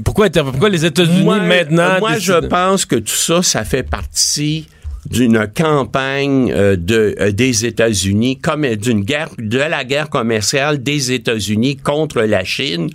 [0.04, 0.30] pourquoi,
[0.70, 4.68] les États-Unis Moi, maintenant Moi, je pense que tout ça, ça fait partie
[5.10, 11.12] d'une campagne euh, de euh, des États-Unis comme d'une guerre de la guerre commerciale des
[11.12, 12.90] États-Unis contre la Chine.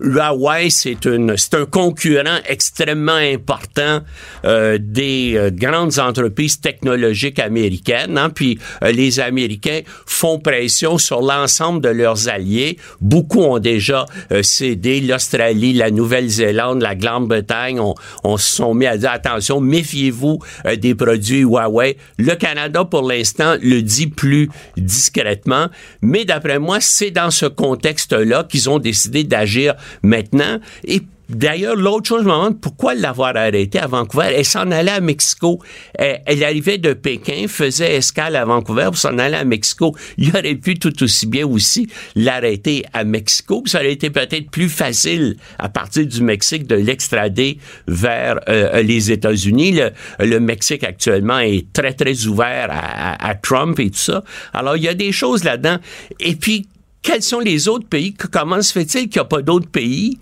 [0.00, 4.00] Huawei, c'est une c'est un concurrent extrêmement important
[4.44, 8.18] euh, des euh, grandes entreprises technologiques américaines.
[8.18, 12.78] Hein, puis euh, les Américains font pression sur l'ensemble de leurs alliés.
[13.00, 15.00] Beaucoup ont déjà euh, cédé.
[15.00, 17.94] L'Australie, la Nouvelle-Zélande, la Grande-Bretagne ont,
[18.24, 20.38] ont se sont mis à dire attention, méfiez-vous
[20.78, 21.96] des produits Huawei.
[22.18, 25.68] Le Canada, pour l'instant, le dit plus discrètement.
[26.02, 30.58] Mais d'après moi, c'est dans ce contexte-là qu'ils ont décidé d'agir maintenant.
[30.84, 34.28] Et D'ailleurs, l'autre chose, je me demande pourquoi l'avoir arrêté à Vancouver.
[34.32, 35.60] Elle s'en allait à Mexico.
[35.94, 39.96] Elle, arrivait de Pékin, faisait escale à Vancouver pour s'en aller à Mexico.
[40.18, 43.64] Il aurait pu tout aussi bien aussi l'arrêter à Mexico.
[43.66, 47.58] Ça aurait été peut-être plus facile à partir du Mexique de l'extrader
[47.88, 49.80] vers euh, les États-Unis.
[50.20, 54.22] Le, Mexique actuellement est très, très ouvert à- à Trump et tout ça.
[54.52, 55.78] Alors, il y a des choses là-dedans.
[56.20, 56.68] Et puis,
[57.06, 58.12] quels sont les autres pays?
[58.14, 60.18] Comment se fait-il qu'il n'y a pas d'autres pays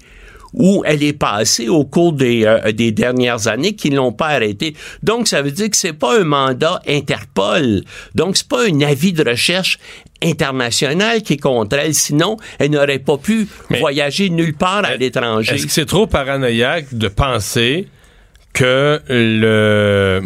[0.53, 4.29] où elle est passée au cours des, euh, des dernières années qui ne l'ont pas
[4.29, 4.75] arrêtée?
[5.03, 7.83] Donc, ça veut dire que c'est pas un mandat Interpol.
[8.15, 9.79] Donc, c'est pas un avis de recherche
[10.23, 11.95] international qui est contre elle.
[11.95, 15.55] Sinon, elle n'aurait pas pu Mais- voyager nulle part à l'étranger.
[15.55, 17.89] Est-ce que c'est trop paranoïaque de penser
[18.53, 20.23] que le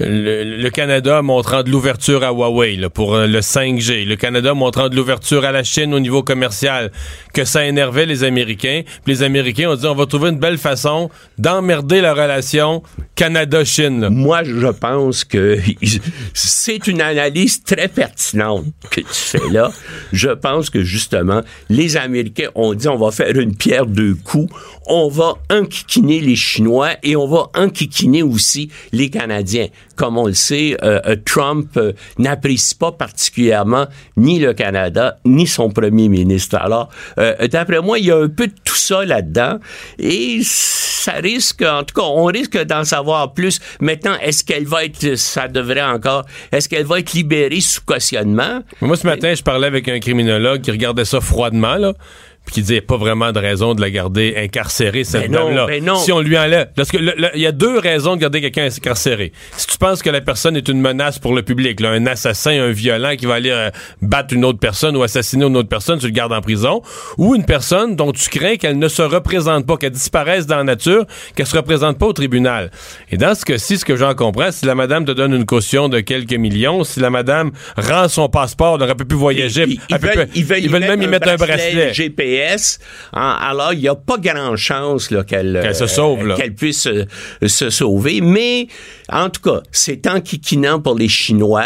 [0.00, 4.96] le, Canada montrant de l'ouverture à Huawei pour euh, le 5G, le Canada montrant de
[4.96, 6.90] l'ouverture à la Chine au niveau commercial,
[7.32, 8.82] que ça énervait les Américains.
[9.04, 12.82] Puis les Américains ont dit on va trouver une belle façon d'emmerder la relation
[13.14, 14.08] Canada-Chine.
[14.10, 15.58] Moi, je pense que
[16.34, 19.70] c'est une analyse très pertinente que tu fais là.
[20.12, 24.52] Je pense que justement, les Américains ont dit on va faire une pierre deux coups.
[24.88, 29.68] On va enquiquiner les Chinois et on va enquiquiner aussi les Canadiens
[29.98, 33.86] comme on le sait, euh, euh, Trump euh, n'apprécie pas particulièrement
[34.16, 36.56] ni le Canada, ni son premier ministre.
[36.56, 36.88] Alors,
[37.50, 39.58] d'après moi, il y a un peu de tout ça là-dedans
[39.98, 43.60] et ça risque, en tout cas, on risque d'en savoir plus.
[43.80, 48.62] Maintenant, est-ce qu'elle va être, ça devrait encore, est-ce qu'elle va être libérée sous cautionnement?
[48.80, 51.92] Moi, ce matin, je parlais avec un criminologue qui regardait ça froidement, là
[52.50, 55.66] qui disait pas vraiment de raison de la garder incarcérée, cette ben dame-là.
[55.66, 56.68] Ben si on lui enlève.
[56.74, 56.98] Parce que
[57.34, 59.32] il y a deux raisons de garder quelqu'un incarcéré.
[59.56, 62.50] Si tu penses que la personne est une menace pour le public, là, un assassin,
[62.50, 63.70] un violent qui va aller euh,
[64.02, 66.82] battre une autre personne ou assassiner une autre personne, tu le gardes en prison.
[67.16, 70.64] Ou une personne dont tu crains qu'elle ne se représente pas, qu'elle disparaisse dans la
[70.64, 72.70] nature, qu'elle se représente pas au tribunal.
[73.10, 75.88] Et dans ce cas-ci, ce que j'en comprends, si la madame te donne une caution
[75.88, 79.66] de quelques millions, si la madame rend son passeport, elle n'aurait plus voyager,
[80.34, 81.92] ils, veulent, même y mettre un bracelet.
[83.12, 87.04] Alors, il n'y a pas grand chance qu'elle se sauve, qu'elle puisse euh,
[87.46, 88.20] se sauver.
[88.20, 88.68] Mais,
[89.10, 91.64] en tout cas, c'est enquiquinant pour les Chinois.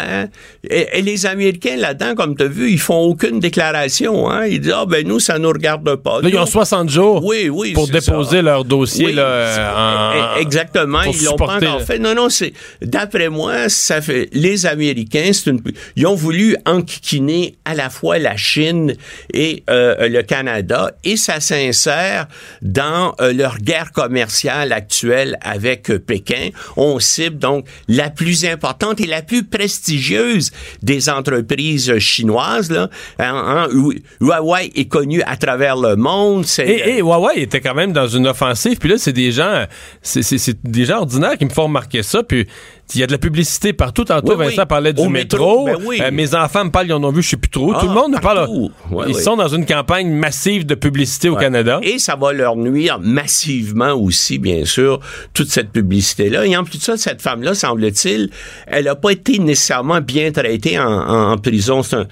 [0.69, 4.29] Et, les Américains, là-dedans, comme tu as vu, ils font aucune déclaration.
[4.29, 4.45] Hein.
[4.45, 6.21] Ils disent, ah, ben nous, ça nous regarde pas.
[6.21, 9.11] Là, ils ont 60 jours oui, oui, pour déposer leur dossier.
[9.11, 11.01] là, exactement.
[11.03, 11.99] ils l'ont pas encore fait.
[11.99, 15.61] Non, non, c'est d'après moi, ça fait les Américains, une,
[15.95, 18.95] ils ont voulu enquiquiner à la fois la Chine
[19.33, 20.62] et euh, le Canada
[21.03, 22.27] et ça s'insère
[22.61, 26.49] dans euh, leur guerre commerciale actuelle avec euh, Pékin.
[26.77, 32.71] On cible donc la plus importante et la plus prestigieuse des entreprises chinoises.
[32.71, 32.89] Là.
[33.19, 36.45] Hein, hein, Huawei est connu à travers le monde.
[36.59, 38.77] Et, et, Huawei était quand même dans une offensive.
[38.77, 39.65] Puis là, c'est des gens,
[40.01, 42.23] c'est des gens ordinaires qui me font remarquer ça.
[42.23, 42.47] Puis
[42.95, 44.03] il y a de la publicité partout.
[44.03, 45.65] Tantôt, Vincent parlait du métro.
[45.65, 47.73] Ben euh, mes enfants me parlent, ils en ont vu, je sais plus trop.
[47.73, 48.47] Tout le ah, monde me parle.
[49.07, 51.79] ils sont dans une campagne massive de publicité au Canada.
[51.81, 54.99] Et ça va leur nuire massivement aussi, bien sûr,
[55.33, 56.45] toute cette publicité-là.
[56.45, 58.29] Et en plus de ça, cette femme-là, semble-t-il,
[58.67, 61.81] elle n'a pas été nécessairement bien traitée en, prison.
[61.93, 62.05] Euh,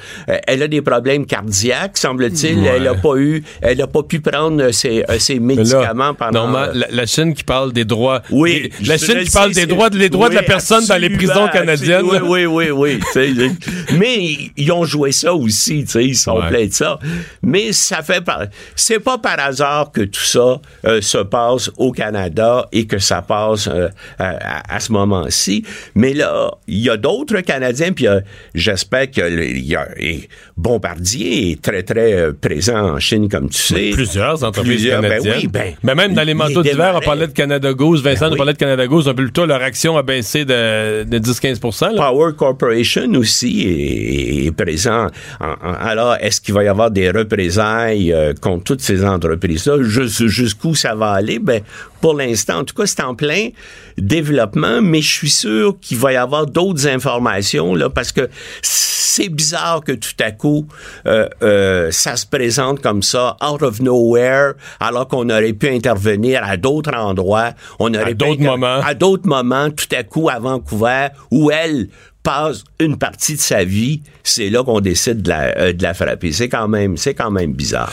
[0.47, 2.65] elle a des problèmes cardiaques, semble-t-il.
[2.65, 6.47] Elle n'a pas eu, elle n'a pas pu prendre ses, euh, médicaments pendant.
[6.47, 8.21] Non, la, la, Chine qui parle des droits.
[8.31, 8.71] Oui.
[8.85, 12.05] la Chine qui parle des droits, les droits de la personne dans les prisons canadiennes.
[12.05, 12.99] Oui, oui, oui, oui.
[13.97, 16.99] mais ils ont joué ça aussi, tu sais, ils sont pleins de ça.
[17.41, 18.45] Mais ça fait pas,
[18.75, 23.21] c'est pas par hasard que tout ça euh, se passe au Canada et que ça
[23.21, 25.65] passe euh, à, ce moment-ci.
[25.95, 28.07] Mais là, il y a d'autres Canadiens, puis
[28.53, 29.21] j'espère que
[29.57, 30.27] y a, et
[30.57, 33.89] Bombardier est très, très euh, présent en Chine, comme tu sais.
[33.93, 35.47] Plusieurs entreprises ben canadiennes.
[35.49, 38.03] Ben mais même dans les manteaux d'hiver, on parlait de Canada Goose.
[38.03, 39.07] Vincent ben on parlait de Canada Goose.
[39.07, 45.07] Un peu plus tôt, leur action a baissé de, 10-15 Power Corporation aussi est, présent.
[45.39, 49.77] alors, est-ce qu'il va y avoir des représailles euh, contre toutes ces entreprises-là?
[49.81, 51.39] Jusqu'où ça va aller?
[51.39, 51.61] Ben,
[52.01, 53.49] pour l'instant, en tout cas, c'est en plein
[53.97, 58.29] développement, mais je suis sûr qu'il va y avoir d'autres informations, là, parce que
[58.61, 60.65] c'est bizarre que tout à coup,
[61.05, 66.41] euh, euh, ça se présente comme ça, out of nowhere, alors qu'on aurait pu intervenir
[66.43, 67.51] à d'autres endroits.
[67.79, 68.79] On aurait à d'autres moments.
[68.81, 71.87] À d'autres moments, tout à coup, Vancouver, où elle
[72.23, 75.93] passe une partie de sa vie, c'est là qu'on décide de la, euh, de la
[75.93, 76.31] frapper.
[76.31, 77.91] C'est quand même, c'est quand même bizarre.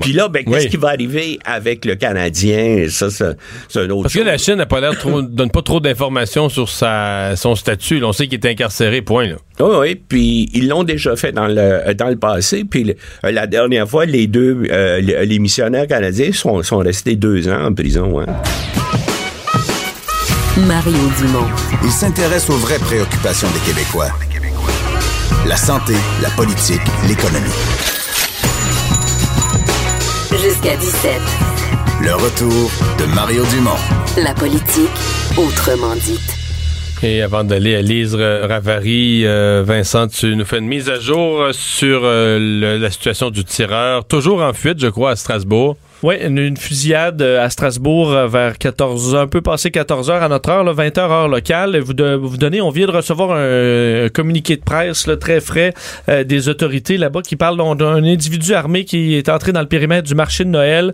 [0.00, 2.86] Puis là, ben, qu'est-ce qui va arriver avec le Canadien?
[2.88, 5.80] Ça, c'est, un autre Parce que la Chine n'a pas l'air trop, donne pas trop
[5.80, 8.02] d'informations sur sa, son statut.
[8.04, 9.36] on sait qu'il est incarcéré, point, là.
[9.58, 12.64] Oui, oui, puis ils l'ont déjà fait dans le, dans le passé.
[12.64, 17.64] Puis la dernière fois, les deux, euh, les, missionnaires canadiens sont, sont restés deux ans
[17.64, 18.20] en prison.
[18.20, 18.26] Hein.
[20.64, 21.46] Mario Dumont.
[21.84, 24.08] Il s'intéresse aux vraies préoccupations des Québécois.
[25.46, 25.92] La santé,
[26.22, 27.50] la politique, l'économie.
[30.30, 31.20] Jusqu'à 17.
[32.00, 33.76] Le retour de Mario Dumont.
[34.16, 34.88] La politique,
[35.36, 36.34] autrement dite.
[37.02, 41.48] Et avant d'aller à Lise Ravary, euh, Vincent, tu nous fais une mise à jour
[41.52, 45.76] sur euh, la situation du tireur, toujours en fuite, je crois, à Strasbourg.
[46.02, 50.28] Oui, une, fusillade euh, à Strasbourg euh, vers 14 un peu passé 14 heures à
[50.28, 51.78] notre heure, 20 heures heure locale.
[51.78, 55.72] Vous, de, vous donnez, on vient de recevoir un, communiqué de presse là, très frais
[56.10, 60.06] euh, des autorités là-bas qui parlent d'un individu armé qui est entré dans le périmètre
[60.06, 60.92] du marché de Noël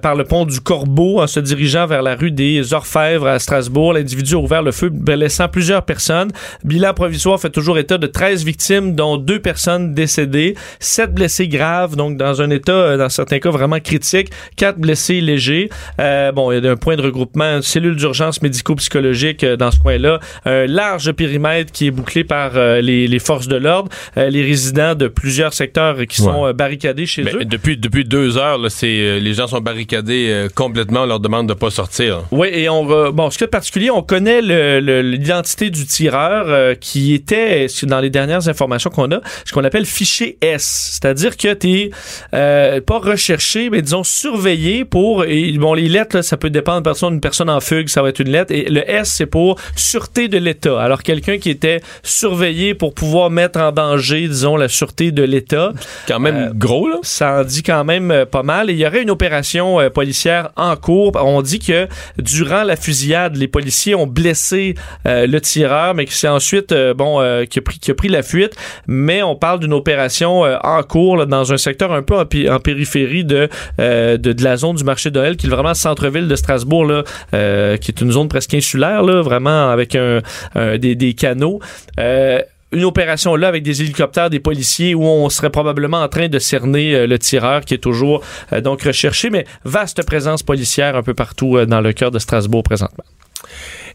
[0.00, 3.94] par le pont du Corbeau en se dirigeant vers la rue des Orfèvres à Strasbourg.
[3.94, 6.30] L'individu a ouvert le feu, laissant plusieurs personnes.
[6.62, 11.96] Bilan provisoire fait toujours état de 13 victimes, dont deux personnes décédées, 7 blessés graves,
[11.96, 15.68] donc dans un état, dans certains cas, vraiment critique quatre blessés légers.
[16.00, 19.70] Euh, bon, il y a un point de regroupement, une cellule d'urgence médico-psychologique euh, dans
[19.70, 20.20] ce coin-là.
[20.44, 23.90] Un large périmètre qui est bouclé par euh, les, les, forces de l'ordre.
[24.16, 27.44] les résidents de plusieurs secteurs qui sont barricadés chez eux.
[27.44, 31.02] Depuis, depuis deux heures, là, c'est, les gens sont barricadés complètement.
[31.02, 32.22] On leur demande de pas sortir.
[32.30, 34.40] Oui, et on bon, ce qui est particulier, on connaît
[35.02, 40.38] l'identité du tireur qui était, dans les dernières informations qu'on a, ce qu'on appelle fichier
[40.40, 40.90] S.
[40.92, 41.90] C'est-à-dire que tu
[42.32, 47.14] n'es pas recherché, mais disons surveillé pour et, bon les lettres ça peut dépendre personne
[47.14, 50.26] une personne en fugue ça va être une lettre et le S c'est pour sûreté
[50.26, 50.80] de l'État.
[50.82, 55.72] Alors quelqu'un qui était surveillé pour pouvoir mettre en danger disons la sûreté de l'État
[56.08, 56.96] quand même euh, gros là.
[57.02, 58.68] ça en dit quand même euh, pas mal.
[58.68, 61.12] Et il y aurait une opération euh, policière en cours.
[61.14, 61.86] On dit que
[62.18, 64.74] durant la fusillade les policiers ont blessé
[65.04, 68.56] le tireur mais que c'est ensuite bon qui a pris qui a pris la fuite.
[68.88, 72.24] Mais on parle d'une opération en cours là, dans un secteur un peu en,
[72.58, 73.48] périphérie de
[74.16, 77.04] de, la zone du marché de Noël, qui est vraiment le centre-ville de Strasbourg, là,
[77.34, 80.20] euh, qui est une zone presque insulaire, là, vraiment avec un,
[80.78, 81.60] des, canaux.
[81.98, 82.40] Euh,
[82.72, 86.38] une opération là avec des hélicoptères, des policiers où on serait probablement en train de
[86.38, 88.22] cerner euh, le tireur qui est toujours
[88.62, 93.04] donc recherché, mais vaste présence policière un peu partout dans le cœur de Strasbourg présentement.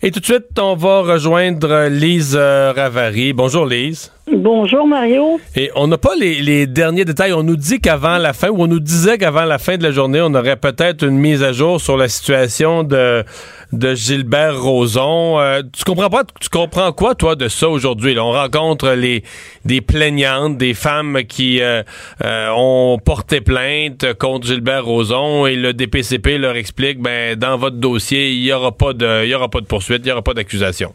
[0.02, 3.34] Et tout de suite, on va rejoindre Lise Ravary.
[3.34, 4.12] Bonjour Lise.
[4.34, 5.40] Bonjour Mario.
[5.58, 7.34] Et on n'a pas les, derniers détails.
[7.34, 9.92] On nous dit qu'avant la fin, ou on nous disait qu'avant la fin de la
[9.92, 13.26] journée, on aurait peut-être une mise à jour sur la situation de,
[13.74, 15.40] de Gilbert Rozon.
[15.40, 19.24] Euh, tu comprends pas, tu comprends quoi toi de ça aujourd'hui On rencontre les
[19.66, 21.84] des plaignantes, des femmes qui euh,
[22.24, 27.78] euh, ont porté plainte contre Gilbert Rozon et le DPCP leur explique, ben dans votre
[27.78, 30.22] dossier, il y aura pas de, il y aura pas de poursuite, il y aura
[30.22, 30.94] pas d'accusation.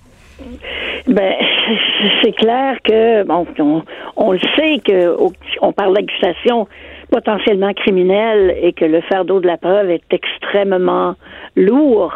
[1.06, 1.34] Ben,
[2.22, 3.46] c'est clair que, bon,
[4.16, 5.16] on, le sait que
[5.60, 6.66] on parle d'accusation
[7.10, 11.14] potentiellement criminelle et que le fardeau de la preuve est extrêmement
[11.54, 12.14] lourd.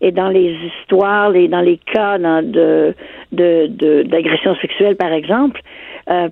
[0.00, 2.94] Et dans les histoires, dans les cas de,
[3.32, 5.60] de, d'agression sexuelle, par exemple,
[6.08, 6.28] euh,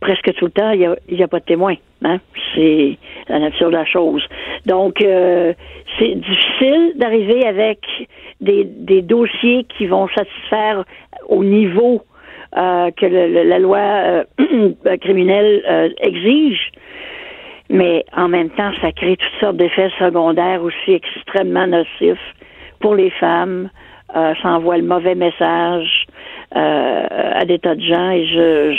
[0.00, 1.74] presque tout le temps, il n'y a, pas de témoin.
[2.02, 2.18] Hein?
[2.54, 2.96] C'est
[3.28, 4.26] la nature de la chose.
[4.64, 5.52] Donc, euh,
[5.98, 7.80] c'est difficile d'arriver avec
[8.40, 10.84] des dossiers qui vont satisfaire
[11.28, 12.02] au niveau
[12.56, 13.78] euh, que la loi
[14.40, 16.70] euh, criminelle euh, exige.
[17.68, 22.34] Mais en même temps, ça crée toutes sortes d'effets secondaires aussi extrêmement nocifs
[22.80, 23.68] pour les femmes.
[24.14, 26.06] ça envoie le mauvais message
[26.52, 28.10] à des tas de gens.
[28.10, 28.76] Et je,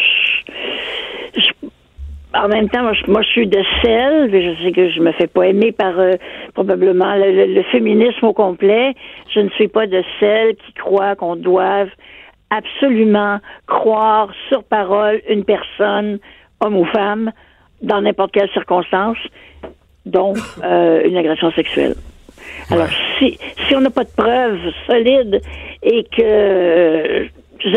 [2.34, 5.48] en même temps, moi je, suis de celle, je sais que je me fais pas
[5.48, 5.94] aimer par
[6.54, 8.94] probablement le, féminisme au complet.
[9.36, 11.90] Je ne suis pas de celle qui croit qu'on doive
[12.50, 16.20] absolument croire sur parole une personne,
[16.62, 17.32] homme ou femme,
[17.82, 19.18] dans n'importe quelle circonstance,
[20.06, 20.34] dont
[20.64, 21.96] euh, une agression sexuelle.
[22.70, 22.88] Alors,
[23.18, 23.38] si,
[23.68, 25.42] si on n'a pas de preuves solides
[25.84, 27.28] et que
[27.60, 27.70] je,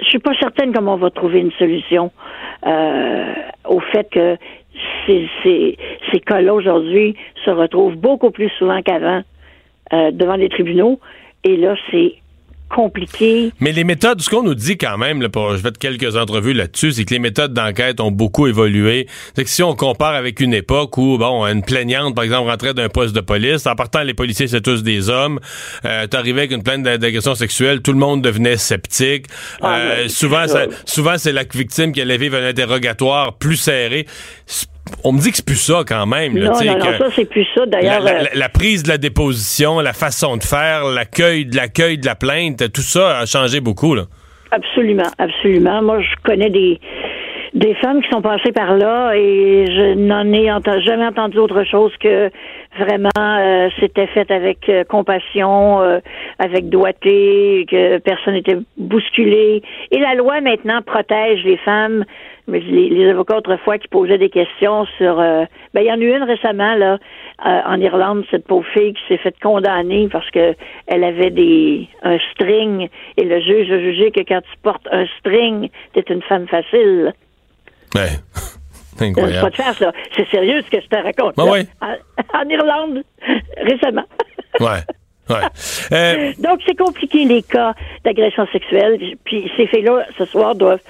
[0.00, 2.10] je suis pas certaine comment on va trouver une solution
[2.66, 3.34] euh,
[3.66, 4.36] au fait que
[5.06, 5.78] ces, ces,
[6.10, 9.22] ces cas-là aujourd'hui se retrouvent beaucoup plus souvent qu'avant
[9.92, 10.98] euh, devant les tribunaux.
[11.44, 12.14] Et là, c'est
[12.74, 13.52] compliqué.
[13.60, 16.16] Mais les méthodes, ce qu'on nous dit quand même, là, pour, je vais de quelques
[16.16, 19.06] entrevues là-dessus, c'est que les méthodes d'enquête ont beaucoup évolué.
[19.34, 22.74] C'est que si on compare avec une époque où, bon, une plaignante, par exemple, rentrait
[22.74, 25.38] d'un poste de police, en partant, les policiers, c'est tous des hommes,
[25.84, 29.26] euh, t'arrivais avec une plainte d'agression sexuelle, tout le monde devenait sceptique.
[29.62, 30.44] Ah, euh, souvent,
[30.84, 34.06] souvent, c'est la victime qui allait vivre un interrogatoire plus serré
[35.02, 36.34] on me dit que c'est plus ça quand même.
[36.34, 37.66] non, non, ça, c'est plus ça.
[37.66, 42.06] D'ailleurs, euh, la, prise de la déposition, la façon de faire, l'accueil de l'accueil de
[42.06, 43.94] la plainte, tout ça a changé beaucoup.
[43.94, 44.04] Là.
[44.50, 45.82] Absolument, absolument.
[45.82, 46.80] Moi, je connais des
[47.54, 50.50] des femmes qui sont passées par là et je n'en ai
[50.82, 52.30] jamais entendu autre chose que
[52.78, 55.80] vraiment euh, c'était fait avec euh, compassion,
[56.38, 59.62] avec doigté, que personne n'était bousculé.
[59.90, 62.04] Et la loi maintenant protège les femmes.
[62.46, 66.14] Les, avocats autrefois qui posaient des questions sur euh, ben il y en a eu
[66.14, 66.98] une récemment là
[67.46, 70.54] euh, en Irlande cette pauvre fille qui s'est faite condamner parce que
[70.86, 72.90] elle avait des un string.
[73.16, 77.14] Et le juge a jugé que quand tu portes un string t'es une femme facile.
[77.94, 78.52] Ouais
[79.00, 79.40] Incroyable.
[79.40, 79.92] pas de faire ça.
[80.16, 81.36] C'est sérieux ce que je te raconte.
[81.36, 81.62] Ben là.
[81.82, 83.02] en, en Irlande,
[83.62, 84.04] récemment.
[84.60, 84.80] Ouais.
[85.30, 85.36] Ouais.
[85.92, 88.98] Euh, Donc, c'est compliqué, les cas d'agression sexuelle.
[89.24, 90.80] Puis ces filles-là, ce soir, doivent,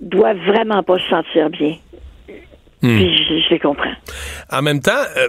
[0.00, 1.76] doivent vraiment pas se sentir bien.
[2.82, 2.96] Hmm.
[2.96, 3.92] Puis je, je les comprends.
[4.52, 5.28] en même temps, euh,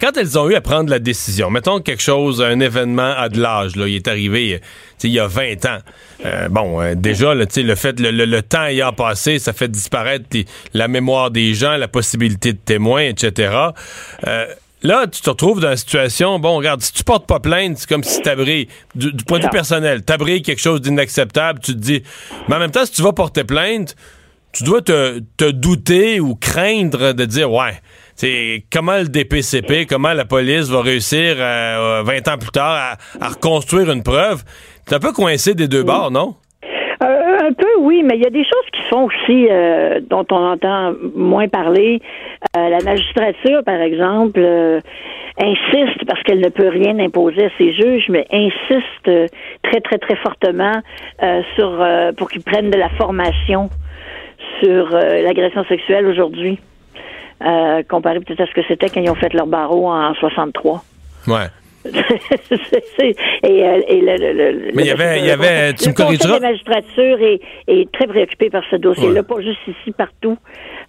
[0.00, 3.40] quand elles ont eu à prendre la décision, mettons quelque chose, un événement à de
[3.40, 4.58] l'âge, là, il est arrivé euh,
[5.04, 5.78] il y a 20 ans.
[6.24, 9.68] Euh, bon, euh, déjà, là, le fait, le, le- le temps ayant passé, ça fait
[9.68, 13.52] disparaître les- la mémoire des gens, la possibilité de témoins, etc.
[14.26, 14.46] Euh,
[14.84, 17.88] Là, tu te retrouves dans une situation, bon, regarde, si tu portes pas plainte, c'est
[17.88, 21.78] comme si t'abris, du, du point de vue personnel, t'abris quelque chose d'inacceptable, tu te
[21.78, 22.04] dis,
[22.48, 23.96] mais en même temps, si tu vas porter plainte,
[24.52, 27.80] tu dois te, te douter ou craindre de dire, ouais,
[28.18, 33.24] c'est comment le DPCP, comment la police va réussir euh, 20 ans plus tard à,
[33.24, 34.42] à reconstruire une preuve?
[34.86, 36.34] T'es un peu coincé des deux bords, non?
[37.00, 40.00] Euh, un peu, oui, mais il y a des choses qui se font aussi euh,
[40.10, 42.00] dont on entend moins parler.
[42.56, 44.80] Euh, la magistrature, par exemple, euh,
[45.40, 49.30] insiste, parce qu'elle ne peut rien imposer à ses juges, mais insiste
[49.62, 50.82] très, très, très fortement
[51.22, 53.70] euh, sur euh, pour qu'ils prennent de la formation
[54.60, 56.58] sur euh, l'agression sexuelle aujourd'hui,
[57.44, 60.84] euh, comparé peut-être à ce que c'était quand ils ont fait leur barreau en 63.
[61.26, 61.46] Ouais.
[61.84, 61.94] Et,
[63.64, 65.94] euh, et le, le- le- Mais il y avait- il y avait- tu le me
[65.96, 66.38] corrigeras?
[66.40, 69.22] La magistrature est, est très préoccupé par ce dossier-là, Ouais.
[69.22, 70.36] pas juste ici, partout,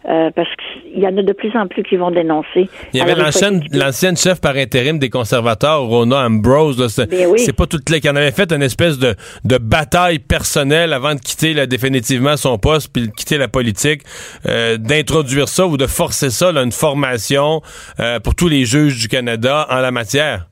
[0.10, 2.68] euh, parce qu'il y en a de plus en plus qui vont dénoncer.
[2.94, 6.88] Il y avait l'ancienne, chef par intérim des conservateurs, Rona Ambrose.
[6.88, 7.40] C'est Ben oui.
[7.40, 11.14] c'est pas toute la qui en avait fait une espèce de, de bataille personnelle avant
[11.16, 14.02] de quitter là, définitivement son poste puis de quitter la politique,
[14.48, 17.62] euh, d'introduire ça ou de forcer ça, là, une formation
[18.00, 20.48] euh, pour tous les juges du Canada en la matière.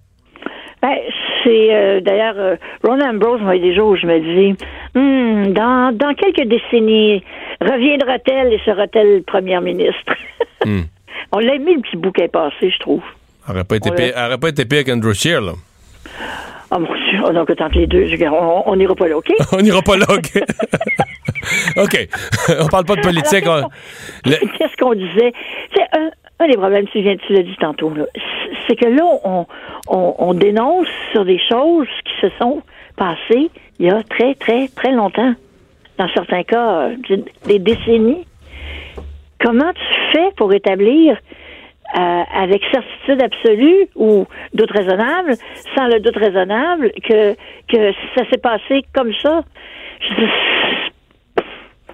[0.81, 0.95] Ben,
[1.43, 4.19] c'est euh, d'ailleurs euh, Ron Ambrose, moi, il y a des jours où je me
[4.19, 4.55] dis,
[4.93, 7.23] Hmm, dans, dans quelques décennies,
[7.61, 9.95] reviendra-t-elle et sera-t-elle première ministre?
[10.65, 10.81] Hmm.
[11.31, 13.03] On l'a mis le petit bouquet passé, je trouve.
[13.47, 13.95] Aurait pas été Ouais.
[13.95, 15.51] pire, aurait pas été pire qu'Andrew Scheer, là.
[16.71, 19.31] Oh mon Dieu, donc tant que les deux, on on n'ira pas là, OK?
[19.53, 20.33] On n'ira pas là, OK?
[21.77, 22.07] OK.
[22.59, 23.45] on parle pas de politique.
[23.47, 23.69] On-
[24.25, 25.31] le- Qu'est-ce qu'on disait?
[25.75, 26.09] C'est un,
[26.39, 27.91] un des problèmes, tu, viens, tu l'as dit tantôt,
[28.67, 29.45] c'est que là, on,
[29.87, 32.61] on, on dénonce sur des choses qui se sont
[32.95, 33.49] passées
[33.79, 35.33] il y a très, très, très longtemps.
[35.97, 38.25] Dans certains cas, euh, des- des décennies.
[39.43, 41.15] Comment tu fais pour établir
[41.97, 45.35] euh, avec certitude absolue ou doute raisonnable,
[45.75, 47.33] sans le doute raisonnable, que,
[47.71, 49.43] que ça s'est passé comme ça?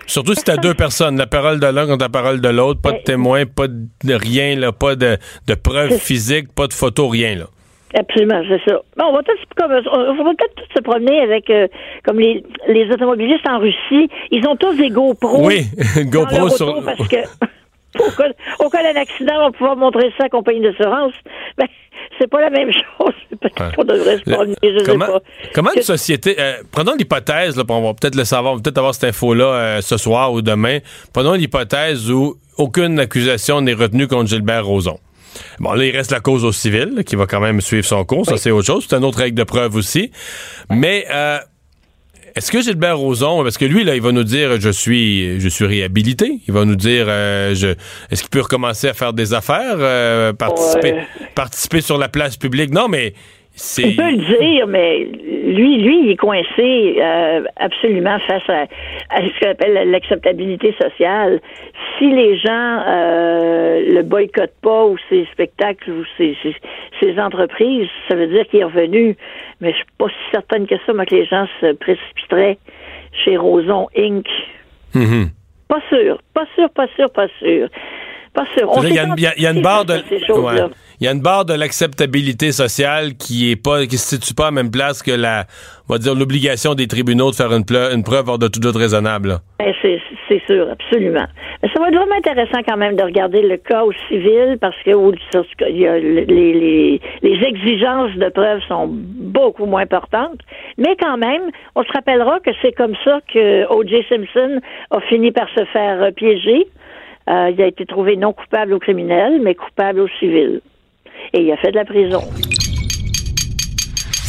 [0.08, 2.92] Surtout si t'as deux personnes, la parole de l'un contre la parole de l'autre, pas
[2.92, 5.18] de Eh, témoin, pas de rien, là, pas de,
[5.48, 7.36] de preuves physiques, pas de photos, rien.
[7.36, 7.46] Là.
[7.96, 8.80] Absolument, c'est ça.
[8.98, 11.68] Bon, on va on peut-être tous se promener avec euh,
[12.04, 15.46] comme les, les automobilistes en Russie, ils ont tous des GoPro.
[15.46, 16.84] Oui, dans GoPro leur sur.
[16.84, 17.18] parce que
[18.00, 18.30] au cas,
[18.60, 21.14] au cas d'un accident, on va pouvoir montrer ça à la compagnie d'assurance.
[21.58, 21.68] Ben,
[22.20, 23.14] c'est pas la même chose.
[23.42, 25.20] Peut-être qu'on devrait se je comment, sais pas.
[25.54, 26.36] comment une société.
[26.40, 29.82] euh, prenons l'hypothèse, on va peut-être le savoir, on va peut-être avoir cette info-là euh,
[29.82, 30.80] ce soir ou demain.
[31.14, 35.00] Prenons l'hypothèse où aucune accusation n'est retenue contre Gilbert Rozon.
[35.60, 38.04] Bon, là, il reste la cause au civil, là, qui va quand même suivre son
[38.06, 38.26] cours.
[38.26, 38.86] Ça, c'est autre chose.
[38.90, 40.12] C'est une autre règle de preuve aussi.
[40.70, 41.38] Mais euh,
[42.36, 45.48] est-ce que Gilbert Rozon, parce que lui, là, il va nous dire je suis je
[45.50, 46.40] suis réhabilité.
[46.48, 47.68] Il va nous dire euh, je
[48.12, 51.04] est-ce qu'il peut recommencer à faire des affaires, euh, participer, Ouais.
[51.36, 52.72] participer sur la place publique?
[52.74, 53.14] Non, mais
[53.56, 53.84] c'est.
[53.84, 54.18] Il peut le
[54.56, 55.00] dire, mais
[55.46, 58.62] lui, lui, il est coincé euh, absolument face à,
[59.12, 61.40] à ce qu'on appelle l'acceptabilité sociale.
[62.00, 66.56] Si les gens euh, le boycottent pas ou ses spectacles ou ses, ses,
[67.00, 69.16] ses entreprises, ça veut dire qu'il est revenu.
[69.64, 72.58] Mais je suis pas si certaine que ça, moi, que les gens se précipiteraient
[73.24, 74.28] chez Roson Inc.
[74.94, 75.30] Mhm.
[75.68, 77.68] Pas sûr, pas sûr, pas sûr, pas sûr.
[78.34, 78.70] Pas sûr.
[78.84, 80.56] Il y, y a- il y a une barre de, ces ouais.
[81.04, 84.44] Il y a une barre de l'acceptabilité sociale qui est pas, qui se situe pas
[84.44, 85.44] à la même place que la,
[85.90, 89.40] on va dire l'obligation des tribunaux de faire une, preuve hors de tout doute raisonnable.
[89.60, 90.00] Ben, c'est,
[90.48, 91.26] sûr, absolument.
[91.62, 94.78] Mais ça va être vraiment intéressant quand même de regarder le cas au civil parce
[94.86, 100.40] que où, y a le- les, les, les exigences de preuve sont beaucoup moins importantes.
[100.78, 104.06] Mais quand même, on se rappellera que c'est comme ça que O.J.
[104.08, 104.62] Simpson
[104.92, 106.66] a fini par se faire euh, piéger.
[107.30, 110.62] Euh, il a été trouvé non coupable au criminel, mais coupable au civil.
[111.34, 112.22] Et il a fait de la prison.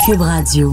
[0.07, 0.73] Cube Radio.